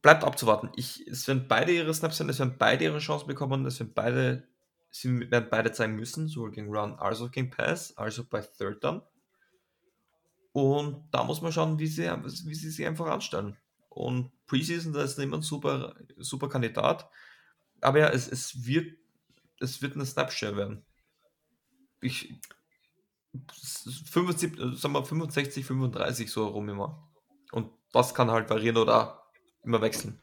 bleibt 0.02 0.24
abzuwarten. 0.24 0.70
Ich, 0.76 1.06
es 1.06 1.26
werden 1.28 1.46
beide 1.48 1.72
ihre 1.72 1.92
Snaps 1.92 2.18
sein, 2.18 2.28
es 2.28 2.38
werden 2.38 2.56
beide 2.58 2.84
ihre 2.84 2.98
Chance 2.98 3.26
bekommen, 3.26 3.66
es 3.66 3.80
werden 3.80 3.92
beide, 3.94 4.48
sie 4.90 5.30
werden 5.30 5.48
beide 5.50 5.72
zeigen 5.72 5.96
müssen, 5.96 6.28
sowohl 6.28 6.52
gegen 6.52 6.74
Run 6.74 6.94
als 6.94 7.20
auch 7.20 7.30
gegen 7.30 7.50
Pass, 7.50 7.96
also 7.96 8.24
bei 8.24 8.40
Third 8.40 8.82
Down. 8.82 9.02
Und 10.52 11.08
da 11.12 11.22
muss 11.24 11.42
man 11.42 11.52
schauen, 11.52 11.78
wie 11.78 11.86
sie, 11.86 12.04
wie 12.04 12.54
sie 12.54 12.70
sich 12.70 12.86
einfach 12.86 13.06
anstellen. 13.06 13.56
Und 13.88 14.32
Preseason, 14.46 14.92
da 14.92 15.02
ist 15.02 15.18
ein 15.18 15.42
super, 15.42 15.94
super 16.16 16.48
Kandidat. 16.48 17.08
Aber 17.80 17.98
ja, 17.98 18.08
es, 18.08 18.28
es 18.28 18.66
wird, 18.66 18.96
es 19.60 19.80
wird 19.80 19.94
eine 19.94 20.06
Snapshare 20.06 20.56
werden. 20.56 20.84
Ich, 22.00 22.34
75, 23.62 24.56
sagen 24.80 24.94
wir 24.94 25.04
65, 25.04 25.64
35 25.64 26.30
so 26.30 26.48
rum 26.48 26.68
immer. 26.68 27.08
Und 27.52 27.70
das 27.92 28.14
kann 28.14 28.30
halt 28.30 28.50
variieren 28.50 28.78
oder 28.78 29.19
immer 29.62 29.80
wechseln. 29.80 30.20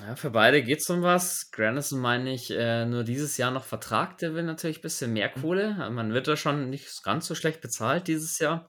Ja, 0.00 0.16
für 0.16 0.30
beide 0.30 0.62
geht 0.62 0.80
es 0.80 0.90
um 0.90 1.02
was. 1.02 1.50
Granison 1.52 2.00
meine 2.00 2.32
ich, 2.32 2.50
äh, 2.50 2.86
nur 2.86 3.04
dieses 3.04 3.36
Jahr 3.36 3.52
noch 3.52 3.64
Vertrag, 3.64 4.18
der 4.18 4.34
will 4.34 4.42
natürlich 4.42 4.78
ein 4.78 4.82
bisschen 4.82 5.12
mehr 5.12 5.30
mhm. 5.34 5.40
Kohle. 5.40 5.90
Man 5.90 6.12
wird 6.12 6.26
da 6.26 6.36
schon 6.36 6.70
nicht 6.70 7.04
ganz 7.04 7.26
so 7.26 7.34
schlecht 7.36 7.60
bezahlt 7.60 8.08
dieses 8.08 8.38
Jahr. 8.40 8.68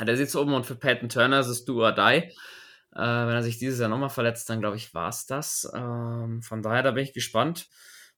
Der 0.00 0.16
sitzt 0.16 0.36
oben 0.36 0.52
und 0.52 0.66
für 0.66 0.74
Peyton 0.74 1.08
Turner 1.08 1.40
ist 1.40 1.46
es 1.46 1.64
do 1.64 1.80
or 1.82 1.92
die. 1.92 2.00
Äh, 2.00 2.32
wenn 2.92 3.34
er 3.34 3.42
sich 3.42 3.58
dieses 3.58 3.78
Jahr 3.78 3.88
nochmal 3.88 4.10
verletzt, 4.10 4.50
dann 4.50 4.60
glaube 4.60 4.76
ich, 4.76 4.94
war 4.94 5.10
es 5.10 5.26
das. 5.26 5.70
Ähm, 5.74 6.42
von 6.42 6.60
daher, 6.60 6.82
da 6.82 6.90
bin 6.90 7.04
ich 7.04 7.12
gespannt, 7.12 7.68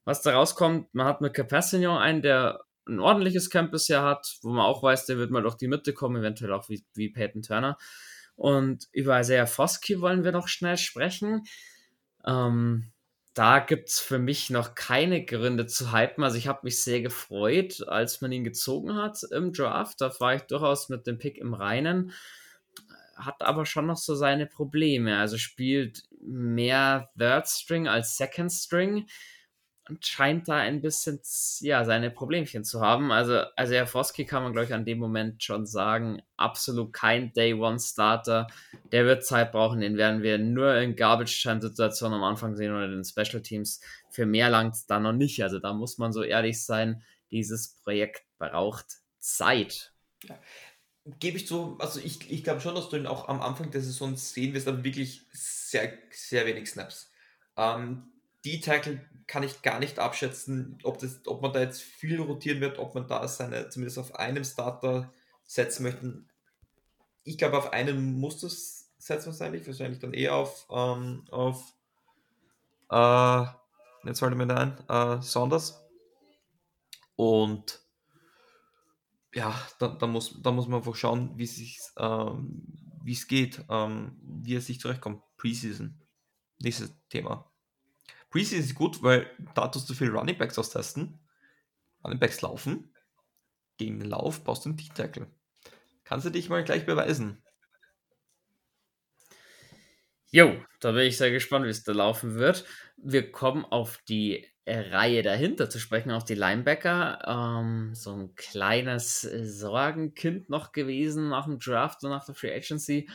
was 0.03 0.21
da 0.21 0.31
rauskommt. 0.31 0.93
Man 0.93 1.05
hat 1.05 1.21
mit 1.21 1.33
Capassignon 1.35 1.97
einen, 1.97 2.21
der 2.21 2.61
ein 2.87 2.99
ordentliches 2.99 3.49
Camp 3.49 3.71
bisher 3.71 4.01
hat, 4.03 4.37
wo 4.41 4.49
man 4.49 4.65
auch 4.65 4.81
weiß, 4.81 5.05
der 5.05 5.17
wird 5.17 5.29
mal 5.31 5.43
durch 5.43 5.55
die 5.55 5.67
Mitte 5.67 5.93
kommen, 5.93 6.17
eventuell 6.17 6.53
auch 6.53 6.69
wie, 6.69 6.83
wie 6.95 7.09
Peyton 7.09 7.43
Turner. 7.43 7.77
Und 8.39 8.87
über 8.93 9.19
Isaiah 9.19 9.45
Foskey 9.45 9.99
wollen 9.99 10.23
wir 10.23 10.31
noch 10.31 10.47
schnell 10.47 10.77
sprechen. 10.77 11.43
Ähm, 12.25 12.93
da 13.33 13.59
gibt 13.59 13.89
es 13.89 13.99
für 13.99 14.17
mich 14.17 14.49
noch 14.49 14.75
keine 14.75 15.25
Gründe 15.25 15.67
zu 15.67 15.91
hypen. 15.91 16.23
Also 16.23 16.37
ich 16.37 16.47
habe 16.47 16.61
mich 16.63 16.81
sehr 16.81 17.01
gefreut, 17.01 17.85
als 17.85 18.21
man 18.21 18.31
ihn 18.31 18.45
gezogen 18.45 18.95
hat 18.95 19.23
im 19.31 19.51
Draft. 19.51 19.99
Da 19.99 20.17
war 20.21 20.35
ich 20.35 20.43
durchaus 20.43 20.87
mit 20.87 21.05
dem 21.05 21.17
Pick 21.17 21.37
im 21.37 21.53
Reinen. 21.53 22.13
Hat 23.17 23.41
aber 23.41 23.65
schon 23.65 23.87
noch 23.87 23.97
so 23.97 24.15
seine 24.15 24.45
Probleme. 24.45 25.17
Also 25.17 25.37
spielt 25.37 26.03
mehr 26.21 27.09
Third 27.17 27.45
String 27.49 27.89
als 27.89 28.15
Second 28.15 28.53
String 28.53 29.05
scheint 30.01 30.47
da 30.47 30.55
ein 30.55 30.81
bisschen 30.81 31.19
ja, 31.61 31.83
seine 31.85 32.11
Problemchen 32.11 32.63
zu 32.63 32.81
haben. 32.81 33.11
Also, 33.11 33.41
also 33.55 33.73
Herr 33.73 33.87
Foski 33.87 34.25
kann 34.25 34.43
man, 34.43 34.53
glaube 34.53 34.65
ich, 34.65 34.73
an 34.73 34.85
dem 34.85 34.99
Moment 34.99 35.43
schon 35.43 35.65
sagen, 35.65 36.21
absolut 36.37 36.93
kein 36.93 37.33
Day-One-Starter. 37.33 38.47
Der 38.91 39.05
wird 39.05 39.25
Zeit 39.25 39.51
brauchen, 39.51 39.81
den 39.81 39.97
werden 39.97 40.21
wir 40.21 40.37
nur 40.37 40.75
in 40.75 40.95
Garbage-Time-Situationen 40.95 42.17
am 42.17 42.23
Anfang 42.23 42.55
sehen 42.55 42.71
oder 42.71 42.85
in 42.85 42.91
den 42.91 43.03
Special 43.03 43.41
Teams. 43.41 43.81
Für 44.09 44.25
mehr 44.25 44.49
langt 44.49 44.75
es 44.75 44.85
da 44.85 44.99
noch 44.99 45.13
nicht. 45.13 45.41
Also 45.43 45.59
da 45.59 45.73
muss 45.73 45.97
man 45.97 46.13
so 46.13 46.23
ehrlich 46.23 46.63
sein, 46.63 47.03
dieses 47.31 47.79
Projekt 47.83 48.23
braucht 48.37 48.85
Zeit. 49.19 49.93
Ja. 50.23 50.39
Gebe 51.19 51.37
ich 51.37 51.47
zu, 51.47 51.77
also 51.79 51.99
ich, 51.99 52.29
ich 52.29 52.43
glaube 52.43 52.61
schon, 52.61 52.75
dass 52.75 52.89
du 52.89 52.97
ihn 52.97 53.07
auch 53.07 53.29
am 53.29 53.41
Anfang 53.41 53.71
der 53.71 53.81
Saison 53.81 54.15
sehen 54.15 54.53
wirst, 54.53 54.67
aber 54.67 54.83
wirklich 54.83 55.21
sehr, 55.31 55.93
sehr 56.11 56.45
wenig 56.45 56.69
Snaps. 56.69 57.11
Ähm, 57.57 58.03
die 58.45 58.61
Tackle 58.61 59.01
kann 59.27 59.43
ich 59.43 59.61
gar 59.61 59.79
nicht 59.79 59.99
abschätzen, 59.99 60.79
ob, 60.83 60.97
das, 60.99 61.21
ob 61.25 61.41
man 61.41 61.53
da 61.53 61.59
jetzt 61.59 61.81
viel 61.81 62.19
rotieren 62.19 62.61
wird, 62.61 62.79
ob 62.79 62.95
man 62.95 63.07
da 63.07 63.27
seine 63.27 63.69
zumindest 63.69 63.99
auf 63.99 64.15
einem 64.15 64.43
Starter 64.43 65.13
setzen 65.45 65.83
möchte. 65.83 66.23
Ich 67.23 67.37
glaube, 67.37 67.57
auf 67.57 67.73
einen 67.73 68.19
muss 68.19 68.41
das 68.41 68.91
setzen 68.97 69.27
wahrscheinlich, 69.27 69.65
wahrscheinlich 69.65 69.99
dann 69.99 70.13
eher 70.13 70.35
auf, 70.35 70.67
ähm, 70.71 71.25
auf 71.31 71.73
äh, 72.89 73.45
jetzt 74.07 74.19
fällt 74.19 74.35
mir 74.35 74.47
da 74.47 74.55
ein, 74.55 75.19
äh, 75.19 75.21
Saunders. 75.21 75.81
Und 77.15 77.81
ja, 79.33 79.53
da, 79.79 79.89
da, 79.89 80.07
muss, 80.07 80.41
da 80.41 80.51
muss 80.51 80.67
man 80.67 80.79
einfach 80.79 80.95
schauen, 80.95 81.37
wie 81.37 81.43
es 81.43 81.93
ähm, 81.97 82.63
geht, 83.27 83.63
ähm, 83.69 84.17
wie 84.21 84.55
er 84.55 84.61
sich 84.61 84.79
zurechtkommt. 84.79 85.23
Preseason. 85.37 85.99
Nächstes 86.59 86.93
Thema. 87.09 87.48
Preseason 88.29 88.59
ist 88.59 88.75
gut, 88.75 89.01
weil 89.01 89.29
da 89.55 89.67
tust 89.67 89.89
du 89.89 89.93
viel 89.93 90.09
Running 90.09 90.37
Backs 90.37 90.57
austesten. 90.59 91.19
Running 92.03 92.19
Backs 92.19 92.41
laufen. 92.41 92.93
Gegen 93.77 93.99
den 93.99 94.09
Lauf 94.09 94.43
brauchst 94.43 94.65
du 94.65 94.69
einen 94.69 94.77
D-Tackle. 94.77 95.27
Kannst 96.03 96.25
du 96.25 96.29
dich 96.29 96.49
mal 96.49 96.63
gleich 96.63 96.85
beweisen? 96.85 97.41
Jo, 100.31 100.63
da 100.79 100.91
bin 100.91 101.07
ich 101.07 101.17
sehr 101.17 101.31
gespannt, 101.31 101.65
wie 101.65 101.69
es 101.69 101.83
da 101.83 101.91
laufen 101.91 102.35
wird. 102.35 102.65
Wir 102.97 103.31
kommen 103.31 103.65
auf 103.65 103.97
die 104.07 104.45
Reihe 104.67 105.23
dahinter 105.23 105.69
zu 105.71 105.79
sprechen, 105.79 106.11
auf 106.11 106.23
die 106.23 106.35
Linebacker. 106.35 107.19
Ähm, 107.25 107.95
so 107.95 108.15
ein 108.15 108.35
kleines 108.35 109.21
Sorgenkind 109.21 110.49
noch 110.49 110.71
gewesen 110.71 111.29
nach 111.29 111.45
dem 111.45 111.57
Draft 111.57 112.03
und 112.03 112.11
nach 112.11 112.25
der 112.25 112.35
Free 112.35 112.53
Agency. 112.53 113.09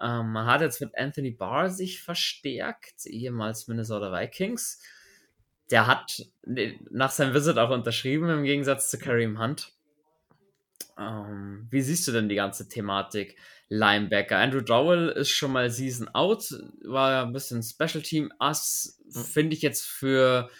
Ähm, 0.00 0.32
man 0.32 0.46
hat 0.46 0.60
jetzt 0.60 0.80
mit 0.80 0.96
Anthony 0.96 1.30
Barr 1.30 1.70
sich 1.70 2.02
verstärkt, 2.02 3.06
ehemals 3.06 3.68
Minnesota 3.68 4.12
Vikings. 4.12 4.80
Der 5.70 5.86
hat 5.86 6.26
nach 6.90 7.10
seinem 7.10 7.34
Visit 7.34 7.58
auch 7.58 7.70
unterschrieben, 7.70 8.28
im 8.28 8.44
Gegensatz 8.44 8.90
zu 8.90 8.98
Kareem 8.98 9.38
Hunt. 9.38 9.72
Ähm, 10.98 11.66
wie 11.70 11.80
siehst 11.80 12.06
du 12.06 12.12
denn 12.12 12.28
die 12.28 12.34
ganze 12.34 12.68
Thematik 12.68 13.36
Linebacker? 13.68 14.36
Andrew 14.36 14.60
Dowell 14.60 15.08
ist 15.08 15.30
schon 15.30 15.52
mal 15.52 15.70
Season 15.70 16.08
out, 16.08 16.54
war 16.84 17.12
ja 17.12 17.22
ein 17.22 17.32
bisschen 17.32 17.62
Special 17.62 18.02
Team 18.02 18.32
Ass, 18.38 19.00
finde 19.10 19.56
ich 19.56 19.62
jetzt 19.62 19.86
für 19.86 20.50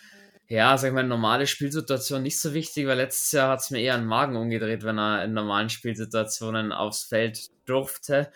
ja, 0.52 0.76
sag 0.76 0.88
ich 0.88 0.94
mal, 0.94 1.02
normale 1.02 1.46
Spielsituation 1.46 2.22
nicht 2.22 2.38
so 2.38 2.52
wichtig, 2.52 2.86
weil 2.86 2.98
letztes 2.98 3.32
Jahr 3.32 3.48
hat 3.48 3.60
es 3.60 3.70
mir 3.70 3.80
eher 3.80 3.94
einen 3.94 4.06
Magen 4.06 4.36
umgedreht, 4.36 4.82
wenn 4.82 4.98
er 4.98 5.24
in 5.24 5.32
normalen 5.32 5.70
Spielsituationen 5.70 6.72
aufs 6.72 7.04
Feld 7.04 7.48
durfte. 7.64 8.30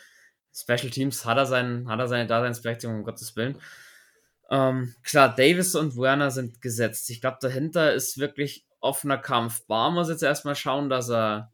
Special 0.56 0.90
Teams 0.90 1.24
hat 1.24 1.36
er, 1.36 1.46
seinen, 1.46 1.88
hat 1.88 1.98
er 1.98 2.08
seine 2.08 2.26
Daseinsberechtigung, 2.26 2.96
um 2.96 3.04
Gottes 3.04 3.36
Willen. 3.36 3.60
Ähm, 4.50 4.94
klar, 5.02 5.34
Davis 5.34 5.74
und 5.74 5.96
Werner 5.96 6.30
sind 6.30 6.62
gesetzt. 6.62 7.10
Ich 7.10 7.20
glaube, 7.20 7.38
dahinter 7.40 7.92
ist 7.92 8.18
wirklich 8.18 8.64
offener 8.80 9.18
Kampf. 9.18 9.66
Bar 9.66 9.90
muss 9.90 10.08
jetzt 10.08 10.22
erstmal 10.22 10.54
schauen, 10.54 10.88
dass 10.88 11.10
er 11.10 11.52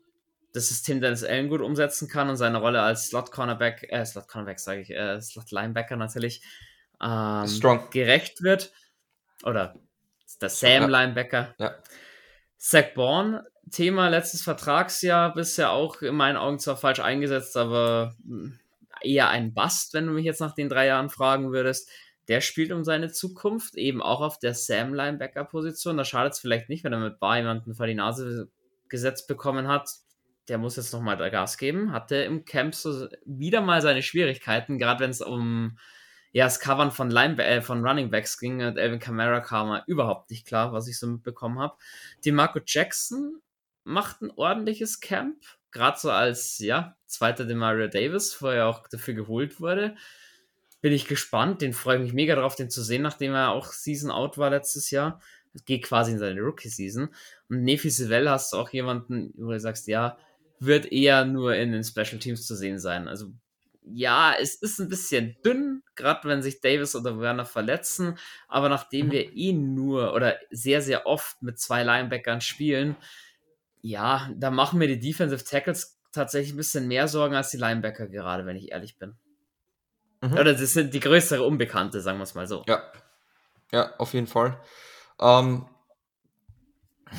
das 0.53 0.69
System 0.69 1.01
Dennis 1.01 1.25
Allen 1.25 1.49
gut 1.49 1.63
umsetzen 1.63 2.09
kann 2.09 2.29
und 2.29 2.37
seine 2.37 2.59
Rolle 2.59 2.83
als 2.83 3.07
Slot-Cornerback, 3.09 3.87
äh, 3.89 4.05
Slot-Cornerback 4.05 4.61
sage 4.61 4.83
ich, 4.83 4.91
äh, 4.91 5.21
Slot-Linebacker 5.21 5.97
natürlich, 5.97 6.43
ähm, 7.03 7.49
Strong. 7.49 7.89
gerecht 7.91 8.43
wird. 8.43 8.73
Oder 9.45 9.75
der 10.41 10.51
Sam-Linebacker. 10.51 11.55
Ja. 11.59 11.75
Zach 12.59 12.95
Bourne, 12.95 13.45
Thema 13.71 14.09
letztes 14.09 14.43
Vertragsjahr, 14.43 15.35
bisher 15.35 15.73
auch 15.73 16.03
in 16.03 16.15
meinen 16.15 16.37
Augen 16.37 16.59
zwar 16.59 16.77
falsch 16.77 17.01
eingesetzt, 17.01 17.57
aber 17.57 18.15
hm, 18.25 18.59
eher 19.05 19.29
ein 19.29 19.55
Bust, 19.55 19.95
wenn 19.95 20.07
du 20.07 20.13
mich 20.13 20.25
jetzt 20.25 20.41
nach 20.41 20.55
den 20.55 20.69
drei 20.69 20.87
Jahren 20.87 21.11
fragen 21.11 21.53
würdest. 21.53 21.91
Der 22.29 22.41
spielt 22.41 22.73
um 22.73 22.85
seine 22.85 23.11
Zukunft, 23.11 23.75
eben 23.77 24.01
auch 24.01 24.21
auf 24.21 24.39
der 24.39 24.55
Sam-Linebacker-Position. 24.55 25.97
Da 25.97 26.05
schadet 26.05 26.35
es 26.35 26.39
vielleicht 26.39 26.69
nicht, 26.69 26.85
wenn 26.85 26.93
er 26.93 27.01
mit 27.01 27.19
Bar 27.19 27.39
jemanden 27.39 27.75
vor 27.75 27.87
die 27.87 27.95
Nase 27.95 28.49
gesetzt 28.89 29.27
bekommen 29.27 29.67
hat. 29.67 29.89
Der 30.49 30.59
muss 30.59 30.77
jetzt 30.77 30.93
nochmal 30.93 31.17
Gas 31.31 31.59
geben. 31.59 31.93
Hatte 31.93 32.17
im 32.17 32.45
Camp 32.45 32.75
so 32.75 33.09
wieder 33.25 33.61
mal 33.61 33.83
seine 33.83 34.03
Schwierigkeiten, 34.03 34.79
gerade 34.79 35.01
wenn 35.01 35.11
es 35.11 35.21
um 35.21 35.79
ja, 36.33 36.45
das 36.45 36.61
Covern 36.61 36.91
von, 36.91 37.11
Line 37.11 37.43
äh, 37.45 37.61
von 37.61 37.85
Running 37.87 38.11
Backs 38.11 38.39
ging. 38.39 38.63
Und 38.63 38.79
Elvin 38.79 38.99
Kamara 38.99 39.41
kam 39.41 39.83
überhaupt 39.87 40.31
nicht 40.31 40.47
klar, 40.47 40.73
was 40.73 40.89
ich 40.89 40.99
so 40.99 41.07
mitbekommen 41.07 41.59
habe. 41.59 41.77
Die 42.25 42.33
Marco 42.33 42.61
Jackson 42.65 43.41
macht 43.85 44.23
ein 44.23 44.31
ordentliches 44.31 45.01
Camp 45.01 45.37
gerade 45.73 45.99
so 45.99 46.11
als, 46.11 46.59
ja, 46.59 46.97
zweiter 47.07 47.45
Demario 47.45 47.89
Davis, 47.89 48.41
wo 48.41 48.49
er 48.49 48.69
auch 48.69 48.87
dafür 48.89 49.15
geholt 49.15 49.61
wurde, 49.61 49.97
bin 50.81 50.93
ich 50.93 51.07
gespannt. 51.07 51.63
Den 51.63 51.73
freue 51.73 51.97
ich 51.97 52.03
mich 52.03 52.13
mega 52.13 52.35
drauf, 52.35 52.55
den 52.55 52.71
zu 52.71 52.83
sehen, 52.83 53.03
nachdem 53.03 53.33
er 53.33 53.51
auch 53.51 53.73
Season 53.73 54.11
Out 54.11 54.39
war 54.39 54.51
letztes 54.51 54.91
Jahr. 54.91 55.21
Geht 55.67 55.85
quasi 55.85 56.13
in 56.13 56.19
seine 56.19 56.41
Rookie-Season. 56.41 57.15
Und 57.49 57.63
Nefi 57.63 57.91
Sivell 57.91 58.29
hast 58.29 58.53
du 58.53 58.57
auch 58.57 58.71
jemanden, 58.71 59.33
wo 59.37 59.51
du 59.51 59.61
sagst, 59.61 59.87
ja, 59.87 60.17
wird 60.59 60.91
eher 60.93 61.25
nur 61.25 61.55
in 61.55 61.73
den 61.73 61.85
Special 61.85 62.19
Teams 62.19 62.47
zu 62.47 62.55
sehen 62.55 62.79
sein. 62.79 63.09
Also 63.09 63.33
ja, 63.85 64.35
es 64.41 64.55
ist 64.55 64.79
ein 64.79 64.89
bisschen 64.89 65.37
dünn, 65.45 65.83
gerade 65.97 66.29
wenn 66.29 66.43
sich 66.43 66.61
Davis 66.61 66.95
oder 66.95 67.19
Werner 67.19 67.45
verletzen, 67.45 68.17
aber 68.49 68.69
nachdem 68.69 69.07
mhm. 69.07 69.11
wir 69.11 69.33
ihn 69.33 69.75
nur 69.75 70.15
oder 70.15 70.37
sehr, 70.51 70.81
sehr 70.83 71.07
oft 71.07 71.43
mit 71.43 71.59
zwei 71.59 71.83
Linebackern 71.83 72.41
spielen, 72.41 72.97
ja, 73.83 74.31
da 74.37 74.51
machen 74.51 74.79
mir 74.79 74.89
die 74.89 75.01
Defensive 75.01 75.45
Tackles 75.45 76.01
tatsächlich 76.13 76.55
ein 76.55 76.57
bisschen 76.57 76.89
mehr 76.89 77.09
Sorgen 77.09 77.35
als 77.35 77.51
die 77.51 77.57
Linebacker 77.57 78.09
gerade, 78.09 78.47
wenn 78.47 78.57
ich 78.57 78.71
ehrlich 78.71 78.99
bin. 78.99 79.17
Mhm. 80.23 80.35
Oder 80.35 80.55
das 80.55 80.73
sind 80.73 80.95
die 80.95 81.01
größere 81.01 81.43
Unbekannte, 81.43 82.01
sagen 82.01 82.19
wir 82.19 82.25
es 82.25 82.35
mal 82.35 82.47
so. 82.47 82.65
Ja. 82.69 82.83
Ja, 83.73 83.95
auf 83.97 84.15
jeden 84.15 84.27
Fall. 84.27 84.61
Ähm, 85.19 85.67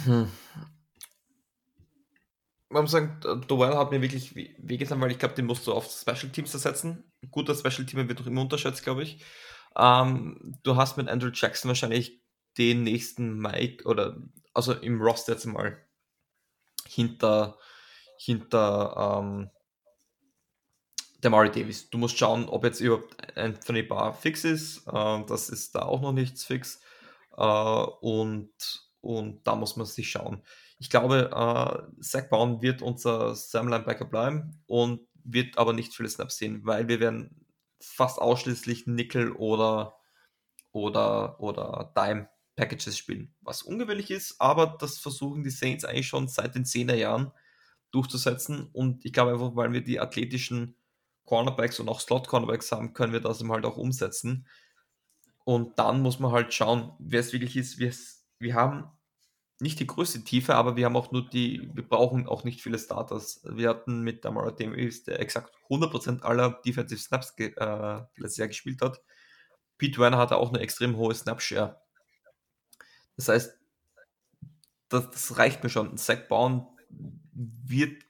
hm. 0.06 0.32
Man 2.70 2.82
muss 2.84 2.92
sagen, 2.92 3.20
Dowell 3.48 3.76
hat 3.76 3.92
mir 3.92 4.02
wirklich 4.02 4.36
wehgetan, 4.36 5.02
weil 5.02 5.12
ich 5.12 5.20
glaube, 5.20 5.36
den 5.36 5.46
musst 5.46 5.68
du 5.68 5.74
auf 5.74 5.92
Special 5.92 6.32
Teams 6.32 6.54
ersetzen. 6.54 7.12
Guter 7.30 7.56
Special 7.56 7.86
Team 7.86 8.08
wird 8.08 8.20
doch 8.20 8.28
immer 8.28 8.42
unterschätzt, 8.42 8.84
glaube 8.84 9.04
ich. 9.04 9.24
Ähm, 9.76 10.58
du 10.64 10.76
hast 10.76 10.98
mit 10.98 11.10
Andrew 11.10 11.30
Jackson 11.34 11.70
wahrscheinlich 11.70 12.24
den 12.58 12.84
nächsten 12.84 13.38
Mike 13.38 13.86
oder 13.86 14.18
also 14.54 14.74
im 14.74 15.02
Roster 15.02 15.34
jetzt 15.34 15.46
mal 15.46 15.78
hinter, 16.94 17.58
hinter 18.18 19.22
ähm, 19.24 19.50
Murray 21.30 21.52
Davis. 21.52 21.90
Du 21.90 21.98
musst 21.98 22.18
schauen, 22.18 22.48
ob 22.50 22.64
jetzt 22.64 22.82
überhaupt 22.82 23.38
Anthony 23.38 23.84
Barr 23.84 24.14
fix 24.14 24.44
ist. 24.44 24.88
Äh, 24.88 25.24
das 25.26 25.50
ist 25.50 25.76
da 25.76 25.84
auch 25.84 26.02
noch 26.02 26.12
nichts 26.12 26.46
fix. 26.46 26.82
Äh, 27.38 27.44
und, 27.44 28.52
und 29.02 29.48
da 29.48 29.56
muss 29.56 29.76
man 29.76 29.86
sich 29.86 30.10
schauen. 30.10 30.44
Ich 30.80 30.90
glaube, 30.90 31.30
äh, 31.32 32.02
Zach 32.02 32.30
Brown 32.30 32.62
wird 32.62 32.82
unser 32.82 33.36
Sam 33.36 33.68
Linebacker 33.68 34.06
bleiben 34.06 34.62
und 34.66 35.02
wird 35.24 35.58
aber 35.58 35.74
nicht 35.74 35.94
viele 35.94 36.10
Snaps 36.10 36.38
sehen, 36.38 36.62
weil 36.66 36.88
wir 36.88 37.00
werden 37.00 37.46
fast 37.80 38.20
ausschließlich 38.20 38.88
Nickel 38.88 39.32
oder, 39.32 39.96
oder, 40.72 41.40
oder 41.40 41.94
Dime 41.96 42.30
Packages 42.56 42.98
spielen, 42.98 43.34
was 43.42 43.64
ungewöhnlich 43.64 44.12
ist, 44.12 44.40
aber 44.40 44.78
das 44.80 45.00
versuchen 45.00 45.44
die 45.44 45.50
Saints 45.50 45.86
eigentlich 45.86 46.08
schon 46.08 46.28
seit 46.28 46.56
den 46.56 46.66
10er 46.66 46.96
Jahren 46.96 47.32
durchzusetzen 47.92 48.70
und 48.74 49.06
ich 49.06 49.14
glaube 49.14 49.34
einfach, 49.34 49.56
weil 49.56 49.74
wir 49.74 49.84
die 49.84 50.00
athletischen 50.00 50.76
Cornerbacks 51.26 51.80
und 51.80 51.90
auch 51.90 52.00
Slot-Cornerbacks 52.00 52.72
haben, 52.72 52.94
können 52.94 53.14
wir 53.14 53.22
das 53.22 53.44
halt 53.44 53.66
auch 53.66 53.78
umsetzen. 53.78 54.48
Und 55.46 55.78
dann 55.80 56.02
muss 56.02 56.20
man 56.20 56.32
halt 56.32 56.54
schauen, 56.54 56.94
wer 57.00 57.20
es 57.20 57.34
wirklich 57.34 57.58
ist. 57.58 57.80
Wir, 57.80 57.94
wir 58.40 58.56
haben 58.56 58.90
nicht 59.60 59.80
die 59.80 59.88
größte 59.88 60.24
Tiefe, 60.24 60.56
aber 60.56 60.76
wir 60.76 60.86
haben 60.86 60.96
auch 60.96 61.12
nur 61.12 61.30
die, 61.30 61.70
wir 61.74 61.88
brauchen 61.88 62.28
auch 62.28 62.44
nicht 62.44 62.62
viele 62.62 62.80
Starters. 62.80 63.42
Wir 63.44 63.70
hatten 63.70 64.02
mit 64.02 64.26
Damara 64.26 64.52
Davis, 64.52 65.04
der 65.04 65.20
exakt 65.20 65.56
100% 65.70 66.22
aller 66.22 66.62
Defensive 66.66 67.00
Snaps 67.00 67.36
ge, 67.36 67.54
äh, 67.56 68.02
letztes 68.18 68.38
Jahr 68.38 68.48
gespielt 68.48 68.82
hat. 68.82 69.02
Pete 69.78 70.00
Werner 70.00 70.18
hatte 70.18 70.38
auch 70.38 70.50
eine 70.50 70.60
extrem 70.60 70.98
hohe 70.98 71.16
Snapshare. 71.16 71.82
Das 73.18 73.28
heißt, 73.28 73.58
das, 74.90 75.10
das 75.10 75.38
reicht 75.38 75.64
mir 75.64 75.70
schon. 75.70 75.98
Zach 75.98 76.28
Brown 76.28 76.68
wird, 77.32 78.04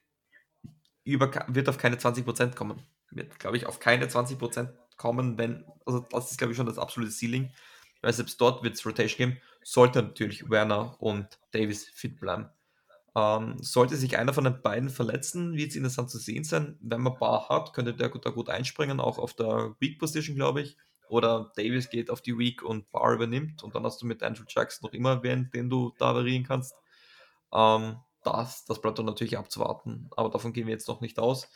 über, 1.04 1.30
wird 1.48 1.68
auf 1.68 1.78
keine 1.78 1.96
20% 1.96 2.54
kommen. 2.54 2.82
Wird, 3.10 3.38
glaube 3.38 3.56
ich, 3.56 3.66
auf 3.66 3.80
keine 3.80 4.06
20% 4.06 4.68
kommen, 4.96 5.38
wenn, 5.38 5.64
also 5.86 6.00
das 6.00 6.30
ist, 6.30 6.38
glaube 6.38 6.52
ich, 6.52 6.56
schon 6.56 6.66
das 6.66 6.78
absolute 6.78 7.12
Ceiling. 7.12 7.52
Weil 8.02 8.12
selbst 8.12 8.40
dort 8.40 8.62
wird 8.62 8.74
es 8.74 8.84
Rotation 8.84 9.30
geben. 9.30 9.40
Sollte 9.62 10.02
natürlich 10.02 10.50
Werner 10.50 11.00
und 11.00 11.38
Davis 11.52 11.88
fit 11.88 12.20
bleiben. 12.20 12.50
Ähm, 13.16 13.56
sollte 13.60 13.96
sich 13.96 14.18
einer 14.18 14.34
von 14.34 14.44
den 14.44 14.60
beiden 14.60 14.90
verletzen, 14.90 15.54
wird 15.56 15.70
es 15.70 15.76
interessant 15.76 16.10
zu 16.10 16.18
sehen 16.18 16.44
sein. 16.44 16.76
Wenn 16.80 17.00
man 17.00 17.16
Bar 17.16 17.48
hat, 17.48 17.72
könnte 17.72 17.94
der 17.94 18.08
da 18.10 18.30
gut 18.30 18.50
einspringen, 18.50 19.00
auch 19.00 19.18
auf 19.18 19.34
der 19.34 19.74
Weak 19.78 19.98
Position, 19.98 20.36
glaube 20.36 20.62
ich. 20.62 20.76
Oder 21.14 21.52
Davis 21.54 21.90
geht 21.90 22.10
auf 22.10 22.22
die 22.22 22.36
Weak 22.36 22.64
und 22.64 22.90
Bar 22.90 23.12
übernimmt 23.12 23.62
und 23.62 23.76
dann 23.76 23.84
hast 23.84 24.02
du 24.02 24.06
mit 24.06 24.24
Andrew 24.24 24.42
Jackson 24.48 24.84
noch 24.84 24.92
immer 24.92 25.22
wen, 25.22 25.48
den 25.54 25.70
du 25.70 25.94
da 25.96 26.12
variieren 26.12 26.42
kannst. 26.42 26.74
Ähm, 27.52 27.98
das, 28.24 28.64
das 28.64 28.80
bleibt 28.80 28.98
dann 28.98 29.06
natürlich 29.06 29.38
abzuwarten, 29.38 30.10
aber 30.16 30.28
davon 30.28 30.52
gehen 30.52 30.66
wir 30.66 30.72
jetzt 30.72 30.88
noch 30.88 31.00
nicht 31.00 31.20
aus. 31.20 31.48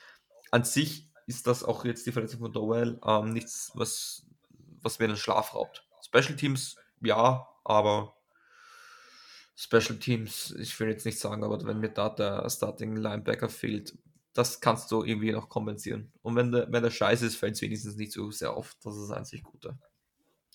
An 0.52 0.62
sich 0.62 1.10
ist 1.26 1.48
das 1.48 1.64
auch 1.64 1.84
jetzt 1.84 2.06
die 2.06 2.12
Verletzung 2.12 2.38
von 2.38 2.52
Dowell 2.52 3.00
ähm, 3.04 3.32
nichts, 3.32 3.72
was, 3.74 4.24
was 4.80 5.00
mir 5.00 5.08
den 5.08 5.16
Schlaf 5.16 5.56
raubt. 5.56 5.84
Special 6.06 6.36
Teams, 6.36 6.76
ja, 7.00 7.48
aber 7.64 8.14
Special 9.56 9.98
Teams, 9.98 10.54
ich 10.56 10.78
will 10.78 10.88
jetzt 10.88 11.04
nicht 11.04 11.18
sagen, 11.18 11.42
aber 11.42 11.60
wenn 11.64 11.80
mir 11.80 11.88
da 11.88 12.10
der 12.10 12.48
Starting 12.48 12.94
Linebacker 12.94 13.48
fehlt, 13.48 13.98
das 14.38 14.60
kannst 14.60 14.92
du 14.92 15.02
irgendwie 15.02 15.32
noch 15.32 15.48
kompensieren. 15.48 16.12
Und 16.22 16.36
wenn 16.36 16.52
der, 16.52 16.70
wenn 16.70 16.84
der 16.84 16.90
scheiße 16.90 17.26
ist, 17.26 17.34
fällt 17.34 17.56
es 17.56 17.62
wenigstens 17.62 17.96
nicht 17.96 18.12
so 18.12 18.30
sehr 18.30 18.52
auf. 18.52 18.76
Das 18.84 18.94
ist 18.94 19.08
das 19.08 19.16
einzig 19.16 19.42
Gute. 19.42 19.76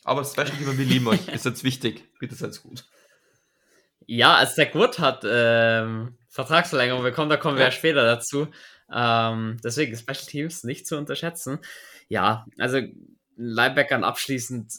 Aber 0.05 0.23
Special 0.23 0.51
Team, 0.51 0.77
wir 0.77 0.85
lieben 0.85 1.07
euch. 1.07 1.27
Ist 1.27 1.43
jetzt 1.43 1.65
wichtig. 1.65 2.09
Bitte 2.17 2.33
seid 2.35 2.61
gut. 2.63 2.85
Ja, 4.05 4.35
als 4.35 4.55
Zach 4.55 4.73
Wood 4.73 4.99
hat 4.99 5.25
ähm, 5.25 6.17
Vertragsverlängerung 6.29 7.03
bekommen, 7.03 7.29
da 7.29 7.35
kommen 7.35 7.57
wir 7.57 7.65
ja 7.65 7.71
später 7.71 8.05
dazu. 8.05 8.47
Ähm, 8.89 9.57
deswegen 9.61 9.95
Special 9.97 10.27
Teams 10.27 10.63
nicht 10.63 10.87
zu 10.87 10.97
unterschätzen. 10.97 11.59
Ja, 12.07 12.45
also 12.59 12.79
Linebackern 13.35 14.05
abschließend 14.05 14.71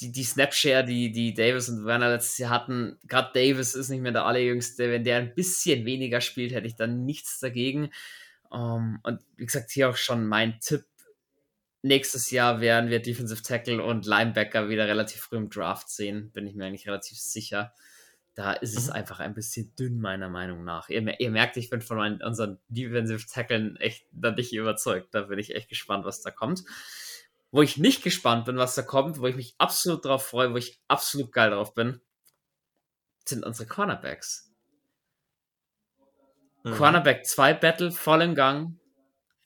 die, 0.00 0.12
die 0.12 0.24
Snapshare, 0.24 0.84
die, 0.84 1.10
die 1.10 1.32
Davis 1.32 1.68
und 1.68 1.84
Werner 1.84 2.10
letztes 2.10 2.38
Jahr 2.38 2.50
hatten, 2.50 2.98
gerade 3.04 3.30
Davis 3.32 3.74
ist 3.74 3.88
nicht 3.88 4.02
mehr 4.02 4.12
der 4.12 4.26
allerjüngste. 4.26 4.90
Wenn 4.90 5.04
der 5.04 5.18
ein 5.18 5.34
bisschen 5.34 5.86
weniger 5.86 6.20
spielt, 6.20 6.52
hätte 6.52 6.66
ich 6.66 6.76
dann 6.76 7.04
nichts 7.04 7.40
dagegen. 7.40 7.90
Um, 8.50 8.60
ähm, 8.60 9.00
und 9.02 9.20
wie 9.36 9.46
gesagt, 9.46 9.70
hier 9.70 9.88
auch 9.88 9.96
schon 9.96 10.26
mein 10.26 10.60
Tipp. 10.60 10.84
Nächstes 11.82 12.30
Jahr 12.30 12.60
werden 12.60 12.90
wir 12.90 13.00
Defensive 13.00 13.42
Tackle 13.42 13.82
und 13.82 14.06
Linebacker 14.06 14.68
wieder 14.68 14.88
relativ 14.88 15.20
früh 15.20 15.36
im 15.36 15.50
Draft 15.50 15.88
sehen, 15.88 16.30
bin 16.32 16.46
ich 16.46 16.54
mir 16.54 16.66
eigentlich 16.66 16.88
relativ 16.88 17.18
sicher. 17.18 17.72
Da 18.34 18.52
ist 18.52 18.76
es 18.76 18.88
mhm. 18.88 18.92
einfach 18.92 19.20
ein 19.20 19.34
bisschen 19.34 19.74
dünn, 19.76 19.98
meiner 19.98 20.28
Meinung 20.28 20.62
nach. 20.62 20.90
Ihr, 20.90 21.18
ihr 21.20 21.30
merkt, 21.30 21.56
ich 21.56 21.70
bin 21.70 21.80
von 21.80 21.96
meinen, 21.96 22.22
unseren 22.22 22.58
Defensive 22.68 23.24
Tacklen 23.26 23.76
echt 23.76 24.06
da 24.12 24.30
nicht 24.30 24.52
überzeugt. 24.52 25.14
Da 25.14 25.22
bin 25.22 25.38
ich 25.38 25.54
echt 25.54 25.68
gespannt, 25.68 26.04
was 26.04 26.20
da 26.20 26.30
kommt. 26.30 26.62
Wo 27.50 27.62
ich 27.62 27.76
nicht 27.76 28.02
gespannt 28.02 28.44
bin, 28.44 28.56
was 28.56 28.74
da 28.74 28.82
kommt, 28.82 29.20
wo 29.20 29.26
ich 29.26 29.36
mich 29.36 29.54
absolut 29.58 30.04
drauf 30.04 30.26
freue, 30.26 30.52
wo 30.52 30.56
ich 30.56 30.80
absolut 30.88 31.32
geil 31.32 31.50
drauf 31.50 31.74
bin, 31.74 32.00
sind 33.24 33.44
unsere 33.44 33.68
Cornerbacks. 33.68 34.52
Mhm. 36.64 36.72
Cornerback 36.72 37.24
2 37.26 37.54
Battle 37.54 37.92
voll 37.92 38.22
im 38.22 38.34
Gang. 38.34 38.78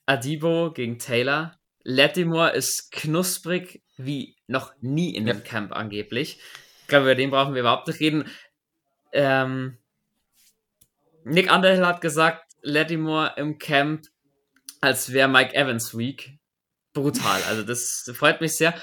Adibo 0.05 0.71
gegen 0.73 0.97
Taylor. 0.97 1.59
Latimore 1.83 2.51
ist 2.51 2.91
knusprig 2.91 3.83
wie 3.97 4.35
noch 4.47 4.73
nie 4.81 5.15
in 5.15 5.27
ja. 5.27 5.33
dem 5.33 5.43
Camp 5.43 5.71
angeblich. 5.71 6.39
Ich 6.81 6.87
glaube, 6.87 7.05
über 7.05 7.15
den 7.15 7.31
brauchen 7.31 7.53
wir 7.53 7.61
überhaupt 7.61 7.87
nicht 7.87 7.99
reden. 7.99 8.29
Ähm, 9.13 9.77
Nick 11.23 11.51
Underhill 11.51 11.85
hat 11.85 12.01
gesagt, 12.01 12.51
Latimore 12.61 13.33
im 13.37 13.57
Camp, 13.57 14.07
als 14.81 15.13
wäre 15.13 15.27
Mike 15.27 15.55
Evans 15.55 15.97
weak 15.97 16.39
brutal. 16.93 17.41
Also 17.43 17.63
das 17.63 18.11
freut 18.15 18.41
mich 18.41 18.55
sehr. 18.55 18.73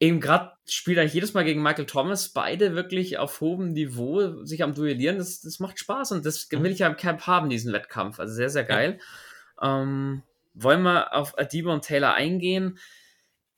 Eben 0.00 0.20
gerade 0.20 0.52
spielt 0.66 0.98
er 0.98 1.04
jedes 1.04 1.32
Mal 1.32 1.44
gegen 1.44 1.62
Michael 1.62 1.86
Thomas, 1.86 2.30
beide 2.30 2.74
wirklich 2.74 3.18
auf 3.18 3.40
hohem 3.40 3.72
Niveau 3.72 4.44
sich 4.44 4.62
am 4.62 4.74
Duellieren. 4.74 5.18
Das, 5.18 5.40
das 5.40 5.60
macht 5.60 5.78
Spaß 5.78 6.12
und 6.12 6.26
das 6.26 6.50
will 6.50 6.72
ich 6.72 6.80
ja 6.80 6.88
im 6.88 6.96
Camp 6.96 7.26
haben, 7.26 7.48
diesen 7.48 7.72
Wettkampf. 7.72 8.18
Also 8.18 8.34
sehr, 8.34 8.50
sehr 8.50 8.64
geil. 8.64 8.98
Ja. 9.60 9.82
Ähm, 9.82 10.22
wollen 10.54 10.82
wir 10.82 11.14
auf 11.14 11.38
Adiba 11.38 11.72
und 11.72 11.84
Taylor 11.84 12.14
eingehen? 12.14 12.78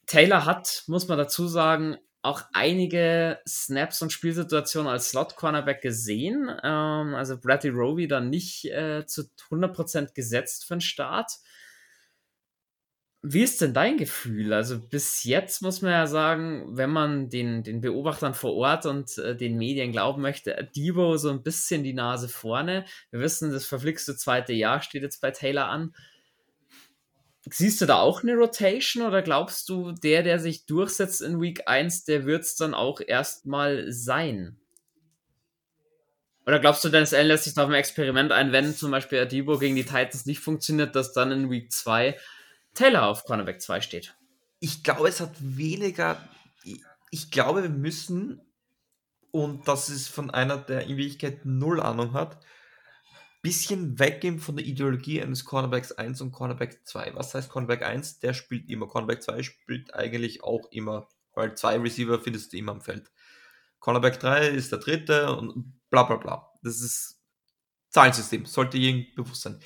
Taylor 0.07 0.45
hat, 0.45 0.85
muss 0.87 1.09
man 1.09 1.18
dazu 1.18 1.49
sagen, 1.49 1.97
auch 2.24 2.43
einige 2.53 3.39
Snaps 3.47 4.01
und 4.01 4.12
Spielsituationen 4.12 4.91
als 4.91 5.11
Slot-Cornerback 5.11 5.82
gesehen. 5.82 6.51
Ähm, 6.62 7.14
also 7.14 7.39
Bradley 7.39 7.70
Roby 7.70 8.09
dann 8.09 8.30
nicht 8.30 8.64
äh, 8.66 9.05
zu 9.07 9.24
100% 9.51 10.14
gesetzt 10.14 10.64
für 10.64 10.74
den 10.74 10.80
Start. 10.80 11.32
Wie 13.26 13.42
ist 13.42 13.62
denn 13.62 13.72
dein 13.72 13.96
Gefühl? 13.96 14.52
Also 14.52 14.78
bis 14.78 15.24
jetzt 15.24 15.62
muss 15.62 15.80
man 15.80 15.92
ja 15.92 16.06
sagen, 16.06 16.76
wenn 16.76 16.90
man 16.90 17.30
den, 17.30 17.62
den 17.62 17.80
Beobachtern 17.80 18.34
vor 18.34 18.54
Ort 18.54 18.84
und 18.84 19.16
äh, 19.16 19.34
den 19.34 19.56
Medien 19.56 19.92
glauben 19.92 20.20
möchte, 20.20 20.68
Debo 20.76 21.16
so 21.16 21.30
ein 21.30 21.42
bisschen 21.42 21.82
die 21.84 21.94
Nase 21.94 22.28
vorne. 22.28 22.84
Wir 23.10 23.20
wissen, 23.20 23.50
das 23.50 23.64
verflixte 23.64 24.14
zweite 24.14 24.52
Jahr 24.52 24.82
steht 24.82 25.00
jetzt 25.00 25.22
bei 25.22 25.30
Taylor 25.30 25.70
an. 25.70 25.94
Siehst 27.48 27.80
du 27.80 27.86
da 27.86 27.96
auch 27.96 28.22
eine 28.22 28.34
Rotation 28.34 29.06
oder 29.06 29.22
glaubst 29.22 29.70
du, 29.70 29.92
der, 29.92 30.22
der 30.22 30.38
sich 30.38 30.66
durchsetzt 30.66 31.22
in 31.22 31.40
Week 31.40 31.62
1, 31.66 32.04
der 32.04 32.26
wird 32.26 32.42
es 32.42 32.56
dann 32.56 32.74
auch 32.74 33.00
erstmal 33.00 33.90
sein? 33.90 34.58
Oder 36.44 36.58
glaubst 36.58 36.84
du, 36.84 36.90
Dennis 36.90 37.14
Allen 37.14 37.28
lässt 37.28 37.44
sich 37.44 37.56
auf 37.56 37.68
ein 37.68 37.72
Experiment 37.72 38.32
ein, 38.32 38.52
wenn 38.52 38.74
zum 38.74 38.90
Beispiel 38.90 39.20
Adibo 39.20 39.58
gegen 39.58 39.76
die 39.76 39.84
Titans 39.84 40.26
nicht 40.26 40.40
funktioniert, 40.40 40.94
dass 40.94 41.14
dann 41.14 41.32
in 41.32 41.50
Week 41.50 41.72
2 41.72 42.18
Taylor 42.74 43.06
auf 43.06 43.24
Cornerback 43.24 43.62
2 43.62 43.80
steht. 43.80 44.16
Ich 44.60 44.82
glaube, 44.82 45.08
es 45.08 45.20
hat 45.20 45.34
weniger. 45.38 46.16
Ich 47.10 47.30
glaube, 47.30 47.62
wir 47.62 47.70
müssen, 47.70 48.40
und 49.30 49.66
das 49.68 49.88
ist 49.88 50.08
von 50.08 50.30
einer, 50.30 50.58
der 50.58 50.82
in 50.82 50.96
Wirklichkeit 50.96 51.44
null 51.44 51.80
Ahnung 51.80 52.12
hat, 52.12 52.40
bisschen 53.42 53.98
weggehen 53.98 54.38
von 54.40 54.56
der 54.56 54.64
Ideologie 54.64 55.22
eines 55.22 55.44
Cornerbacks 55.44 55.92
1 55.92 56.22
und 56.22 56.32
Cornerback 56.32 56.86
2. 56.86 57.12
Was 57.14 57.34
heißt 57.34 57.50
Cornerback 57.50 57.82
1? 57.82 58.20
Der 58.20 58.32
spielt 58.32 58.70
immer. 58.70 58.88
Cornerback 58.88 59.22
2 59.22 59.42
spielt 59.42 59.94
eigentlich 59.94 60.42
auch 60.42 60.66
immer, 60.72 61.08
weil 61.34 61.54
zwei 61.54 61.78
Receiver 61.78 62.18
findest 62.18 62.52
du 62.52 62.56
immer 62.56 62.72
am 62.72 62.80
Feld. 62.80 63.12
Cornerback 63.80 64.18
3 64.18 64.48
ist 64.48 64.72
der 64.72 64.78
dritte 64.78 65.36
und 65.36 65.78
bla 65.90 66.04
bla 66.04 66.16
bla. 66.16 66.50
Das 66.62 66.80
ist 66.80 67.20
Zahlensystem, 67.90 68.46
sollte 68.46 68.78
jedem 68.78 69.14
bewusst 69.14 69.42
sein 69.42 69.60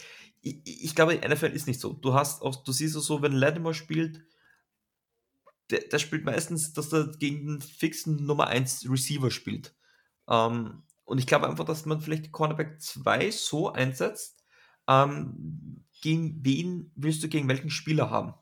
ich, 0.49 0.85
ich 0.85 0.95
glaube, 0.95 1.17
NFL 1.17 1.47
ist 1.47 1.67
nicht 1.67 1.81
so. 1.81 1.93
Du 1.93 2.15
hast 2.15 2.43
auch, 2.43 2.63
du 2.63 2.73
siehst 2.73 2.97
es 2.97 3.05
so, 3.05 3.23
wenn 3.23 3.33
Lattimore 3.33 3.75
spielt, 3.75 4.23
der, 5.71 5.81
der, 5.81 5.99
spielt 5.99 6.25
meistens, 6.25 6.73
dass 6.73 6.93
er 6.93 7.09
gegen 7.19 7.47
den 7.47 7.61
fixen 7.61 8.25
Nummer 8.25 8.47
1 8.47 8.89
Receiver 8.89 9.31
spielt. 9.31 9.75
Ähm, 10.29 10.83
und 11.05 11.19
ich 11.19 11.27
glaube 11.27 11.49
einfach, 11.49 11.65
dass 11.65 11.87
man 11.87 12.01
vielleicht 12.01 12.33
Cornerback 12.33 12.81
2 12.81 13.31
so 13.31 13.73
einsetzt, 13.73 14.45
ähm, 14.87 15.85
gegen 16.01 16.45
wen 16.45 16.93
willst 16.95 17.23
du 17.23 17.29
gegen 17.29 17.49
welchen 17.49 17.71
Spieler 17.71 18.11
haben? 18.11 18.35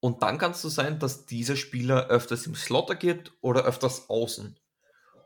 Und 0.00 0.22
dann 0.22 0.38
kann 0.38 0.52
es 0.52 0.62
so 0.62 0.68
sein, 0.68 0.98
dass 0.98 1.26
dieser 1.26 1.56
Spieler 1.56 2.06
öfters 2.08 2.46
im 2.46 2.54
Slot 2.54 2.90
agiert 2.90 3.32
oder 3.40 3.64
öfters 3.64 4.08
außen 4.08 4.58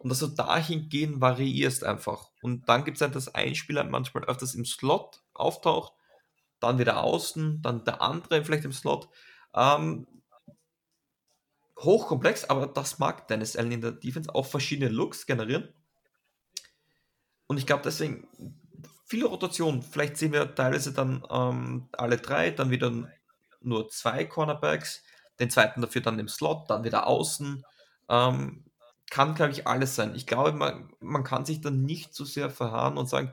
und 0.02 0.08
dass 0.08 0.18
du 0.18 0.26
dahingehend 0.26 1.20
variierst 1.20 1.84
einfach. 1.84 2.30
Und 2.42 2.68
dann 2.68 2.84
gibt 2.84 2.96
es 2.96 3.00
halt, 3.00 3.14
dass 3.14 3.34
ein 3.34 3.54
Spieler 3.54 3.84
manchmal 3.84 4.24
öfters 4.24 4.54
im 4.54 4.64
Slot 4.64 5.22
auftaucht, 5.32 5.92
dann 6.58 6.78
wieder 6.78 7.02
außen, 7.02 7.62
dann 7.62 7.84
der 7.84 8.02
andere 8.02 8.44
vielleicht 8.44 8.64
im 8.64 8.72
Slot. 8.72 9.08
Ähm, 9.54 10.06
hochkomplex, 11.78 12.44
aber 12.44 12.66
das 12.66 12.98
mag 12.98 13.28
Dennis 13.28 13.56
Allen 13.56 13.72
in 13.72 13.80
der 13.80 13.92
Defense 13.92 14.34
auch 14.34 14.46
verschiedene 14.46 14.90
Looks 14.90 15.26
generieren. 15.26 15.68
Und 17.46 17.58
ich 17.58 17.66
glaube 17.66 17.82
deswegen 17.84 18.26
viele 19.06 19.26
Rotationen. 19.26 19.82
Vielleicht 19.82 20.16
sehen 20.16 20.32
wir 20.32 20.54
teilweise 20.54 20.92
dann 20.92 21.24
ähm, 21.30 21.88
alle 21.92 22.16
drei, 22.16 22.50
dann 22.50 22.70
wieder 22.70 22.90
nur 23.60 23.88
zwei 23.88 24.24
Cornerbacks, 24.24 25.02
den 25.38 25.50
zweiten 25.50 25.80
dafür 25.80 26.00
dann 26.00 26.18
im 26.18 26.28
Slot, 26.28 26.70
dann 26.70 26.82
wieder 26.82 27.06
außen. 27.06 27.64
Ähm, 28.08 28.64
kann, 29.10 29.34
glaube 29.34 29.52
ich, 29.52 29.66
alles 29.66 29.94
sein. 29.94 30.14
Ich 30.14 30.26
glaube, 30.26 30.52
man, 30.52 30.92
man 31.00 31.24
kann 31.24 31.44
sich 31.44 31.60
dann 31.60 31.82
nicht 31.82 32.14
zu 32.14 32.24
so 32.24 32.32
sehr 32.32 32.50
verharren 32.50 32.96
und 32.96 33.08
sagen, 33.08 33.32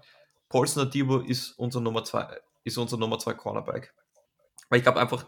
Paulson 0.49 0.87
Adibo 0.87 1.19
ist 1.19 1.51
unser 1.57 1.79
Nummer 1.79 2.03
zwei, 2.03 2.39
ist 2.63 2.77
unser 2.77 2.97
Nummer 2.97 3.19
zwei 3.19 3.33
Cornerback. 3.33 3.93
Weil 4.69 4.79
ich 4.79 4.83
glaube 4.83 4.99
einfach, 4.99 5.25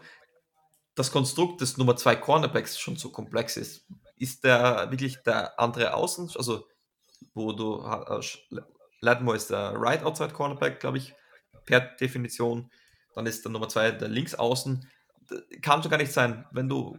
das 0.94 1.10
Konstrukt 1.10 1.60
des 1.60 1.76
Nummer 1.76 1.96
2 1.96 2.16
Cornerbacks 2.16 2.78
schon 2.78 2.96
so 2.96 3.10
komplex 3.10 3.56
ist. 3.56 3.86
Ist 4.16 4.44
der 4.44 4.90
wirklich 4.90 5.22
der 5.22 5.58
andere 5.58 5.94
Außen, 5.94 6.30
also 6.36 6.66
wo 7.34 7.52
du 7.52 7.82
äh, 7.82 8.20
Lattimore 9.00 9.36
ist 9.36 9.50
der 9.50 9.72
Right 9.76 10.04
Outside 10.04 10.32
Cornerback, 10.32 10.80
glaube 10.80 10.98
ich, 10.98 11.14
per 11.64 11.80
Definition. 11.80 12.70
Dann 13.14 13.26
ist 13.26 13.44
der 13.44 13.52
Nummer 13.52 13.68
2 13.68 13.92
der 13.92 14.08
Links 14.08 14.34
Außen. 14.34 14.88
Kann 15.60 15.82
schon 15.82 15.90
gar 15.90 15.98
nicht 15.98 16.12
sein, 16.12 16.46
wenn 16.52 16.68
du 16.68 16.98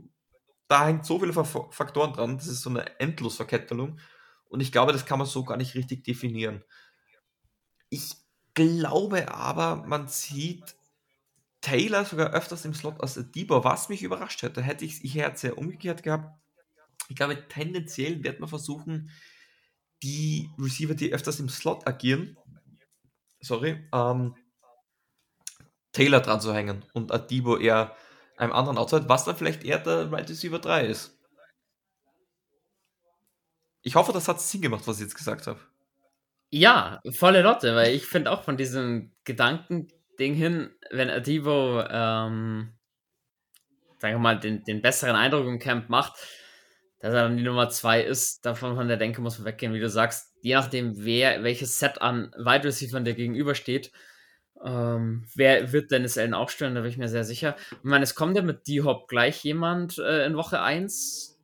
da 0.68 0.88
hängt 0.88 1.06
so 1.06 1.20
viele 1.20 1.34
Faktoren 1.34 2.14
dran, 2.14 2.38
das 2.38 2.48
ist 2.48 2.62
so 2.62 2.70
eine 2.70 3.00
Endlosverkettelung 3.00 4.00
und 4.46 4.60
ich 4.60 4.72
glaube, 4.72 4.94
das 4.94 5.06
kann 5.06 5.20
man 5.20 5.28
so 5.28 5.44
gar 5.44 5.58
nicht 5.58 5.76
richtig 5.76 6.04
definieren. 6.04 6.64
Ich 7.90 8.16
glaube 8.54 9.34
aber, 9.34 9.78
man 9.88 10.08
sieht 10.08 10.76
Taylor 11.62 12.06
sogar 12.06 12.32
öfters 12.34 12.66
im 12.66 12.74
Slot 12.74 13.02
als 13.02 13.20
Debo, 13.32 13.64
was 13.64 13.90
mich 13.90 14.04
überrascht 14.04 14.42
hätte. 14.42 14.62
Hätte 14.62 14.86
ich 14.86 15.04
ich 15.04 15.16
hätte 15.16 15.38
sehr 15.38 15.58
umgekehrt 15.58 16.04
gehabt. 16.04 16.38
Ich 17.10 17.16
glaube, 17.16 17.48
tendenziell 17.48 18.24
wird 18.24 18.40
man 18.40 18.50
versuchen, 18.50 19.10
die 20.04 20.50
Receiver, 20.58 20.94
die 20.94 21.14
öfters 21.14 21.40
im 21.40 21.50
Slot 21.50 21.88
agieren, 21.88 22.38
sorry, 23.40 23.88
ähm, 23.94 24.36
Taylor 25.94 26.20
dran 26.20 26.42
zu 26.42 26.54
hängen 26.54 26.84
und 26.94 27.12
Adibo 27.12 27.58
eher 27.58 27.96
einem 28.38 28.54
anderen 28.54 28.78
Outside, 28.78 29.08
was 29.08 29.26
dann 29.26 29.36
vielleicht 29.36 29.64
eher 29.64 29.80
der 29.80 30.12
Right 30.12 30.30
Receiver 30.30 30.60
3 30.60 30.88
ist. 30.88 31.18
Ich 33.82 33.96
hoffe, 33.96 34.14
das 34.14 34.28
hat 34.28 34.42
Sinn 34.42 34.62
gemacht, 34.62 34.88
was 34.88 34.98
ich 34.98 35.04
jetzt 35.04 35.16
gesagt 35.16 35.46
habe. 35.48 35.60
Ja, 36.50 37.02
volle 37.12 37.42
Lotte, 37.42 37.76
weil 37.76 37.94
ich 37.94 38.06
finde 38.06 38.32
auch 38.32 38.44
von 38.44 38.58
diesem 38.58 39.12
Gedanken, 39.24 39.90
Ding 40.20 40.36
hin, 40.36 40.70
wenn 40.92 41.10
Adivo, 41.10 41.82
ähm, 41.82 42.74
sagen 44.00 44.16
wir 44.16 44.20
mal, 44.20 44.40
den, 44.40 44.64
den 44.64 44.82
besseren 44.82 45.16
Eindruck 45.16 45.48
im 45.48 45.60
Camp 45.60 45.90
macht, 45.90 46.14
dass 47.00 47.14
er 47.14 47.24
dann 47.24 47.38
die 47.38 47.44
Nummer 47.44 47.70
2 47.70 48.04
ist, 48.04 48.46
davon 48.46 48.76
von 48.76 48.88
der 48.88 48.98
Denke 48.98 49.22
muss 49.22 49.40
man 49.40 49.46
weggehen, 49.46 49.74
wie 49.74 49.80
du 49.80 49.90
sagst, 49.90 50.34
je 50.42 50.54
nachdem, 50.54 51.04
wer, 51.04 51.44
welches 51.44 51.80
Set 51.80 52.02
an 52.02 52.32
Wide 52.38 52.66
Receivers 52.66 53.04
der 53.04 53.14
gegenübersteht, 53.14 53.92
ähm, 54.64 55.26
wer 55.36 55.72
wird 55.72 55.92
Dennis 55.92 56.18
Allen 56.18 56.34
aufstellen, 56.34 56.76
da 56.76 56.82
bin 56.82 56.90
ich 56.90 56.98
mir 56.98 57.10
sehr 57.10 57.24
sicher. 57.24 57.56
Ich 57.72 57.84
meine, 57.84 58.04
es 58.04 58.16
kommt 58.16 58.36
ja 58.36 58.42
mit 58.42 58.68
D-Hop 58.68 59.08
gleich 59.08 59.44
jemand 59.44 59.98
äh, 59.98 60.26
in 60.26 60.36
Woche 60.36 60.62
1, 60.62 61.40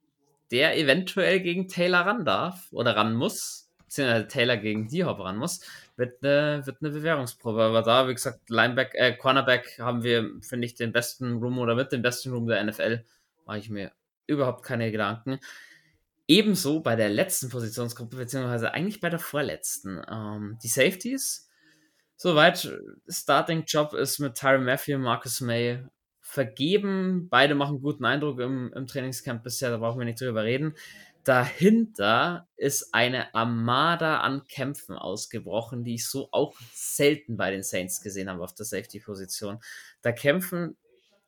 der 0.51 0.77
eventuell 0.77 1.41
gegen 1.41 1.67
Taylor 1.67 2.01
ran 2.01 2.25
darf 2.25 2.67
oder 2.71 2.95
ran 2.95 3.15
muss, 3.15 3.69
beziehungsweise 3.85 4.27
Taylor 4.27 4.57
gegen 4.57 4.87
D-Hop 4.87 5.19
ran 5.19 5.37
muss 5.37 5.61
wird 5.99 6.23
eine, 6.23 6.65
wird 6.65 6.77
eine 6.81 6.91
Bewährungsprobe. 6.91 7.61
Aber 7.61 7.83
da, 7.83 8.07
wie 8.07 8.13
gesagt, 8.13 8.49
Lineback, 8.49 8.95
äh, 8.95 9.15
Cornerback 9.15 9.77
haben 9.79 10.01
wir, 10.01 10.31
finde 10.41 10.65
ich, 10.65 10.73
den 10.73 10.91
besten 10.91 11.37
Room 11.37 11.59
oder 11.59 11.75
mit 11.75 11.91
dem 11.91 12.01
besten 12.01 12.31
Room 12.31 12.47
der 12.47 12.63
NFL. 12.63 13.03
Mache 13.45 13.59
ich 13.59 13.69
mir 13.69 13.91
überhaupt 14.25 14.63
keine 14.63 14.91
Gedanken. 14.91 15.39
Ebenso 16.27 16.79
bei 16.79 16.95
der 16.95 17.09
letzten 17.09 17.49
Positionsgruppe, 17.49 18.15
beziehungsweise 18.15 18.73
eigentlich 18.73 19.01
bei 19.01 19.09
der 19.09 19.19
vorletzten. 19.19 20.01
Ähm, 20.09 20.57
die 20.63 20.67
Safeties. 20.69 21.48
Soweit 22.21 22.69
Starting 23.07 23.63
Job 23.65 23.93
ist 23.93 24.19
mit 24.19 24.35
Tyron 24.35 24.65
Matthew 24.65 24.95
und 24.95 25.03
Marcus 25.03 25.39
May 25.39 25.83
vergeben. 26.19 27.29
Beide 27.29 27.55
machen 27.55 27.81
guten 27.81 28.03
Eindruck 28.05 28.39
im, 28.39 28.73
im 28.75 28.85
Trainingscamp 28.85 29.41
bisher, 29.41 29.69
da 29.69 29.77
brauchen 29.77 29.99
wir 29.99 30.05
nicht 30.05 30.19
drüber 30.19 30.43
reden 30.43 30.75
dahinter 31.23 32.47
ist 32.55 32.93
eine 32.93 33.33
Armada 33.35 34.21
an 34.21 34.47
Kämpfen 34.47 34.95
ausgebrochen, 34.95 35.83
die 35.83 35.95
ich 35.95 36.07
so 36.07 36.29
auch 36.31 36.55
selten 36.73 37.37
bei 37.37 37.51
den 37.51 37.61
Saints 37.63 38.01
gesehen 38.01 38.29
habe 38.29 38.43
auf 38.43 38.55
der 38.55 38.65
Safety-Position. 38.65 39.59
Da 40.01 40.11
kämpfen 40.11 40.75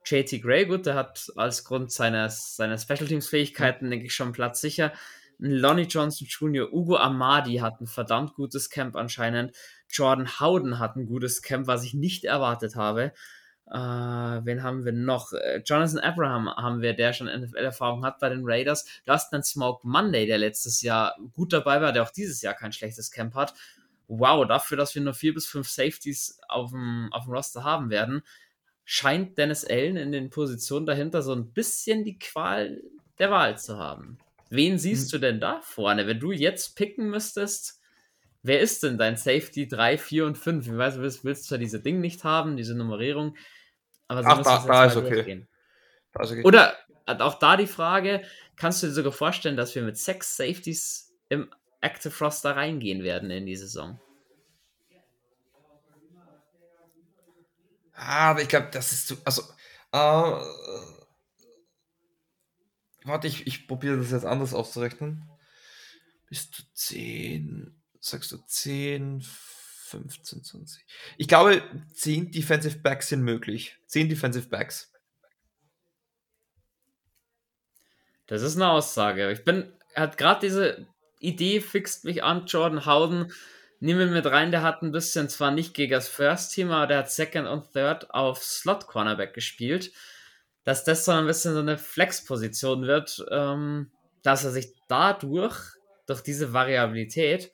JT 0.06 0.42
Gray, 0.42 0.66
gut, 0.66 0.88
der 0.88 0.96
hat 0.96 1.32
als 1.36 1.64
Grund 1.64 1.92
seiner, 1.92 2.30
seiner 2.30 2.80
Special 2.80 3.06
Teams-Fähigkeiten, 3.06 3.92
denke 3.92 4.08
ich, 4.08 4.16
schon 4.16 4.32
Platz 4.32 4.62
sicher. 4.62 4.94
Lonnie 5.38 5.84
Johnson 5.84 6.28
Jr., 6.28 6.74
Ugo 6.74 6.96
Amadi 6.96 7.58
hat 7.58 7.82
ein 7.82 7.88
verdammt 7.88 8.34
gutes 8.34 8.70
Camp 8.70 8.96
anscheinend. 8.96 9.56
Jordan 9.92 10.39
Howden 10.39 10.80
hat 10.80 10.96
ein 10.96 11.06
gutes 11.06 11.42
Camp, 11.42 11.68
was 11.68 11.84
ich 11.84 11.94
nicht 11.94 12.26
erwartet 12.26 12.76
habe. 12.76 13.14
Uh, 13.74 14.44
wen 14.44 14.64
haben 14.64 14.84
wir 14.84 14.92
noch? 14.92 15.32
Äh, 15.32 15.62
Jonathan 15.66 16.00
Abraham 16.00 16.50
haben 16.50 16.82
wir, 16.82 16.94
der 16.94 17.14
schon 17.14 17.28
NFL-Erfahrung 17.28 18.04
hat 18.04 18.20
bei 18.20 18.28
den 18.28 18.42
Raiders. 18.44 18.86
Dustin 19.06 19.44
Smoke 19.44 19.88
Monday, 19.88 20.26
der 20.26 20.39
letztes 20.39 20.82
Jahr 20.82 21.16
gut 21.34 21.54
dabei 21.54 21.82
war, 21.82 21.94
der 21.94 22.04
auch 22.04 22.12
dieses 22.12 22.42
Jahr 22.42 22.54
kein 22.54 22.74
schlechtes 22.74 23.12
Camp 23.12 23.34
hat. 23.34 23.54
Wow, 24.08 24.46
dafür, 24.46 24.76
dass 24.76 24.94
wir 24.94 25.02
nur 25.02 25.14
vier 25.14 25.34
bis 25.34 25.48
fünf 25.48 25.70
Safeties 25.70 26.38
auf 26.50 26.72
dem, 26.72 27.08
auf 27.14 27.24
dem 27.24 27.34
Roster 27.34 27.64
haben 27.64 27.89
werden, 27.89 28.24
scheint 28.84 29.38
Dennis 29.38 29.64
Allen 29.64 29.96
in 29.96 30.12
den 30.12 30.30
Positionen 30.30 30.86
dahinter 30.86 31.22
so 31.22 31.34
ein 31.34 31.54
bisschen 31.54 32.04
die 32.04 32.20
Qual 32.20 32.82
der 33.20 33.32
Wahl 33.32 33.58
zu 33.58 33.78
haben. 33.78 34.18
Wen 34.50 34.78
siehst 34.78 35.14
hm. 35.14 35.22
du 35.22 35.28
denn 35.28 35.39
da 35.39 35.62
vorne? 35.62 36.08
Wenn 36.08 36.20
du 36.20 36.34
jetzt 36.34 36.76
picken 36.76 37.10
müsstest, 37.10 37.81
wer 38.44 38.60
ist 38.60 38.84
denn 38.84 38.98
dein 38.98 39.18
Safety 39.18 39.68
3, 39.68 39.98
4 39.98 40.26
und 40.26 40.38
5? 40.38 40.68
Ich 40.68 40.78
weiß, 40.78 40.96
du 40.96 41.02
willst, 41.02 41.24
willst 41.24 41.46
zwar 41.46 41.58
diese 41.58 41.82
Ding 41.82 42.00
nicht 42.00 42.24
haben, 42.24 42.58
diese 42.58 42.76
Nummerierung, 42.76 43.36
aber 44.08 44.24
so 44.24 44.30
Ach, 44.30 44.44
da, 44.44 44.66
da 44.66 44.86
ist 44.86 44.98
okay. 44.98 45.46
okay. 46.14 46.44
Oder 46.44 46.76
auch 47.06 47.39
da 47.39 47.58
die 47.58 47.68
Frage, 47.68 48.22
kannst 48.56 48.84
du 48.84 48.88
dir 48.88 48.94
sogar 48.94 49.12
vorstellen, 49.12 49.58
dass 49.58 49.74
wir 49.76 49.84
mit 49.84 49.98
sechs 49.98 50.36
Safeties 50.36 51.14
im 51.30 51.50
Active 51.82 52.14
Roster 52.20 52.56
reingehen 52.56 53.04
werden 53.04 53.32
in 53.32 53.46
die 53.46 53.56
Saison? 53.56 54.00
Ah, 57.94 58.32
aber 58.32 58.42
ich 58.42 58.48
glaube, 58.48 58.70
das 58.72 58.92
ist 58.92 59.08
zu. 59.08 59.18
Also, 59.26 59.44
äh, 59.92 60.42
warte, 63.04 63.28
ich, 63.28 63.46
ich 63.46 63.68
probiere 63.68 63.98
das 63.98 64.12
jetzt 64.12 64.26
anders 64.26 64.54
auszurechnen. 64.54 65.30
Bist 66.28 66.58
du 66.58 66.64
10, 66.74 67.81
sagst 68.02 68.32
du 68.32 68.38
10, 68.38 69.22
15, 69.22 70.43
20. 70.43 70.86
Ich 71.18 71.28
glaube, 71.28 71.62
10 71.93 72.32
Defensive 72.32 72.80
Backs 72.80 73.10
sind 73.10 73.22
möglich. 73.22 73.78
10 73.88 74.10
Defensive 74.10 74.49
Backs. 74.49 74.91
Das 78.28 78.41
ist 78.41 78.56
eine 78.56 78.70
Aussage. 78.70 79.32
Ich 79.32 79.43
bin, 79.43 79.72
er 79.93 80.04
hat 80.04 80.18
gerade 80.18 80.39
diese 80.41 80.88
Idee 81.20 81.60
fixt 81.62 82.06
mich 82.06 82.24
an, 82.24 82.45
Jordan 82.47 82.86
Howden. 82.86 83.34
Nehmen 83.80 83.99
wir 83.99 84.08
mit 84.08 84.26
rein, 84.26 84.52
der 84.52 84.64
hat 84.64 84.82
ein 84.82 84.91
bisschen, 84.91 85.28
zwar 85.28 85.52
nicht 85.52 85.74
gegen 85.74 85.91
das 85.91 86.08
First 86.08 86.54
Team, 86.54 86.72
aber 86.72 86.88
der 86.88 86.99
hat 86.99 87.12
Second 87.12 87.47
und 87.47 87.72
Third 87.74 88.12
auf 88.12 88.43
Slot 88.43 88.88
Cornerback 88.88 89.34
gespielt. 89.34 89.91
Dass 90.64 90.84
das 90.84 91.06
so 91.06 91.12
ein 91.12 91.26
bisschen 91.26 91.54
so 91.54 91.60
eine 91.60 91.78
Flex-Position 91.78 92.84
wird, 92.84 93.26
ähm, 93.32 93.91
dass 94.22 94.43
er 94.45 94.52
sich 94.52 94.74
dadurch, 94.88 95.58
durch 96.06 96.22
diese 96.22 96.54
Variabilität, 96.54 97.52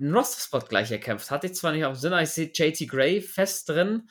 einen 0.00 0.14
Roster-Spot 0.14 0.66
gleich 0.68 0.90
erkämpft. 0.90 1.30
Hatte 1.30 1.46
ich 1.46 1.54
zwar 1.54 1.72
nicht 1.72 1.84
auf 1.84 1.96
Sinn, 1.96 2.12
aber 2.12 2.22
ich 2.22 2.30
sehe 2.30 2.50
JT 2.52 2.88
Gray 2.88 3.20
fest 3.20 3.68
drin. 3.68 4.08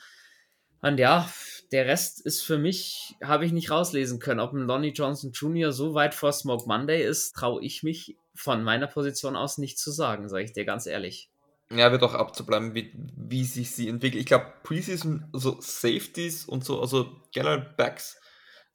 Und 0.80 0.98
ja, 0.98 1.30
der 1.72 1.86
Rest 1.86 2.20
ist 2.20 2.42
für 2.42 2.58
mich, 2.58 3.16
habe 3.22 3.46
ich 3.46 3.52
nicht 3.52 3.70
rauslesen 3.70 4.18
können. 4.18 4.40
Ob 4.40 4.52
ein 4.52 4.66
Lonnie 4.66 4.92
Johnson 4.92 5.32
Jr. 5.32 5.72
so 5.72 5.94
weit 5.94 6.14
vor 6.14 6.32
Smoke 6.32 6.66
Monday 6.66 7.02
ist, 7.02 7.32
traue 7.32 7.64
ich 7.64 7.82
mich 7.82 8.16
von 8.34 8.62
meiner 8.62 8.86
Position 8.86 9.36
aus 9.36 9.58
nicht 9.58 9.78
zu 9.78 9.90
sagen, 9.90 10.28
sage 10.28 10.44
ich 10.44 10.52
dir 10.52 10.64
ganz 10.64 10.86
ehrlich. 10.86 11.30
Ja, 11.70 11.90
wird 11.90 12.02
auch 12.02 12.14
abzubleiben, 12.14 12.74
wie, 12.74 12.92
wie 13.16 13.44
sich 13.44 13.70
sie 13.70 13.88
entwickelt. 13.88 14.20
Ich 14.20 14.26
glaube, 14.26 14.52
Preseason, 14.62 15.28
also 15.32 15.56
Safeties 15.60 16.44
und 16.44 16.64
so, 16.64 16.80
also 16.80 17.10
generell 17.32 17.74
Backs, 17.76 18.20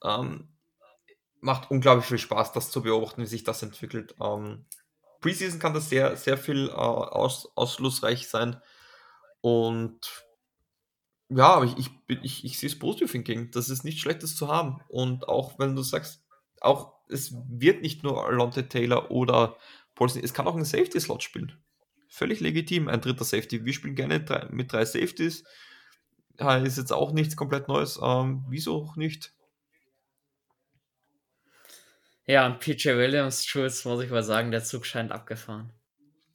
ähm, 0.04 0.50
macht 1.42 1.72
unglaublich 1.72 2.06
viel 2.06 2.18
Spaß, 2.18 2.52
das 2.54 2.72
zu 2.72 2.82
beobachten, 2.82 3.22
wie 3.22 3.28
sich 3.28 3.44
das 3.44 3.62
entwickelt. 3.62 4.16
Ähm, 4.20 4.66
Preseason 5.22 5.60
kann 5.60 5.74
das 5.74 5.90
sehr, 5.90 6.16
sehr 6.16 6.38
viel 6.38 6.70
äh, 6.70 6.72
aus, 6.72 7.48
ausschlussreich 7.56 8.28
sein. 8.28 8.62
Und 9.42 10.26
ja, 11.30 11.54
aber 11.54 11.66
ich, 11.66 11.78
ich, 11.78 11.90
ich, 12.24 12.46
ich 12.46 12.60
sehe 12.60 12.70
es 12.70 12.80
positiv 12.80 13.12
hingegen. 13.12 13.52
Das 13.52 13.70
ist 13.70 13.84
nichts 13.84 14.02
Schlechtes 14.02 14.36
zu 14.36 14.48
haben. 14.48 14.82
Und 14.88 15.28
auch 15.28 15.60
wenn 15.60 15.76
du 15.76 15.84
sagst, 15.84 16.24
auch 16.62 16.94
es 17.08 17.34
wird 17.48 17.82
nicht 17.82 18.04
nur 18.04 18.26
Alonte 18.26 18.68
Taylor 18.68 19.12
oder 19.12 19.58
Paulson, 19.96 20.24
es 20.24 20.34
kann 20.34 20.48
auch 20.48 20.56
ein 20.56 20.66
Safety-Slot 20.66 21.24
spielen. 21.24 21.58
Völlig 22.08 22.40
legitim, 22.40 22.88
ein 22.88 23.02
dritter 23.02 23.24
Safety. 23.24 23.66
Wir 23.66 23.74
spielen 23.74 23.96
gerne 23.96 24.22
drei, 24.22 24.48
mit 24.50 24.72
drei 24.74 24.86
Safeties. 24.86 25.44
Ist 26.64 26.78
jetzt 26.78 26.94
auch 26.94 27.12
nichts 27.12 27.36
komplett 27.36 27.68
Neues. 27.68 28.00
Ähm, 28.02 28.46
wieso 28.48 28.84
auch 28.84 28.96
nicht? 28.96 29.34
Ja, 32.30 32.46
und 32.46 32.60
PJ 32.60 32.90
Williams, 32.90 33.44
Schulz, 33.44 33.84
muss 33.86 34.04
ich 34.04 34.12
mal 34.12 34.22
sagen, 34.22 34.52
der 34.52 34.64
Zug 34.64 34.86
scheint 34.86 35.12
abgefahren. 35.12 35.74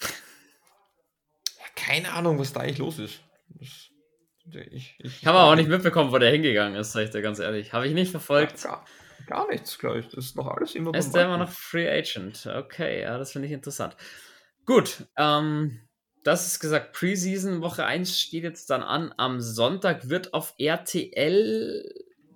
Ja, 0.00 1.66
keine 1.76 2.12
Ahnung, 2.12 2.36
was 2.36 2.52
da 2.52 2.62
eigentlich 2.62 2.78
los 2.78 2.98
ist. 2.98 3.20
Das, 3.48 3.90
ich, 4.72 4.98
ich 4.98 5.24
habe 5.24 5.38
auch 5.38 5.54
nicht 5.54 5.68
mitbekommen, 5.68 6.10
wo 6.10 6.18
der 6.18 6.32
hingegangen 6.32 6.74
ist, 6.74 6.90
sag 6.90 7.04
ich 7.04 7.10
dir 7.10 7.22
ganz 7.22 7.38
ehrlich. 7.38 7.72
Habe 7.72 7.86
ich 7.86 7.94
nicht 7.94 8.10
verfolgt. 8.10 8.64
Ja, 8.64 8.70
gar, 8.70 8.84
gar, 9.28 9.48
nichts, 9.48 9.78
glaube 9.78 10.00
ich. 10.00 10.08
Das 10.08 10.24
ist 10.24 10.36
noch 10.36 10.48
alles 10.48 10.74
immer 10.74 10.92
Ist 10.94 11.14
der 11.14 11.26
immer 11.26 11.38
noch 11.38 11.50
Free 11.50 11.88
Agent? 11.88 12.44
Okay, 12.44 13.02
ja, 13.02 13.16
das 13.16 13.30
finde 13.30 13.46
ich 13.46 13.54
interessant. 13.54 13.96
Gut, 14.66 15.06
ähm, 15.16 15.80
das 16.24 16.48
ist 16.48 16.58
gesagt, 16.58 16.92
Preseason 16.92 17.62
Woche 17.62 17.86
1 17.86 18.18
steht 18.18 18.42
jetzt 18.42 18.68
dann 18.68 18.82
an. 18.82 19.14
Am 19.16 19.40
Sonntag 19.40 20.08
wird 20.08 20.34
auf 20.34 20.54
RTL 20.58 21.84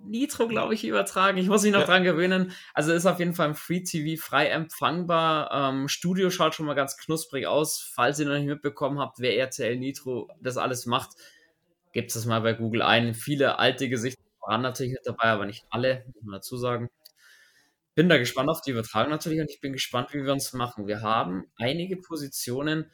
Nitro, 0.05 0.47
glaube 0.47 0.73
ich, 0.73 0.85
übertragen. 0.85 1.37
Ich 1.37 1.47
muss 1.47 1.63
mich 1.63 1.73
noch 1.73 1.81
ja. 1.81 1.85
dran 1.85 2.03
gewöhnen. 2.03 2.51
Also 2.73 2.93
ist 2.93 3.05
auf 3.05 3.19
jeden 3.19 3.33
Fall 3.33 3.49
im 3.49 3.55
Free 3.55 3.81
TV 3.81 4.21
frei 4.21 4.47
empfangbar. 4.47 5.51
Ähm, 5.51 5.87
Studio 5.87 6.29
schaut 6.29 6.55
schon 6.55 6.65
mal 6.65 6.73
ganz 6.73 6.97
knusprig 6.97 7.47
aus. 7.47 7.79
Falls 7.79 8.19
ihr 8.19 8.25
noch 8.25 8.35
nicht 8.35 8.47
mitbekommen 8.47 8.99
habt, 8.99 9.19
wer 9.19 9.37
RTL 9.37 9.77
Nitro 9.77 10.29
das 10.41 10.57
alles 10.57 10.85
macht, 10.85 11.11
gebt 11.91 12.15
es 12.15 12.25
mal 12.25 12.41
bei 12.41 12.53
Google 12.53 12.81
ein. 12.81 13.13
Viele 13.13 13.59
alte 13.59 13.89
Gesichter 13.89 14.21
waren 14.41 14.61
natürlich 14.61 14.93
mit 14.93 15.05
dabei, 15.05 15.25
aber 15.25 15.45
nicht 15.45 15.65
alle, 15.69 16.05
muss 16.13 16.23
man 16.23 16.33
dazu 16.33 16.57
sagen. 16.57 16.89
Bin 17.95 18.09
da 18.09 18.17
gespannt 18.17 18.49
auf 18.49 18.61
die 18.61 18.71
Übertragung 18.71 19.11
natürlich 19.11 19.41
und 19.41 19.49
ich 19.49 19.59
bin 19.59 19.73
gespannt, 19.73 20.13
wie 20.13 20.23
wir 20.23 20.31
uns 20.31 20.53
machen. 20.53 20.87
Wir 20.87 21.01
haben 21.01 21.45
einige 21.57 21.97
Positionen, 21.97 22.89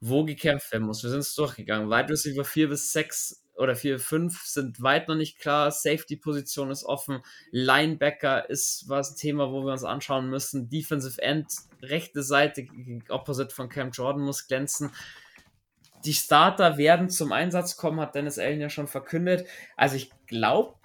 wo 0.00 0.24
gekämpft 0.24 0.72
werden 0.72 0.86
muss. 0.86 1.02
Wir 1.02 1.10
sind 1.10 1.20
es 1.20 1.34
durchgegangen. 1.34 1.90
Wide 1.90 2.08
Receiver 2.10 2.44
4 2.44 2.68
bis 2.68 2.92
6 2.92 3.47
oder 3.58 3.74
4, 3.74 3.98
5 3.98 4.44
sind 4.44 4.82
weit 4.82 5.08
noch 5.08 5.16
nicht 5.16 5.38
klar. 5.38 5.70
Safety-Position 5.70 6.70
ist 6.70 6.84
offen. 6.84 7.22
Linebacker 7.50 8.48
ist 8.48 8.88
was 8.88 9.16
Thema, 9.16 9.50
wo 9.50 9.64
wir 9.64 9.72
uns 9.72 9.84
anschauen 9.84 10.30
müssen. 10.30 10.68
Defensive 10.68 11.20
End, 11.20 11.48
rechte 11.82 12.22
Seite, 12.22 12.66
Opposite 13.08 13.54
von 13.54 13.68
Cam 13.68 13.90
Jordan 13.90 14.22
muss 14.22 14.46
glänzen. 14.46 14.90
Die 16.04 16.14
Starter 16.14 16.78
werden 16.78 17.10
zum 17.10 17.32
Einsatz 17.32 17.76
kommen, 17.76 18.00
hat 18.00 18.14
Dennis 18.14 18.38
Allen 18.38 18.60
ja 18.60 18.70
schon 18.70 18.86
verkündet. 18.86 19.46
Also 19.76 19.96
ich 19.96 20.12
glaube, 20.26 20.76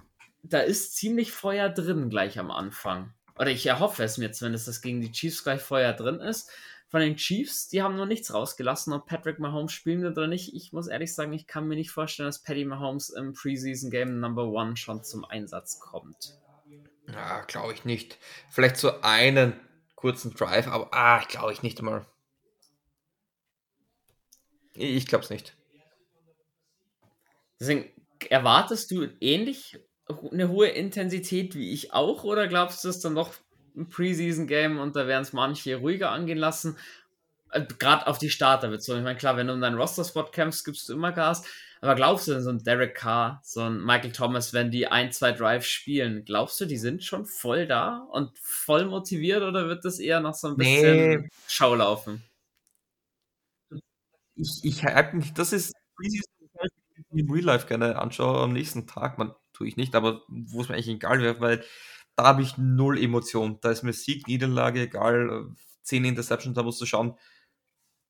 da 0.41 0.59
ist 0.59 0.95
ziemlich 0.95 1.31
Feuer 1.31 1.69
drin 1.69 2.09
gleich 2.09 2.39
am 2.39 2.49
Anfang. 2.49 3.13
Oder 3.37 3.51
ich 3.51 3.65
erhoffe 3.65 4.03
es 4.03 4.17
mir 4.17 4.31
zumindest, 4.31 4.67
dass 4.67 4.81
gegen 4.81 5.01
die 5.01 5.11
Chiefs 5.11 5.43
gleich 5.43 5.61
Feuer 5.61 5.93
drin 5.93 6.19
ist 6.19 6.51
von 6.93 7.01
den 7.01 7.15
Chiefs, 7.15 7.69
die 7.69 7.81
haben 7.81 7.95
noch 7.95 8.05
nichts 8.05 8.31
rausgelassen, 8.35 8.93
ob 8.93 9.07
Patrick 9.07 9.39
Mahomes 9.39 9.71
spielen 9.71 10.03
wird 10.03 10.15
oder 10.15 10.27
nicht. 10.27 10.53
Ich 10.53 10.73
muss 10.73 10.85
ehrlich 10.85 11.11
sagen, 11.15 11.33
ich 11.33 11.47
kann 11.47 11.67
mir 11.67 11.73
nicht 11.73 11.89
vorstellen, 11.89 12.27
dass 12.27 12.43
Patty 12.43 12.65
Mahomes 12.65 13.09
im 13.09 13.33
Preseason 13.33 13.89
Game 13.89 14.19
Number 14.19 14.45
One 14.45 14.77
schon 14.77 15.03
zum 15.03 15.25
Einsatz 15.25 15.79
kommt. 15.79 16.39
Ja, 17.11 17.41
glaube 17.45 17.73
ich 17.73 17.83
nicht. 17.83 18.19
Vielleicht 18.51 18.77
so 18.77 19.01
einen 19.01 19.59
kurzen 19.95 20.35
Drive, 20.35 20.67
aber 20.67 20.89
ah, 20.91 21.23
glaube 21.27 21.51
ich 21.51 21.63
nicht 21.63 21.79
einmal. 21.79 22.05
Ich 24.75 25.07
glaube 25.07 25.23
es 25.23 25.31
nicht. 25.31 25.57
Deswegen 27.59 27.89
erwartest 28.29 28.91
du 28.91 29.07
ähnlich 29.19 29.79
eine 30.31 30.47
hohe 30.47 30.67
Intensität 30.67 31.55
wie 31.55 31.73
ich 31.73 31.91
auch 31.91 32.23
oder 32.23 32.47
glaubst 32.47 32.83
du, 32.83 32.89
dass 32.89 32.99
dann 32.99 33.15
noch 33.15 33.33
ein 33.75 33.89
Preseason-Game 33.89 34.79
und 34.79 34.95
da 34.95 35.07
werden 35.07 35.23
es 35.23 35.33
manche 35.33 35.77
ruhiger 35.77 36.11
angehen 36.11 36.37
lassen. 36.37 36.77
Äh, 37.51 37.65
Gerade 37.79 38.07
auf 38.07 38.17
die 38.17 38.29
Starter 38.29 38.69
bezogen. 38.69 38.99
Ich 38.99 39.03
meine, 39.03 39.17
klar, 39.17 39.37
wenn 39.37 39.47
du 39.47 39.53
um 39.53 39.61
deinen 39.61 39.77
Roster-Spot 39.77 40.25
kämpfst, 40.25 40.65
gibst 40.65 40.89
du 40.89 40.93
immer 40.93 41.11
Gas. 41.11 41.43
Aber 41.81 41.95
glaubst 41.95 42.27
du 42.27 42.31
denn 42.31 42.43
so 42.43 42.49
ein 42.49 42.63
Derek 42.63 42.95
Carr, 42.95 43.41
so 43.43 43.61
ein 43.61 43.83
Michael 43.83 44.13
Thomas, 44.13 44.53
wenn 44.53 44.71
die 44.71 44.87
ein, 44.87 45.11
zwei 45.11 45.33
Drives 45.33 45.67
spielen, 45.67 46.23
glaubst 46.23 46.61
du, 46.61 46.65
die 46.65 46.77
sind 46.77 47.03
schon 47.03 47.25
voll 47.25 47.67
da 47.67 48.07
und 48.11 48.31
voll 48.39 48.85
motiviert 48.85 49.43
oder 49.43 49.67
wird 49.67 49.83
das 49.83 49.99
eher 49.99 50.21
noch 50.21 50.33
so 50.33 50.47
ein 50.47 50.55
bisschen 50.55 51.21
nee. 51.21 51.29
Schau 51.47 51.75
laufen? 51.75 52.23
Ich, 54.35 54.61
ich 54.63 54.83
halte 54.85 55.17
mich, 55.17 55.33
das 55.33 55.51
ist 55.51 55.73
im 57.11 57.31
Real 57.31 57.45
Life 57.45 57.67
gerne 57.67 57.99
anschaue 57.99 58.41
am 58.41 58.53
nächsten 58.53 58.87
Tag. 58.87 59.17
Man 59.17 59.33
tue 59.53 59.67
ich 59.67 59.77
nicht, 59.77 59.93
aber 59.95 60.21
wo 60.27 60.61
es 60.61 60.69
mir 60.69 60.75
eigentlich 60.75 60.87
egal 60.87 61.21
wäre, 61.21 61.39
weil 61.41 61.63
da 62.15 62.25
habe 62.25 62.41
ich 62.41 62.57
null 62.57 62.99
Emotion. 62.99 63.59
Da 63.61 63.71
ist 63.71 63.83
mir 63.83 63.93
Sieg, 63.93 64.27
Niederlage, 64.27 64.81
egal, 64.81 65.47
10 65.83 66.05
Interceptions, 66.05 66.55
da 66.55 66.63
musst 66.63 66.81
du 66.81 66.85
schauen. 66.85 67.17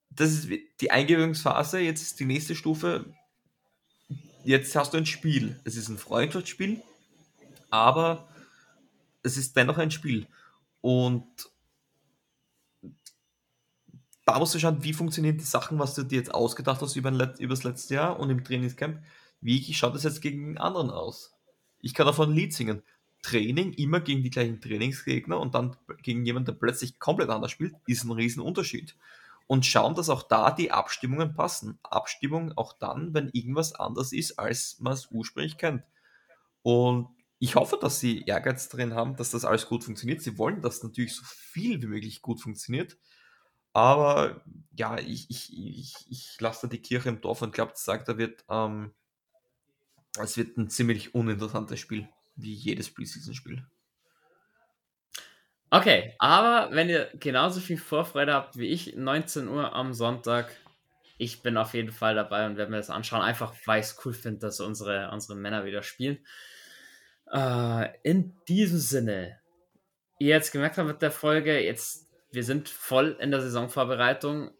Das 0.09 0.31
ist 0.31 0.49
die 0.81 0.91
Eingewöhnungsphase, 0.91 1.79
jetzt 1.79 2.01
ist 2.01 2.19
die 2.19 2.25
nächste 2.25 2.55
Stufe. 2.55 3.05
Jetzt 4.43 4.75
hast 4.75 4.93
du 4.93 4.97
ein 4.97 5.05
Spiel. 5.05 5.59
Es 5.63 5.75
ist 5.77 5.87
ein 5.87 5.97
Freundschaftsspiel, 5.97 6.81
aber 7.69 8.27
es 9.23 9.37
ist 9.37 9.55
dennoch 9.55 9.77
ein 9.77 9.91
Spiel. 9.91 10.27
Und 10.81 11.49
da 14.25 14.37
musst 14.37 14.53
du 14.53 14.59
schauen, 14.59 14.83
wie 14.83 14.93
funktionieren 14.93 15.37
die 15.37 15.43
Sachen, 15.43 15.79
was 15.79 15.95
du 15.95 16.03
dir 16.03 16.17
jetzt 16.17 16.33
ausgedacht 16.33 16.81
hast 16.81 16.95
über, 16.95 17.11
über 17.11 17.53
das 17.53 17.63
letzte 17.63 17.95
Jahr 17.95 18.19
und 18.19 18.29
im 18.29 18.43
Trainingscamp. 18.43 19.01
Wie 19.41 19.73
schaut 19.73 19.95
das 19.95 20.03
jetzt 20.03 20.21
gegen 20.21 20.57
anderen 20.57 20.89
aus? 20.89 21.33
Ich 21.79 21.93
kann 21.93 22.05
davon 22.05 22.29
ein 22.29 22.35
Lied 22.35 22.53
singen. 22.53 22.83
Training 23.23 23.73
immer 23.73 24.01
gegen 24.01 24.21
die 24.21 24.29
gleichen 24.29 24.61
Trainingsgegner 24.61 25.39
und 25.39 25.55
dann 25.55 25.75
gegen 26.03 26.25
jemanden, 26.25 26.47
der 26.47 26.59
plötzlich 26.59 26.99
komplett 26.99 27.29
anders 27.29 27.51
spielt, 27.51 27.73
ist 27.87 28.03
ein 28.03 28.11
Riesenunterschied. 28.11 28.95
Und 29.47 29.65
schauen, 29.65 29.95
dass 29.95 30.09
auch 30.09 30.23
da 30.23 30.51
die 30.51 30.71
Abstimmungen 30.71 31.33
passen. 31.33 31.79
Abstimmung 31.83 32.53
auch 32.55 32.73
dann, 32.73 33.13
wenn 33.13 33.29
irgendwas 33.33 33.73
anders 33.73 34.13
ist, 34.13 34.39
als 34.39 34.77
man 34.79 34.93
es 34.93 35.09
ursprünglich 35.11 35.57
kennt. 35.57 35.83
Und 36.61 37.09
ich 37.39 37.55
hoffe, 37.55 37.77
dass 37.79 37.99
sie 37.99 38.23
Ehrgeiz 38.23 38.69
drin 38.69 38.93
haben, 38.93 39.15
dass 39.17 39.31
das 39.31 39.43
alles 39.43 39.67
gut 39.67 39.83
funktioniert. 39.83 40.21
Sie 40.21 40.37
wollen, 40.37 40.61
dass 40.61 40.83
natürlich 40.83 41.15
so 41.15 41.23
viel 41.25 41.81
wie 41.81 41.87
möglich 41.87 42.21
gut 42.21 42.41
funktioniert. 42.41 42.97
Aber 43.73 44.43
ja, 44.75 44.97
ich, 44.97 45.29
ich, 45.29 45.51
ich, 45.53 45.93
ich 46.09 46.37
lasse 46.39 46.67
da 46.67 46.71
die 46.71 46.81
Kirche 46.81 47.09
im 47.09 47.21
Dorf 47.21 47.41
und 47.41 47.53
glaube, 47.53 47.73
sagt, 47.75 48.07
da 48.07 48.17
wird, 48.17 48.45
ähm, 48.49 48.93
es 50.19 50.37
wird 50.37 50.57
ein 50.57 50.69
ziemlich 50.69 51.15
uninteressantes 51.15 51.79
Spiel 51.79 52.07
wie 52.35 52.53
jedes 52.53 52.93
Preseason-Spiel. 52.93 53.65
Okay, 55.69 56.13
aber 56.19 56.75
wenn 56.75 56.87
ihr 56.87 57.09
genauso 57.15 57.59
viel 57.59 57.77
Vorfreude 57.77 58.33
habt 58.33 58.57
wie 58.59 58.67
ich, 58.67 58.95
19 58.95 59.47
Uhr 59.47 59.73
am 59.73 59.93
Sonntag, 59.93 60.55
ich 61.17 61.41
bin 61.41 61.57
auf 61.57 61.73
jeden 61.73 61.91
Fall 61.91 62.13
dabei 62.13 62.45
und 62.45 62.57
werde 62.57 62.69
mir 62.69 62.77
das 62.77 62.91
anschauen, 62.91 63.21
einfach 63.21 63.55
weil 63.65 63.79
ich 63.79 63.87
es 63.87 64.05
cool 64.05 64.13
finde, 64.13 64.41
dass 64.41 64.59
unsere, 64.59 65.09
unsere 65.11 65.35
Männer 65.35 65.65
wieder 65.65 65.81
spielen. 65.81 66.19
Äh, 67.31 67.89
in 68.03 68.35
diesem 68.47 68.77
Sinne, 68.77 69.39
ihr 70.19 70.29
jetzt 70.29 70.51
gemerkt 70.51 70.77
habt 70.77 70.87
mit 70.87 71.01
der 71.01 71.09
Folge, 71.09 71.59
jetzt, 71.59 72.07
wir 72.31 72.43
sind 72.43 72.69
voll 72.69 73.17
in 73.19 73.31
der 73.31 73.41
Saisonvorbereitung. 73.41 74.51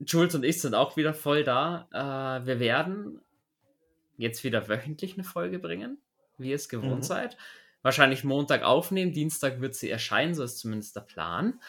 Jules 0.00 0.34
und 0.34 0.44
ich 0.44 0.60
sind 0.60 0.74
auch 0.74 0.98
wieder 0.98 1.14
voll 1.14 1.44
da. 1.44 1.88
Äh, 1.92 2.46
wir 2.46 2.60
werden 2.60 3.22
jetzt 4.18 4.44
wieder 4.44 4.68
wöchentlich 4.68 5.14
eine 5.14 5.24
Folge 5.24 5.58
bringen 5.58 5.98
wie 6.38 6.50
ihr 6.50 6.56
es 6.56 6.68
gewohnt 6.68 6.98
mhm. 6.98 7.02
seid. 7.02 7.36
Wahrscheinlich 7.82 8.24
Montag 8.24 8.62
aufnehmen, 8.62 9.12
Dienstag 9.12 9.60
wird 9.60 9.74
sie 9.74 9.90
erscheinen, 9.90 10.34
so 10.34 10.42
ist 10.42 10.58
zumindest 10.58 10.96
der 10.96 11.02
Plan. 11.02 11.60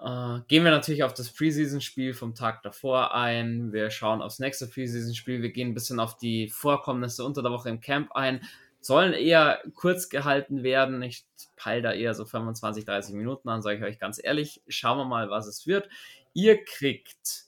Äh, 0.00 0.40
gehen 0.48 0.64
wir 0.64 0.70
natürlich 0.70 1.04
auf 1.04 1.14
das 1.14 1.30
Preseason-Spiel 1.30 2.12
vom 2.12 2.34
Tag 2.34 2.62
davor 2.62 3.14
ein. 3.14 3.72
Wir 3.72 3.90
schauen 3.90 4.20
aufs 4.20 4.38
nächste 4.38 4.66
Preseason-Spiel. 4.66 5.40
Wir 5.42 5.52
gehen 5.52 5.68
ein 5.68 5.74
bisschen 5.74 6.00
auf 6.00 6.16
die 6.16 6.48
Vorkommnisse 6.48 7.24
unter 7.24 7.42
der 7.42 7.52
Woche 7.52 7.70
im 7.70 7.80
Camp 7.80 8.12
ein. 8.12 8.42
Sollen 8.80 9.14
eher 9.14 9.62
kurz 9.74 10.10
gehalten 10.10 10.62
werden. 10.62 11.02
Ich 11.02 11.24
peile 11.56 11.82
da 11.82 11.92
eher 11.92 12.14
so 12.14 12.24
25, 12.26 12.84
30 12.84 13.14
Minuten 13.14 13.48
an, 13.48 13.62
sage 13.62 13.78
ich 13.78 13.84
euch 13.84 13.98
ganz 13.98 14.20
ehrlich. 14.22 14.62
Schauen 14.68 14.98
wir 14.98 15.06
mal, 15.06 15.30
was 15.30 15.46
es 15.46 15.66
wird. 15.66 15.88
Ihr 16.34 16.62
kriegt 16.62 17.46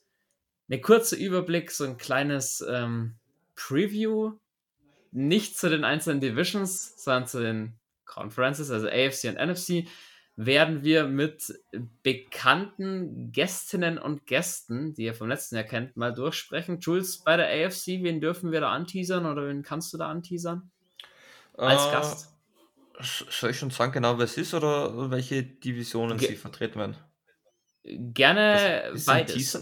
eine 0.68 0.80
kurze 0.80 1.16
Überblick, 1.16 1.70
so 1.70 1.84
ein 1.84 1.98
kleines 1.98 2.64
ähm, 2.68 3.16
Preview 3.54 4.32
nicht 5.18 5.58
zu 5.58 5.68
den 5.68 5.84
einzelnen 5.84 6.20
Divisions, 6.20 7.02
sondern 7.02 7.26
zu 7.26 7.40
den 7.40 7.78
Conferences, 8.04 8.70
also 8.70 8.86
AFC 8.86 9.24
und 9.24 9.34
NFC, 9.34 9.88
werden 10.36 10.84
wir 10.84 11.04
mit 11.04 11.52
bekannten 12.04 13.32
Gästinnen 13.32 13.98
und 13.98 14.26
Gästen, 14.26 14.94
die 14.94 15.02
ihr 15.02 15.14
vom 15.14 15.28
letzten 15.28 15.56
Jahr 15.56 15.64
kennt, 15.64 15.96
mal 15.96 16.14
durchsprechen. 16.14 16.78
Jules, 16.78 17.18
bei 17.18 17.36
der 17.36 17.48
AFC, 17.48 18.04
wen 18.04 18.20
dürfen 18.20 18.52
wir 18.52 18.60
da 18.60 18.70
anteasern 18.70 19.26
oder 19.26 19.48
wen 19.48 19.62
kannst 19.62 19.92
du 19.92 19.98
da 19.98 20.08
anteasern? 20.08 20.70
Als 21.56 21.86
äh, 21.86 21.90
Gast? 21.90 22.34
Soll 23.00 23.50
ich 23.50 23.58
schon 23.58 23.70
sagen, 23.70 23.90
genau 23.90 24.18
wer 24.18 24.24
es 24.24 24.36
ist 24.36 24.54
oder 24.54 25.10
welche 25.10 25.42
Divisionen 25.42 26.18
Ge 26.18 26.28
sie 26.28 26.36
vertreten 26.36 26.78
werden? 26.78 26.96
Gerne 27.82 28.92
beides. 29.06 29.60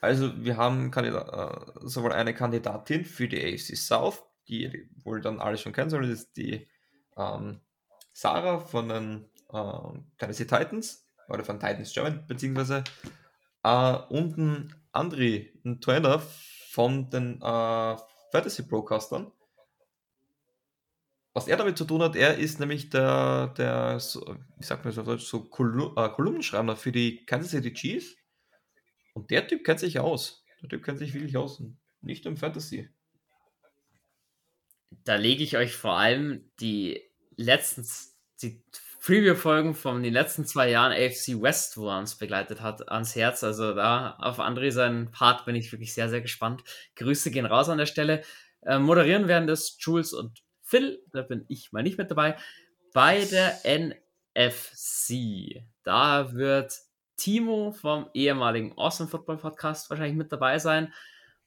Also 0.00 0.32
wir 0.42 0.56
haben 0.56 0.90
Kandidat, 0.90 1.28
äh, 1.28 1.70
sowohl 1.82 2.12
eine 2.12 2.34
Kandidatin 2.34 3.04
für 3.04 3.28
die 3.28 3.38
AFC 3.38 3.76
South, 3.76 4.22
die 4.50 4.88
wohl 5.04 5.20
dann 5.20 5.40
alle 5.40 5.56
schon 5.56 5.72
kennen 5.72 5.90
sollen, 5.90 6.10
das 6.10 6.20
ist 6.20 6.36
die 6.36 6.66
ähm, 7.16 7.60
Sarah 8.12 8.58
von 8.58 8.88
den 8.88 9.24
äh, 9.52 9.98
Tennessee 10.18 10.46
Titans 10.46 11.06
oder 11.28 11.44
von 11.44 11.60
Titans 11.60 11.92
German 11.92 12.26
beziehungsweise 12.26 12.84
äh, 13.62 13.96
und 14.08 14.36
ein 14.36 14.74
Andri, 14.92 15.52
ein 15.64 15.80
Trainer 15.80 16.20
von 16.70 17.10
den 17.10 17.40
äh, 17.40 17.96
Fantasy 18.32 18.62
Broadcastern. 18.62 19.32
was 21.32 21.46
er 21.46 21.56
damit 21.56 21.78
zu 21.78 21.84
tun 21.84 22.02
hat, 22.02 22.16
er 22.16 22.38
ist 22.38 22.58
nämlich 22.58 22.90
der, 22.90 23.48
der 23.56 24.00
so, 24.00 24.36
wie 24.58 24.64
sagt 24.64 24.84
man 24.84 24.92
so, 24.92 25.16
so 25.16 25.44
Kolum 25.44 25.96
äh, 25.96 26.08
Kolumnenschreiber 26.08 26.76
für 26.76 26.92
die 26.92 27.24
Kansas 27.24 27.52
City 27.52 27.72
Chiefs. 27.72 28.16
Und 29.14 29.30
der 29.30 29.46
Typ 29.46 29.64
kennt 29.64 29.80
sich 29.80 29.98
aus. 29.98 30.44
Der 30.62 30.68
Typ 30.68 30.84
kennt 30.84 30.98
sich 30.98 31.14
wirklich 31.14 31.36
aus. 31.36 31.62
Nicht 32.00 32.26
im 32.26 32.36
Fantasy. 32.36 32.88
Da 34.90 35.16
lege 35.16 35.42
ich 35.42 35.56
euch 35.56 35.74
vor 35.74 35.98
allem 35.98 36.50
die 36.60 37.02
letzten, 37.36 37.86
die 38.42 38.62
Preview-Folgen 39.02 39.74
von 39.74 40.02
den 40.02 40.12
letzten 40.12 40.44
zwei 40.44 40.70
Jahren 40.70 40.92
AFC 40.92 41.40
West, 41.40 41.78
wo 41.78 41.88
er 41.88 41.98
uns 41.98 42.16
begleitet 42.16 42.60
hat, 42.60 42.90
ans 42.90 43.16
Herz. 43.16 43.42
Also 43.42 43.74
da 43.74 44.16
auf 44.18 44.40
André 44.40 44.72
seinen 44.72 45.10
Part 45.10 45.46
bin 45.46 45.54
ich 45.54 45.72
wirklich 45.72 45.94
sehr, 45.94 46.10
sehr 46.10 46.20
gespannt. 46.20 46.62
Grüße 46.96 47.30
gehen 47.30 47.46
raus 47.46 47.68
an 47.68 47.78
der 47.78 47.86
Stelle. 47.86 48.22
Äh, 48.62 48.78
moderieren 48.78 49.26
werden 49.26 49.46
das 49.46 49.76
Jules 49.80 50.12
und 50.12 50.42
Phil, 50.62 51.02
da 51.12 51.22
bin 51.22 51.44
ich 51.48 51.72
mal 51.72 51.82
nicht 51.82 51.98
mit 51.98 52.10
dabei. 52.10 52.36
Bei 52.92 53.24
der 53.24 53.58
NFC, 53.64 55.64
da 55.82 56.34
wird 56.34 56.74
Timo 57.16 57.72
vom 57.72 58.08
ehemaligen 58.14 58.76
Awesome 58.76 59.08
Football 59.08 59.38
Podcast 59.38 59.90
wahrscheinlich 59.90 60.16
mit 60.16 60.30
dabei 60.30 60.58
sein 60.58 60.92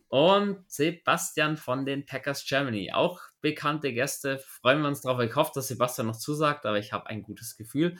und 0.07 0.69
Sebastian 0.69 1.57
von 1.57 1.85
den 1.85 2.05
Packers 2.05 2.45
Germany. 2.45 2.91
Auch 2.91 3.21
bekannte 3.43 3.93
Gäste, 3.93 4.39
freuen 4.39 4.81
wir 4.81 4.87
uns 4.87 5.01
drauf. 5.01 5.19
Ich 5.19 5.35
hoffe, 5.35 5.51
dass 5.53 5.67
Sebastian 5.67 6.07
noch 6.07 6.17
zusagt, 6.17 6.65
aber 6.65 6.79
ich 6.79 6.93
habe 6.93 7.07
ein 7.07 7.21
gutes 7.21 7.57
Gefühl. 7.57 7.97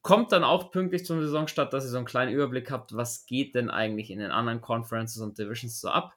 Kommt 0.00 0.30
dann 0.30 0.44
auch 0.44 0.70
pünktlich 0.70 1.04
zum 1.04 1.20
Saisonstart, 1.20 1.72
dass 1.72 1.84
ihr 1.84 1.90
so 1.90 1.96
einen 1.96 2.06
kleinen 2.06 2.32
Überblick 2.32 2.70
habt, 2.70 2.96
was 2.96 3.26
geht 3.26 3.56
denn 3.56 3.68
eigentlich 3.68 4.10
in 4.10 4.20
den 4.20 4.30
anderen 4.30 4.60
Conferences 4.60 5.20
und 5.20 5.36
Divisions 5.38 5.80
so 5.80 5.88
ab. 5.88 6.14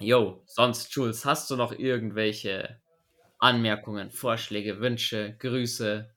Jo, 0.00 0.42
sonst, 0.46 0.92
Jules, 0.94 1.26
hast 1.26 1.50
du 1.50 1.56
noch 1.56 1.72
irgendwelche 1.72 2.80
Anmerkungen, 3.38 4.10
Vorschläge, 4.10 4.80
Wünsche, 4.80 5.36
Grüße, 5.38 6.08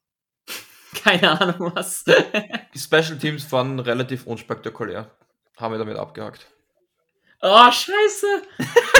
keine 0.94 1.38
Ahnung 1.38 1.72
was. 1.74 2.04
Die 2.04 2.78
Special 2.78 3.18
Teams 3.18 3.52
waren 3.52 3.78
relativ 3.78 4.26
unspektakulär. 4.26 5.10
Haben 5.58 5.74
wir 5.74 5.78
damit 5.78 5.98
abgehakt. 5.98 6.46
Oh, 7.44 7.72
scheiße! 7.72 8.42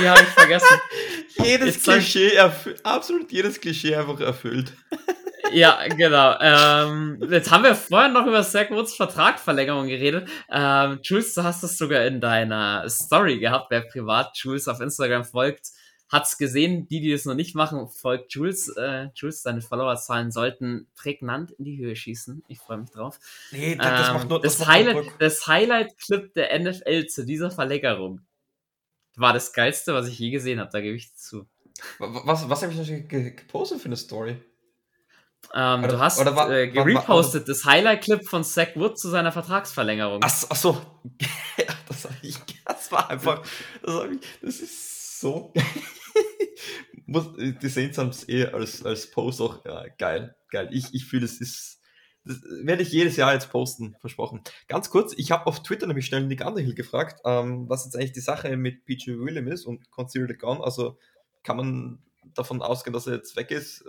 Die 0.00 0.08
habe 0.08 0.20
ich 0.20 0.28
vergessen. 0.28 0.80
jedes 1.44 1.76
Jetzt 1.76 1.84
Klischee, 1.84 2.38
absolut 2.82 3.30
jedes 3.30 3.60
Klischee 3.60 3.94
einfach 3.94 4.18
erfüllt. 4.18 4.72
ja, 5.52 5.78
genau. 5.86 6.36
Ähm, 6.40 7.24
jetzt 7.30 7.52
haben 7.52 7.62
wir 7.62 7.76
vorher 7.76 8.08
noch 8.08 8.26
über 8.26 8.42
Zach 8.42 8.70
Woods 8.70 8.96
Vertragverlängerung 8.96 9.86
geredet. 9.86 10.28
Ähm, 10.50 10.98
Jules, 11.04 11.34
du 11.34 11.44
hast 11.44 11.62
das 11.62 11.78
sogar 11.78 12.04
in 12.04 12.20
deiner 12.20 12.88
Story 12.90 13.38
gehabt, 13.38 13.66
wer 13.70 13.82
privat 13.82 14.36
Jules 14.36 14.66
auf 14.66 14.80
Instagram 14.80 15.24
folgt 15.24 15.68
hat's 16.12 16.36
gesehen. 16.36 16.86
Die, 16.88 17.00
die 17.00 17.10
es 17.10 17.24
noch 17.24 17.34
nicht 17.34 17.54
machen, 17.54 17.88
folgt 17.88 18.34
Jules. 18.34 18.68
Äh, 18.76 19.08
Jules, 19.14 19.42
deine 19.42 19.62
Followerzahlen 19.62 20.30
sollten 20.30 20.86
prägnant 20.94 21.52
in 21.52 21.64
die 21.64 21.78
Höhe 21.78 21.96
schießen. 21.96 22.44
Ich 22.48 22.58
freue 22.58 22.78
mich 22.78 22.90
drauf. 22.90 23.18
Nee, 23.50 23.74
das, 23.76 24.08
ähm, 24.08 24.14
macht 24.14 24.28
nur, 24.28 24.40
das, 24.40 24.58
das 24.58 24.68
Highlight, 24.68 25.06
das 25.18 25.46
Highlight-Clip 25.46 26.34
der 26.34 26.58
NFL 26.60 27.06
zu 27.06 27.24
dieser 27.24 27.50
Verlängerung 27.50 28.20
war 29.16 29.32
das 29.32 29.52
geilste, 29.52 29.94
was 29.94 30.08
ich 30.08 30.18
je 30.18 30.30
gesehen 30.30 30.60
habe. 30.60 30.70
Da 30.70 30.80
gebe 30.80 30.96
ich 30.96 31.14
zu. 31.16 31.46
Was, 31.98 32.48
was 32.48 32.62
habe 32.62 32.72
ich 32.72 32.78
noch 32.78 33.08
gepostet 33.08 33.80
für 33.80 33.86
eine 33.86 33.96
Story? 33.96 34.36
Ähm, 35.54 35.80
oder, 35.80 35.88
du 35.88 35.98
hast 35.98 36.20
oder 36.20 36.36
war, 36.36 36.50
äh, 36.50 36.68
gerepostet 36.68 37.48
das 37.48 37.64
Highlight-Clip 37.64 38.26
von 38.28 38.44
Zach 38.44 38.68
Wood 38.76 38.98
zu 38.98 39.08
seiner 39.08 39.32
Vertragsverlängerung. 39.32 40.20
Ach, 40.22 40.44
ach 40.48 40.56
so. 40.56 40.80
das, 41.88 42.08
ich, 42.22 42.38
das 42.64 42.92
war 42.92 43.10
einfach. 43.10 43.42
Das, 43.82 44.04
ich, 44.04 44.20
das 44.40 44.60
ist 44.60 45.20
so 45.20 45.52
muss, 47.06 47.30
die 47.36 47.68
Saints 47.68 47.98
haben 47.98 48.08
es 48.08 48.28
eh 48.28 48.46
als, 48.46 48.84
als 48.84 49.10
Post 49.10 49.40
auch 49.40 49.64
ja, 49.64 49.86
geil. 49.98 50.34
Geil. 50.50 50.68
Ich, 50.72 50.92
ich 50.94 51.04
fühle, 51.04 51.24
es 51.24 51.40
ist. 51.40 51.80
Das 52.24 52.40
werde 52.62 52.82
ich 52.82 52.92
jedes 52.92 53.16
Jahr 53.16 53.32
jetzt 53.32 53.50
posten, 53.50 53.96
versprochen. 54.00 54.42
Ganz 54.68 54.90
kurz, 54.90 55.14
ich 55.16 55.32
habe 55.32 55.46
auf 55.46 55.62
Twitter 55.62 55.86
nämlich 55.86 56.06
schnell 56.06 56.26
Nick 56.26 56.44
Underhill 56.44 56.74
gefragt, 56.74 57.20
ähm, 57.24 57.68
was 57.68 57.84
jetzt 57.84 57.96
eigentlich 57.96 58.12
die 58.12 58.20
Sache 58.20 58.56
mit 58.56 58.84
PJ 58.84 59.18
William 59.18 59.48
ist 59.48 59.66
und 59.66 59.86
the 60.12 60.34
Gun. 60.34 60.60
Also 60.60 60.98
kann 61.42 61.56
man 61.56 61.98
davon 62.34 62.62
ausgehen, 62.62 62.92
dass 62.92 63.08
er 63.08 63.14
jetzt 63.14 63.34
weg 63.36 63.50
ist? 63.50 63.84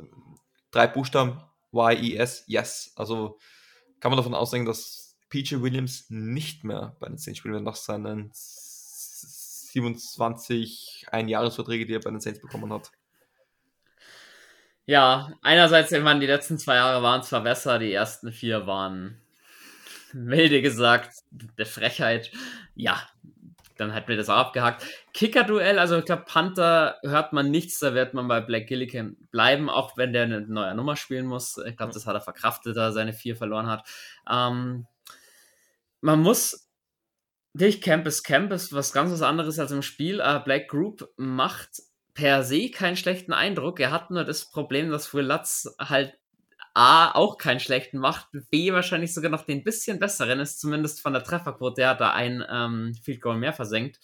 Drei 0.72 0.88
Buchstaben, 0.88 1.40
Y-E-S, 1.72 2.46
yes. 2.48 2.94
Also 2.96 3.38
kann 4.00 4.10
man 4.12 4.18
davon 4.18 4.34
ausgehen, 4.34 4.66
dass 4.66 5.16
PJ 5.30 5.62
Williams 5.62 6.06
nicht 6.10 6.64
mehr 6.64 6.96
bei 7.00 7.08
den 7.08 7.18
Saints 7.18 7.40
spielen 7.40 7.54
wird 7.54 7.64
nach 7.64 7.76
seinen 7.76 8.32
27 8.34 11.06
Einjahresverträge, 11.12 11.86
die 11.86 11.94
er 11.94 12.00
bei 12.00 12.10
den 12.12 12.20
Saints 12.20 12.42
bekommen 12.42 12.74
hat. 12.74 12.92
Ja, 14.86 15.32
einerseits, 15.42 15.92
ich 15.92 16.04
meine, 16.04 16.20
die 16.20 16.28
letzten 16.28 16.58
zwei 16.58 16.76
Jahre 16.76 17.02
waren 17.02 17.24
zwar 17.24 17.42
besser, 17.42 17.80
die 17.80 17.94
ersten 17.94 18.32
vier 18.32 18.68
waren 18.68 19.22
milde 20.14 20.62
gesagt, 20.62 21.16
der 21.32 21.66
Frechheit. 21.66 22.32
Ja, 22.76 23.02
dann 23.78 23.92
hätten 23.92 24.10
wir 24.10 24.18
das 24.18 24.30
auch 24.30 24.38
abgehakt. 24.38 24.86
Kicker-Duell, 25.14 25.80
also 25.80 25.98
ich 25.98 26.06
glaube, 26.06 26.26
Panther 26.28 26.98
hört 27.04 27.34
man 27.34 27.50
nichts, 27.50 27.80
da 27.80 27.94
wird 27.94 28.14
man 28.14 28.28
bei 28.28 28.42
Black 28.42 28.68
Gilligan 28.68 29.18
bleiben, 29.32 29.70
auch 29.70 29.98
wenn 29.98 30.14
der 30.14 30.24
eine 30.24 30.42
neue 30.42 30.76
Nummer 30.76 30.96
spielen 30.96 31.26
muss. 31.26 31.58
Ich 31.58 31.78
glaube, 31.78 31.94
das 31.94 32.06
hat 32.06 32.16
er 32.16 32.22
verkraftet, 32.22 32.78
da 32.78 32.86
er 32.86 32.92
seine 32.92 33.14
vier 33.14 33.36
verloren 33.36 33.68
hat. 33.68 33.88
Ähm, 34.30 34.86
man 36.02 36.20
muss 36.20 36.64
Natürlich, 37.54 37.82
Camp 37.82 38.08
ist 38.08 38.24
Camp 38.24 38.52
ist 38.52 38.74
was 38.74 38.94
ganz 38.94 39.12
was 39.12 39.22
anderes 39.22 39.60
als 39.60 39.72
im 39.72 39.84
Spiel. 39.84 40.22
Aber 40.22 40.44
Black 40.44 40.68
Group 40.68 41.08
macht 41.18 41.84
per 42.14 42.44
se 42.44 42.70
keinen 42.70 42.96
schlechten 42.96 43.34
Eindruck. 43.34 43.80
Er 43.80 43.92
hat 43.92 44.12
nur 44.12 44.24
das 44.24 44.46
Problem, 44.46 44.90
dass 44.90 45.14
Will 45.14 45.26
Lutz 45.26 45.68
halt 45.80 46.18
A 46.76 47.12
auch 47.12 47.38
keinen 47.38 47.60
schlechten 47.60 48.00
macht, 48.00 48.30
B 48.50 48.74
wahrscheinlich 48.74 49.14
sogar 49.14 49.30
noch 49.30 49.46
den 49.46 49.64
bisschen 49.64 50.00
besseren 50.00 50.40
ist, 50.40 50.60
zumindest 50.60 51.02
von 51.02 51.14
der 51.14 51.24
Trefferquote. 51.24 51.84
Er 51.84 51.90
hat 51.90 52.02
da 52.02 52.14
ein 52.14 52.44
ähm, 52.50 52.96
Field 53.04 53.22
Goal 53.22 53.38
mehr 53.38 53.54
versenkt. 53.54 54.00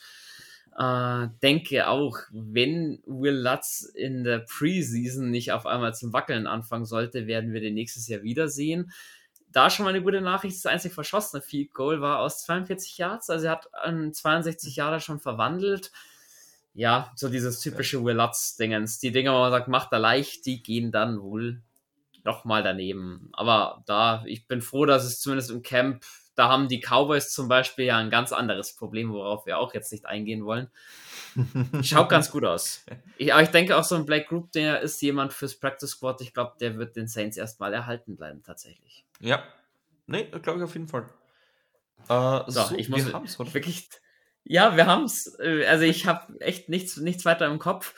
Äh, 0.77 1.27
denke 1.41 1.87
auch, 1.87 2.17
wenn 2.31 3.01
Will 3.05 3.35
Lutz 3.35 3.81
in 3.95 4.23
der 4.23 4.39
Preseason 4.39 5.31
nicht 5.31 5.51
auf 5.51 5.65
einmal 5.65 5.95
zum 5.95 6.13
Wackeln 6.13 6.45
anfangen 6.45 6.85
sollte, 6.85 7.25
werden 7.25 7.53
wir 7.53 7.61
den 7.61 7.73
nächstes 7.73 8.07
Jahr 8.07 8.21
wiedersehen 8.21 8.91
da 9.51 9.69
schon 9.69 9.83
mal 9.83 9.89
eine 9.89 10.03
gute 10.03 10.21
Nachricht. 10.21 10.57
Das 10.57 10.65
einzig 10.65 10.93
verschossene 10.93 11.41
Field 11.41 11.73
Goal 11.73 12.01
war 12.01 12.19
aus 12.19 12.43
42 12.43 12.97
Yards. 12.97 13.29
Also 13.29 13.47
er 13.47 13.53
hat 13.53 13.73
an 13.73 14.13
62 14.13 14.75
Jahre 14.75 14.99
schon 14.99 15.19
verwandelt. 15.19 15.91
Ja, 16.73 17.11
so 17.15 17.29
dieses 17.29 17.59
typische 17.59 18.03
Will 18.03 18.15
Lutz-Dingens. 18.15 18.99
Die 18.99 19.11
Dinge, 19.11 19.31
wo 19.31 19.39
man 19.39 19.51
sagt, 19.51 19.67
macht 19.67 19.91
er 19.91 19.99
leicht, 19.99 20.45
die 20.45 20.61
gehen 20.63 20.91
dann 20.91 21.21
wohl 21.21 21.61
nochmal 22.23 22.63
daneben. 22.63 23.29
Aber 23.33 23.83
da, 23.85 24.23
ich 24.25 24.47
bin 24.47 24.61
froh, 24.61 24.85
dass 24.85 25.03
es 25.03 25.19
zumindest 25.19 25.51
im 25.51 25.61
Camp, 25.61 26.03
da 26.35 26.47
haben 26.47 26.67
die 26.67 26.79
Cowboys 26.79 27.33
zum 27.33 27.47
Beispiel 27.47 27.85
ja 27.85 27.97
ein 27.97 28.09
ganz 28.09 28.31
anderes 28.31 28.75
Problem, 28.75 29.11
worauf 29.11 29.45
wir 29.45 29.57
auch 29.57 29.73
jetzt 29.73 29.91
nicht 29.91 30.05
eingehen 30.05 30.45
wollen. 30.45 30.69
Schaut 31.83 32.09
ganz 32.09 32.31
gut 32.31 32.45
aus. 32.45 32.85
Ich, 33.17 33.33
aber 33.33 33.43
ich 33.43 33.49
denke 33.49 33.75
auch 33.75 33.83
so 33.83 33.95
ein 33.95 34.05
Black 34.05 34.27
Group, 34.27 34.51
der 34.53 34.81
ist 34.81 35.01
jemand 35.01 35.33
fürs 35.33 35.55
Practice 35.55 35.91
Squad. 35.91 36.21
Ich 36.21 36.33
glaube, 36.33 36.53
der 36.59 36.77
wird 36.77 36.95
den 36.95 37.07
Saints 37.07 37.35
erstmal 37.35 37.73
erhalten 37.73 38.15
bleiben, 38.15 38.41
tatsächlich. 38.43 39.05
Ja, 39.19 39.43
nee, 40.07 40.25
glaube 40.41 40.59
ich 40.59 40.63
auf 40.63 40.73
jeden 40.73 40.87
Fall. 40.87 41.09
Äh, 42.07 42.41
so, 42.47 42.63
so, 42.63 42.75
ich 42.75 42.89
muss 42.89 43.05
wir 43.05 43.53
wirklich. 43.53 43.89
Ja, 44.49 44.75
wir 44.75 44.87
haben 44.87 45.03
es. 45.03 45.37
Äh, 45.39 45.67
also 45.67 45.83
ich 45.83 46.07
habe 46.07 46.41
echt 46.41 46.69
nichts, 46.69 46.97
nichts 46.97 47.23
weiter 47.23 47.45
im 47.45 47.59
Kopf. 47.59 47.93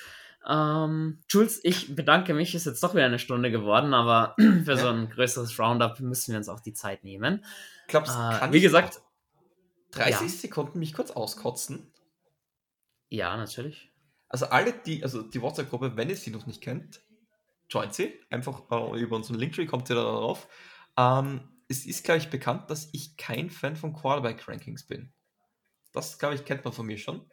Ähm, 0.45 1.20
Jules, 1.30 1.62
ich 1.64 1.95
bedanke 1.95 2.34
mich. 2.34 2.54
Ist 2.54 2.66
jetzt 2.66 2.84
doch 2.84 2.93
wieder 2.93 3.06
eine 3.06 3.20
Stunde 3.20 3.52
geworden, 3.52 3.93
aber 3.93 4.36
für 4.38 4.74
ja. 4.74 4.78
so 4.78 4.89
ein 4.89 5.10
größeres 5.10 5.58
Roundup 5.58 6.02
müssen 6.02 6.34
wir 6.34 6.38
uns 6.38 6.49
auch 6.49 6.60
die 6.60 6.74
Zeit 6.74 7.06
nehmen. 7.06 7.45
Glaubst 7.88 8.14
äh, 8.14 8.38
kann 8.38 8.52
Wie 8.52 8.60
gesagt, 8.60 9.02
30 9.91 10.22
ja. 10.22 10.28
Sekunden 10.28 10.80
mich 10.80 10.93
kurz 10.93 11.12
auskotzen? 11.12 11.89
Ja, 13.08 13.38
natürlich. 13.38 13.89
Also 14.28 14.47
alle, 14.47 14.74
die, 14.74 15.04
also 15.04 15.22
die 15.22 15.41
WhatsApp-Gruppe, 15.41 15.95
wenn 15.95 16.10
ihr 16.10 16.18
sie 16.18 16.32
noch 16.32 16.47
nicht 16.47 16.62
kennt, 16.62 17.02
joint 17.70 17.93
sie. 17.93 18.20
Einfach 18.30 18.64
äh, 18.70 18.99
über 18.99 19.16
unseren 19.16 19.38
Linktree 19.39 19.68
kommt 19.68 19.89
ihr 19.89 19.95
da 19.95 20.04
drauf. 20.04 20.49
Ähm, 20.97 21.47
es 21.70 21.86
ist, 21.86 22.04
glaube 22.04 22.18
ich, 22.18 22.30
bekannt, 22.30 22.70
dass 22.70 22.89
ich 22.91 23.16
kein 23.16 23.49
Fan 23.49 23.78
von 23.78 23.93
Quarterback-Rankings 23.93 24.86
bin. 24.86 25.14
Das, 25.92 26.20
glaube 26.20 26.36
ich, 26.36 26.46
kennt 26.46 26.64
man 26.64 26.74
von 26.74 26.86
mir 26.86 26.98
schon. 26.98 27.30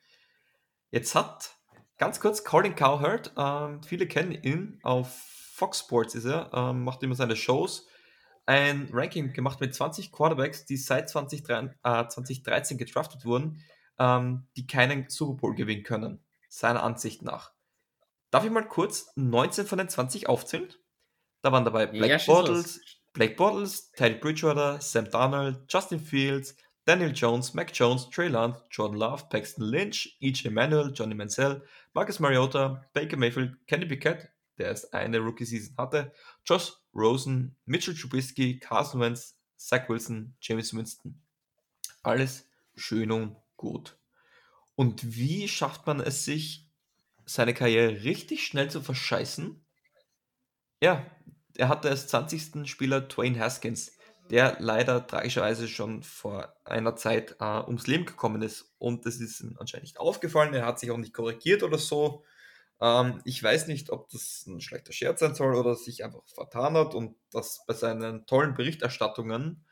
Jetzt 0.90 1.14
hat, 1.14 1.56
ganz 1.98 2.20
kurz, 2.20 2.44
Colin 2.44 2.74
Cowherd, 2.74 3.32
ähm, 3.36 3.82
viele 3.82 4.06
kennen 4.06 4.32
ihn, 4.32 4.80
auf 4.82 5.08
Fox 5.54 5.80
Sports 5.80 6.14
ist 6.14 6.24
er, 6.24 6.50
ähm, 6.54 6.84
macht 6.84 7.02
immer 7.02 7.14
seine 7.14 7.36
Shows, 7.36 7.86
ein 8.46 8.88
Ranking 8.92 9.32
gemacht 9.32 9.60
mit 9.60 9.74
20 9.74 10.10
Quarterbacks, 10.12 10.64
die 10.64 10.76
seit 10.76 11.10
2013, 11.10 11.74
äh, 11.82 12.08
2013 12.08 12.78
gedraftet 12.78 13.24
wurden, 13.24 13.62
ähm, 13.98 14.46
die 14.56 14.66
keinen 14.66 15.10
Super 15.10 15.34
Bowl 15.34 15.54
gewinnen 15.54 15.82
können, 15.82 16.24
seiner 16.48 16.82
Ansicht 16.82 17.22
nach. 17.22 17.52
Darf 18.30 18.44
ich 18.44 18.50
mal 18.50 18.66
kurz 18.66 19.12
19 19.16 19.66
von 19.66 19.78
den 19.78 19.88
20 19.88 20.28
aufzählen? 20.28 20.72
Da 21.42 21.52
waren 21.52 21.64
dabei 21.64 21.86
Black 21.86 22.10
ja, 22.10 22.18
Bottles, 22.26 22.80
Blake 23.12 23.34
Bortles, 23.34 23.90
Teddy 23.92 24.16
Bridgewater, 24.16 24.80
Sam 24.80 25.10
Darnold, 25.10 25.60
Justin 25.68 26.00
Fields, 26.00 26.56
Daniel 26.88 27.12
Jones, 27.12 27.52
Mac 27.52 27.70
Jones, 27.74 28.08
Trey 28.08 28.28
Lance, 28.28 28.62
Jordan 28.70 28.96
Love, 28.96 29.28
Paxton 29.28 29.62
Lynch, 29.62 30.16
E.J. 30.20 30.50
Manuel, 30.50 30.90
Johnny 30.90 31.14
Mansell, 31.14 31.62
Marcus 31.92 32.18
Mariota, 32.18 32.82
Baker 32.94 33.18
Mayfield, 33.18 33.58
Kenny 33.66 33.84
Pickett, 33.84 34.30
der 34.56 34.68
erst 34.68 34.94
eine 34.94 35.18
Rookie-Season 35.18 35.76
hatte. 35.76 36.14
Josh 36.46 36.72
Rosen, 36.94 37.54
Mitchell 37.66 37.94
Trubisky, 37.94 38.58
Carson 38.58 39.02
Wentz, 39.02 39.36
Zach 39.58 39.86
Wilson, 39.90 40.34
James 40.40 40.74
Winston. 40.74 41.20
Alles 42.02 42.48
schön 42.74 43.10
und 43.10 43.36
gut. 43.58 43.98
Und 44.74 45.14
wie 45.14 45.46
schafft 45.46 45.86
man 45.86 46.00
es 46.00 46.24
sich, 46.24 46.70
seine 47.26 47.52
Karriere 47.52 48.02
richtig 48.02 48.46
schnell 48.46 48.70
zu 48.70 48.80
verscheißen? 48.80 49.62
Ja, 50.80 51.04
er 51.54 51.68
hatte 51.68 51.90
als 51.90 52.06
20. 52.06 52.66
Spieler 52.66 53.02
Dwayne 53.02 53.38
Haskins, 53.38 53.97
der 54.30 54.56
leider 54.58 55.06
tragischerweise 55.06 55.68
schon 55.68 56.02
vor 56.02 56.54
einer 56.64 56.96
Zeit 56.96 57.36
äh, 57.40 57.60
ums 57.66 57.86
Leben 57.86 58.04
gekommen 58.04 58.42
ist. 58.42 58.74
Und 58.78 59.06
das 59.06 59.16
ist 59.16 59.40
ihm 59.40 59.56
anscheinend 59.58 59.84
nicht 59.84 59.98
aufgefallen. 59.98 60.54
Er 60.54 60.66
hat 60.66 60.78
sich 60.78 60.90
auch 60.90 60.96
nicht 60.96 61.14
korrigiert 61.14 61.62
oder 61.62 61.78
so. 61.78 62.24
Ähm, 62.80 63.20
ich 63.24 63.42
weiß 63.42 63.66
nicht, 63.66 63.90
ob 63.90 64.08
das 64.10 64.44
ein 64.46 64.60
schlechter 64.60 64.92
Scherz 64.92 65.20
sein 65.20 65.34
soll 65.34 65.54
oder 65.54 65.74
sich 65.74 66.04
einfach 66.04 66.22
vertan 66.34 66.74
hat 66.74 66.94
und 66.94 67.16
das 67.30 67.64
bei 67.66 67.74
seinen 67.74 68.26
tollen 68.26 68.54
Berichterstattungen 68.54 69.64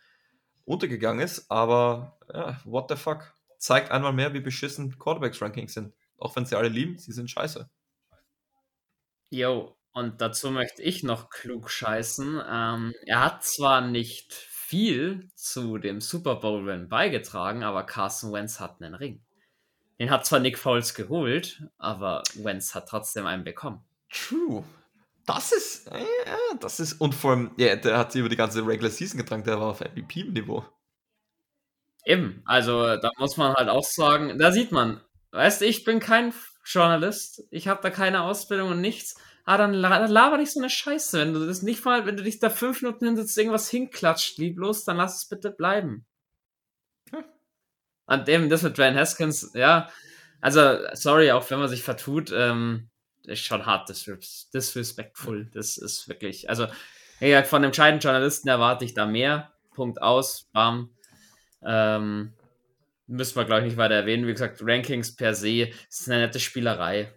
untergegangen 0.64 1.22
ist. 1.24 1.50
Aber 1.50 2.18
ja, 2.32 2.60
what 2.64 2.86
the 2.88 2.96
fuck? 2.96 3.34
Zeigt 3.58 3.90
einmal 3.90 4.12
mehr, 4.12 4.34
wie 4.34 4.40
beschissen 4.40 4.98
Quarterbacks-Rankings 4.98 5.74
sind. 5.74 5.94
Auch 6.18 6.34
wenn 6.36 6.46
sie 6.46 6.56
alle 6.56 6.68
lieben, 6.68 6.98
sie 6.98 7.12
sind 7.12 7.30
scheiße. 7.30 7.68
Yo, 9.30 9.75
und 9.96 10.20
dazu 10.20 10.50
möchte 10.50 10.82
ich 10.82 11.04
noch 11.04 11.30
klug 11.30 11.70
scheißen. 11.70 12.42
Ähm, 12.46 12.92
er 13.06 13.24
hat 13.24 13.44
zwar 13.44 13.80
nicht 13.80 14.34
viel 14.34 15.30
zu 15.34 15.78
dem 15.78 16.02
Super 16.02 16.34
Bowl-Win 16.34 16.90
beigetragen, 16.90 17.62
aber 17.64 17.82
Carson 17.84 18.30
Wentz 18.30 18.60
hat 18.60 18.82
einen 18.82 18.94
Ring. 18.94 19.24
Den 19.98 20.10
hat 20.10 20.26
zwar 20.26 20.40
Nick 20.40 20.58
Foles 20.58 20.92
geholt, 20.92 21.62
aber 21.78 22.22
Wentz 22.34 22.74
hat 22.74 22.90
trotzdem 22.90 23.24
einen 23.24 23.42
bekommen. 23.42 23.86
True. 24.10 24.64
Das 25.24 25.52
ist, 25.52 25.90
äh, 25.90 26.04
das 26.60 26.78
ist, 26.78 27.00
und 27.00 27.14
vor 27.14 27.30
allem, 27.30 27.52
ja, 27.56 27.74
der 27.76 27.96
hat 27.96 28.12
sie 28.12 28.18
über 28.18 28.28
die 28.28 28.36
ganze 28.36 28.66
Regular 28.66 28.90
Season 28.90 29.16
getragen, 29.16 29.44
der 29.44 29.58
war 29.58 29.68
auf 29.68 29.80
MVP-Niveau. 29.80 30.62
Eben, 32.04 32.42
also 32.44 32.98
da 32.98 33.10
muss 33.16 33.38
man 33.38 33.54
halt 33.54 33.70
auch 33.70 33.84
sagen, 33.84 34.38
da 34.38 34.52
sieht 34.52 34.72
man, 34.72 35.00
weißt 35.30 35.62
du, 35.62 35.64
ich 35.64 35.84
bin 35.84 36.00
kein 36.00 36.34
Journalist, 36.66 37.44
ich 37.50 37.66
habe 37.66 37.80
da 37.80 37.88
keine 37.88 38.24
Ausbildung 38.24 38.72
und 38.72 38.82
nichts, 38.82 39.16
ah, 39.46 39.56
dann, 39.56 39.82
dann 39.82 40.10
laber 40.10 40.36
nicht 40.36 40.52
so 40.52 40.60
eine 40.60 40.68
Scheiße. 40.68 41.18
Wenn 41.18 41.32
du 41.32 41.46
das 41.46 41.62
nicht 41.62 41.84
mal, 41.84 42.04
wenn 42.04 42.16
du 42.16 42.22
dich 42.22 42.38
da 42.38 42.50
fünf 42.50 42.82
Minuten 42.82 43.06
hinsetzt, 43.06 43.38
irgendwas 43.38 43.70
hinklatscht, 43.70 44.36
lieblos, 44.38 44.84
dann 44.84 44.98
lass 44.98 45.16
es 45.16 45.28
bitte 45.28 45.50
bleiben. 45.50 46.04
Hm. 47.10 47.24
An 48.06 48.24
dem, 48.24 48.50
das 48.50 48.62
mit 48.62 48.76
Dwayne 48.76 48.98
Haskins, 48.98 49.52
ja, 49.54 49.88
also, 50.40 50.78
sorry, 50.92 51.32
auch 51.32 51.50
wenn 51.50 51.58
man 51.58 51.68
sich 51.68 51.82
vertut, 51.82 52.30
ähm, 52.32 52.88
ist 53.24 53.44
schon 53.44 53.66
hart 53.66 53.88
disres 53.88 54.50
disrespectful. 54.50 55.50
Das 55.52 55.76
ist 55.76 56.08
wirklich, 56.08 56.48
also, 56.48 56.66
ja, 57.20 57.42
von 57.42 57.62
dem 57.62 57.72
scheiden 57.72 58.00
Journalisten 58.00 58.48
erwarte 58.48 58.84
ich 58.84 58.94
da 58.94 59.06
mehr. 59.06 59.52
Punkt 59.74 60.00
aus, 60.00 60.48
bam. 60.52 60.90
Ähm, 61.64 62.34
müssen 63.06 63.36
wir, 63.36 63.44
glaube 63.44 63.62
ich, 63.62 63.68
nicht 63.68 63.76
weiter 63.76 63.94
erwähnen. 63.94 64.26
Wie 64.26 64.32
gesagt, 64.32 64.60
Rankings 64.62 65.14
per 65.14 65.34
se 65.34 65.70
ist 65.88 66.08
eine 66.08 66.22
nette 66.22 66.40
Spielerei. 66.40 67.12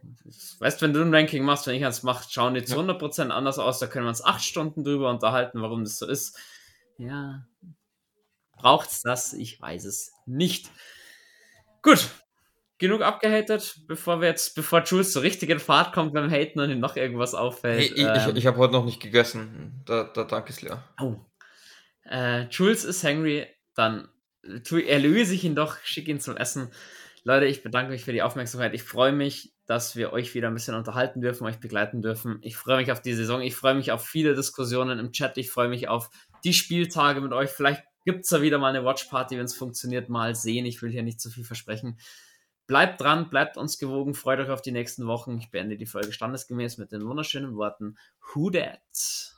Weißt 0.60 0.82
du, 0.82 0.86
wenn 0.86 0.94
du 0.94 1.02
ein 1.02 1.14
Ranking 1.14 1.44
machst, 1.44 1.68
wenn 1.68 1.76
ich 1.76 1.86
eins 1.86 2.04
mache, 2.04 2.26
schauen 2.30 2.54
die 2.54 2.64
zu 2.64 2.80
100% 2.80 3.30
anders 3.30 3.60
aus. 3.60 3.80
Da 3.80 3.88
können 3.88 4.06
wir 4.06 4.10
uns 4.10 4.24
acht 4.24 4.44
Stunden 4.44 4.84
drüber 4.84 5.10
unterhalten, 5.10 5.62
warum 5.62 5.84
das 5.84 5.98
so 5.98 6.08
ist. 6.08 6.38
Ja, 6.98 7.46
braucht's 8.58 9.02
das? 9.02 9.34
Ich 9.34 9.60
weiß 9.62 9.86
es 9.86 10.14
nicht. 10.26 10.70
Gut, 11.82 12.10
genug 12.78 13.02
abgehatet, 13.02 13.82
bevor 13.88 14.22
wir 14.22 14.28
jetzt, 14.28 14.56
bevor 14.56 14.84
Jules 14.84 15.14
so 15.14 15.22
richtig 15.22 15.50
in 15.50 15.60
Fahrt 15.60 15.94
kommt 15.94 16.14
beim 16.14 16.30
Haten 16.30 16.60
und 16.60 16.70
ihm 16.70 16.80
noch 16.80 16.96
irgendwas 16.96 17.34
auffällt. 17.34 17.80
Hey, 17.80 17.94
ich, 17.94 18.06
ähm, 18.06 18.30
ich, 18.32 18.38
ich 18.38 18.48
habe 18.48 18.58
heute 18.58 18.74
noch 18.74 18.86
nicht 18.86 19.02
gegessen. 19.02 19.82
Da, 19.86 20.04
da 20.04 20.24
danke 20.24 20.52
es 20.52 20.62
leer. 20.62 20.84
Oh. 21.02 21.16
Äh, 22.04 22.48
Jules 22.50 22.84
ist 22.84 23.04
hangry, 23.04 23.48
dann 23.76 24.10
tu, 24.64 24.78
erlöse 24.78 25.34
ich 25.34 25.44
ihn 25.44 25.56
doch, 25.56 25.78
schicke 25.84 26.12
ihn 26.12 26.20
zum 26.20 26.38
Essen. 26.38 26.70
Leute, 27.24 27.46
ich 27.46 27.64
bedanke 27.64 27.92
mich 27.92 28.06
für 28.06 28.14
die 28.14 28.22
Aufmerksamkeit. 28.22 28.74
Ich 28.74 28.84
freue 28.84 29.12
mich, 29.12 29.54
dass 29.66 29.96
wir 29.96 30.14
euch 30.14 30.34
wieder 30.34 30.48
ein 30.48 30.54
bisschen 30.54 30.76
unterhalten 30.76 31.22
dürfen, 31.22 31.46
euch 31.46 31.60
begleiten 31.60 32.02
dürfen. 32.02 32.40
Ich 32.42 32.56
freue 32.56 32.78
mich 32.78 32.92
auf 32.92 33.02
die 33.02 33.14
Saison. 33.14 33.42
Ich 33.42 33.56
freue 33.56 33.76
mich 33.76 33.92
auf 33.92 34.06
viele 34.06 34.36
Diskussionen 34.36 35.00
im 35.00 35.12
Chat. 35.12 35.38
Ich 35.38 35.52
freue 35.52 35.68
mich 35.68 35.88
auf 35.90 36.10
die 36.44 36.54
Spieltage 36.54 37.22
mit 37.22 37.34
euch. 37.34 37.50
Vielleicht 37.50 37.84
gibt 38.06 38.24
es 38.24 38.32
ja 38.32 38.42
wieder 38.42 38.58
mal 38.58 38.70
eine 38.70 38.86
Watchparty, 38.86 39.38
wenn 39.38 39.46
es 39.46 39.56
funktioniert. 39.56 40.10
Mal 40.10 40.34
sehen. 40.34 40.66
Ich 40.66 40.82
will 40.82 40.92
hier 40.92 41.04
nicht 41.04 41.20
zu 41.20 41.30
viel 41.30 41.44
versprechen. 41.44 42.00
Bleibt 42.70 43.02
dran, 43.02 43.30
bleibt 43.32 43.58
uns 43.58 43.80
gewogen, 43.80 44.14
freut 44.14 44.40
euch 44.40 44.50
auf 44.50 44.62
die 44.62 44.72
nächsten 44.72 45.08
Wochen. 45.08 45.40
Ich 45.40 45.50
beende 45.50 45.76
die 45.76 45.88
Folge 45.88 46.14
standesgemäß 46.14 46.78
mit 46.78 46.92
den 46.92 47.04
wunderschönen 47.04 47.56
Worten 47.56 47.98
Who 48.34 48.52
Dat? 48.52 49.36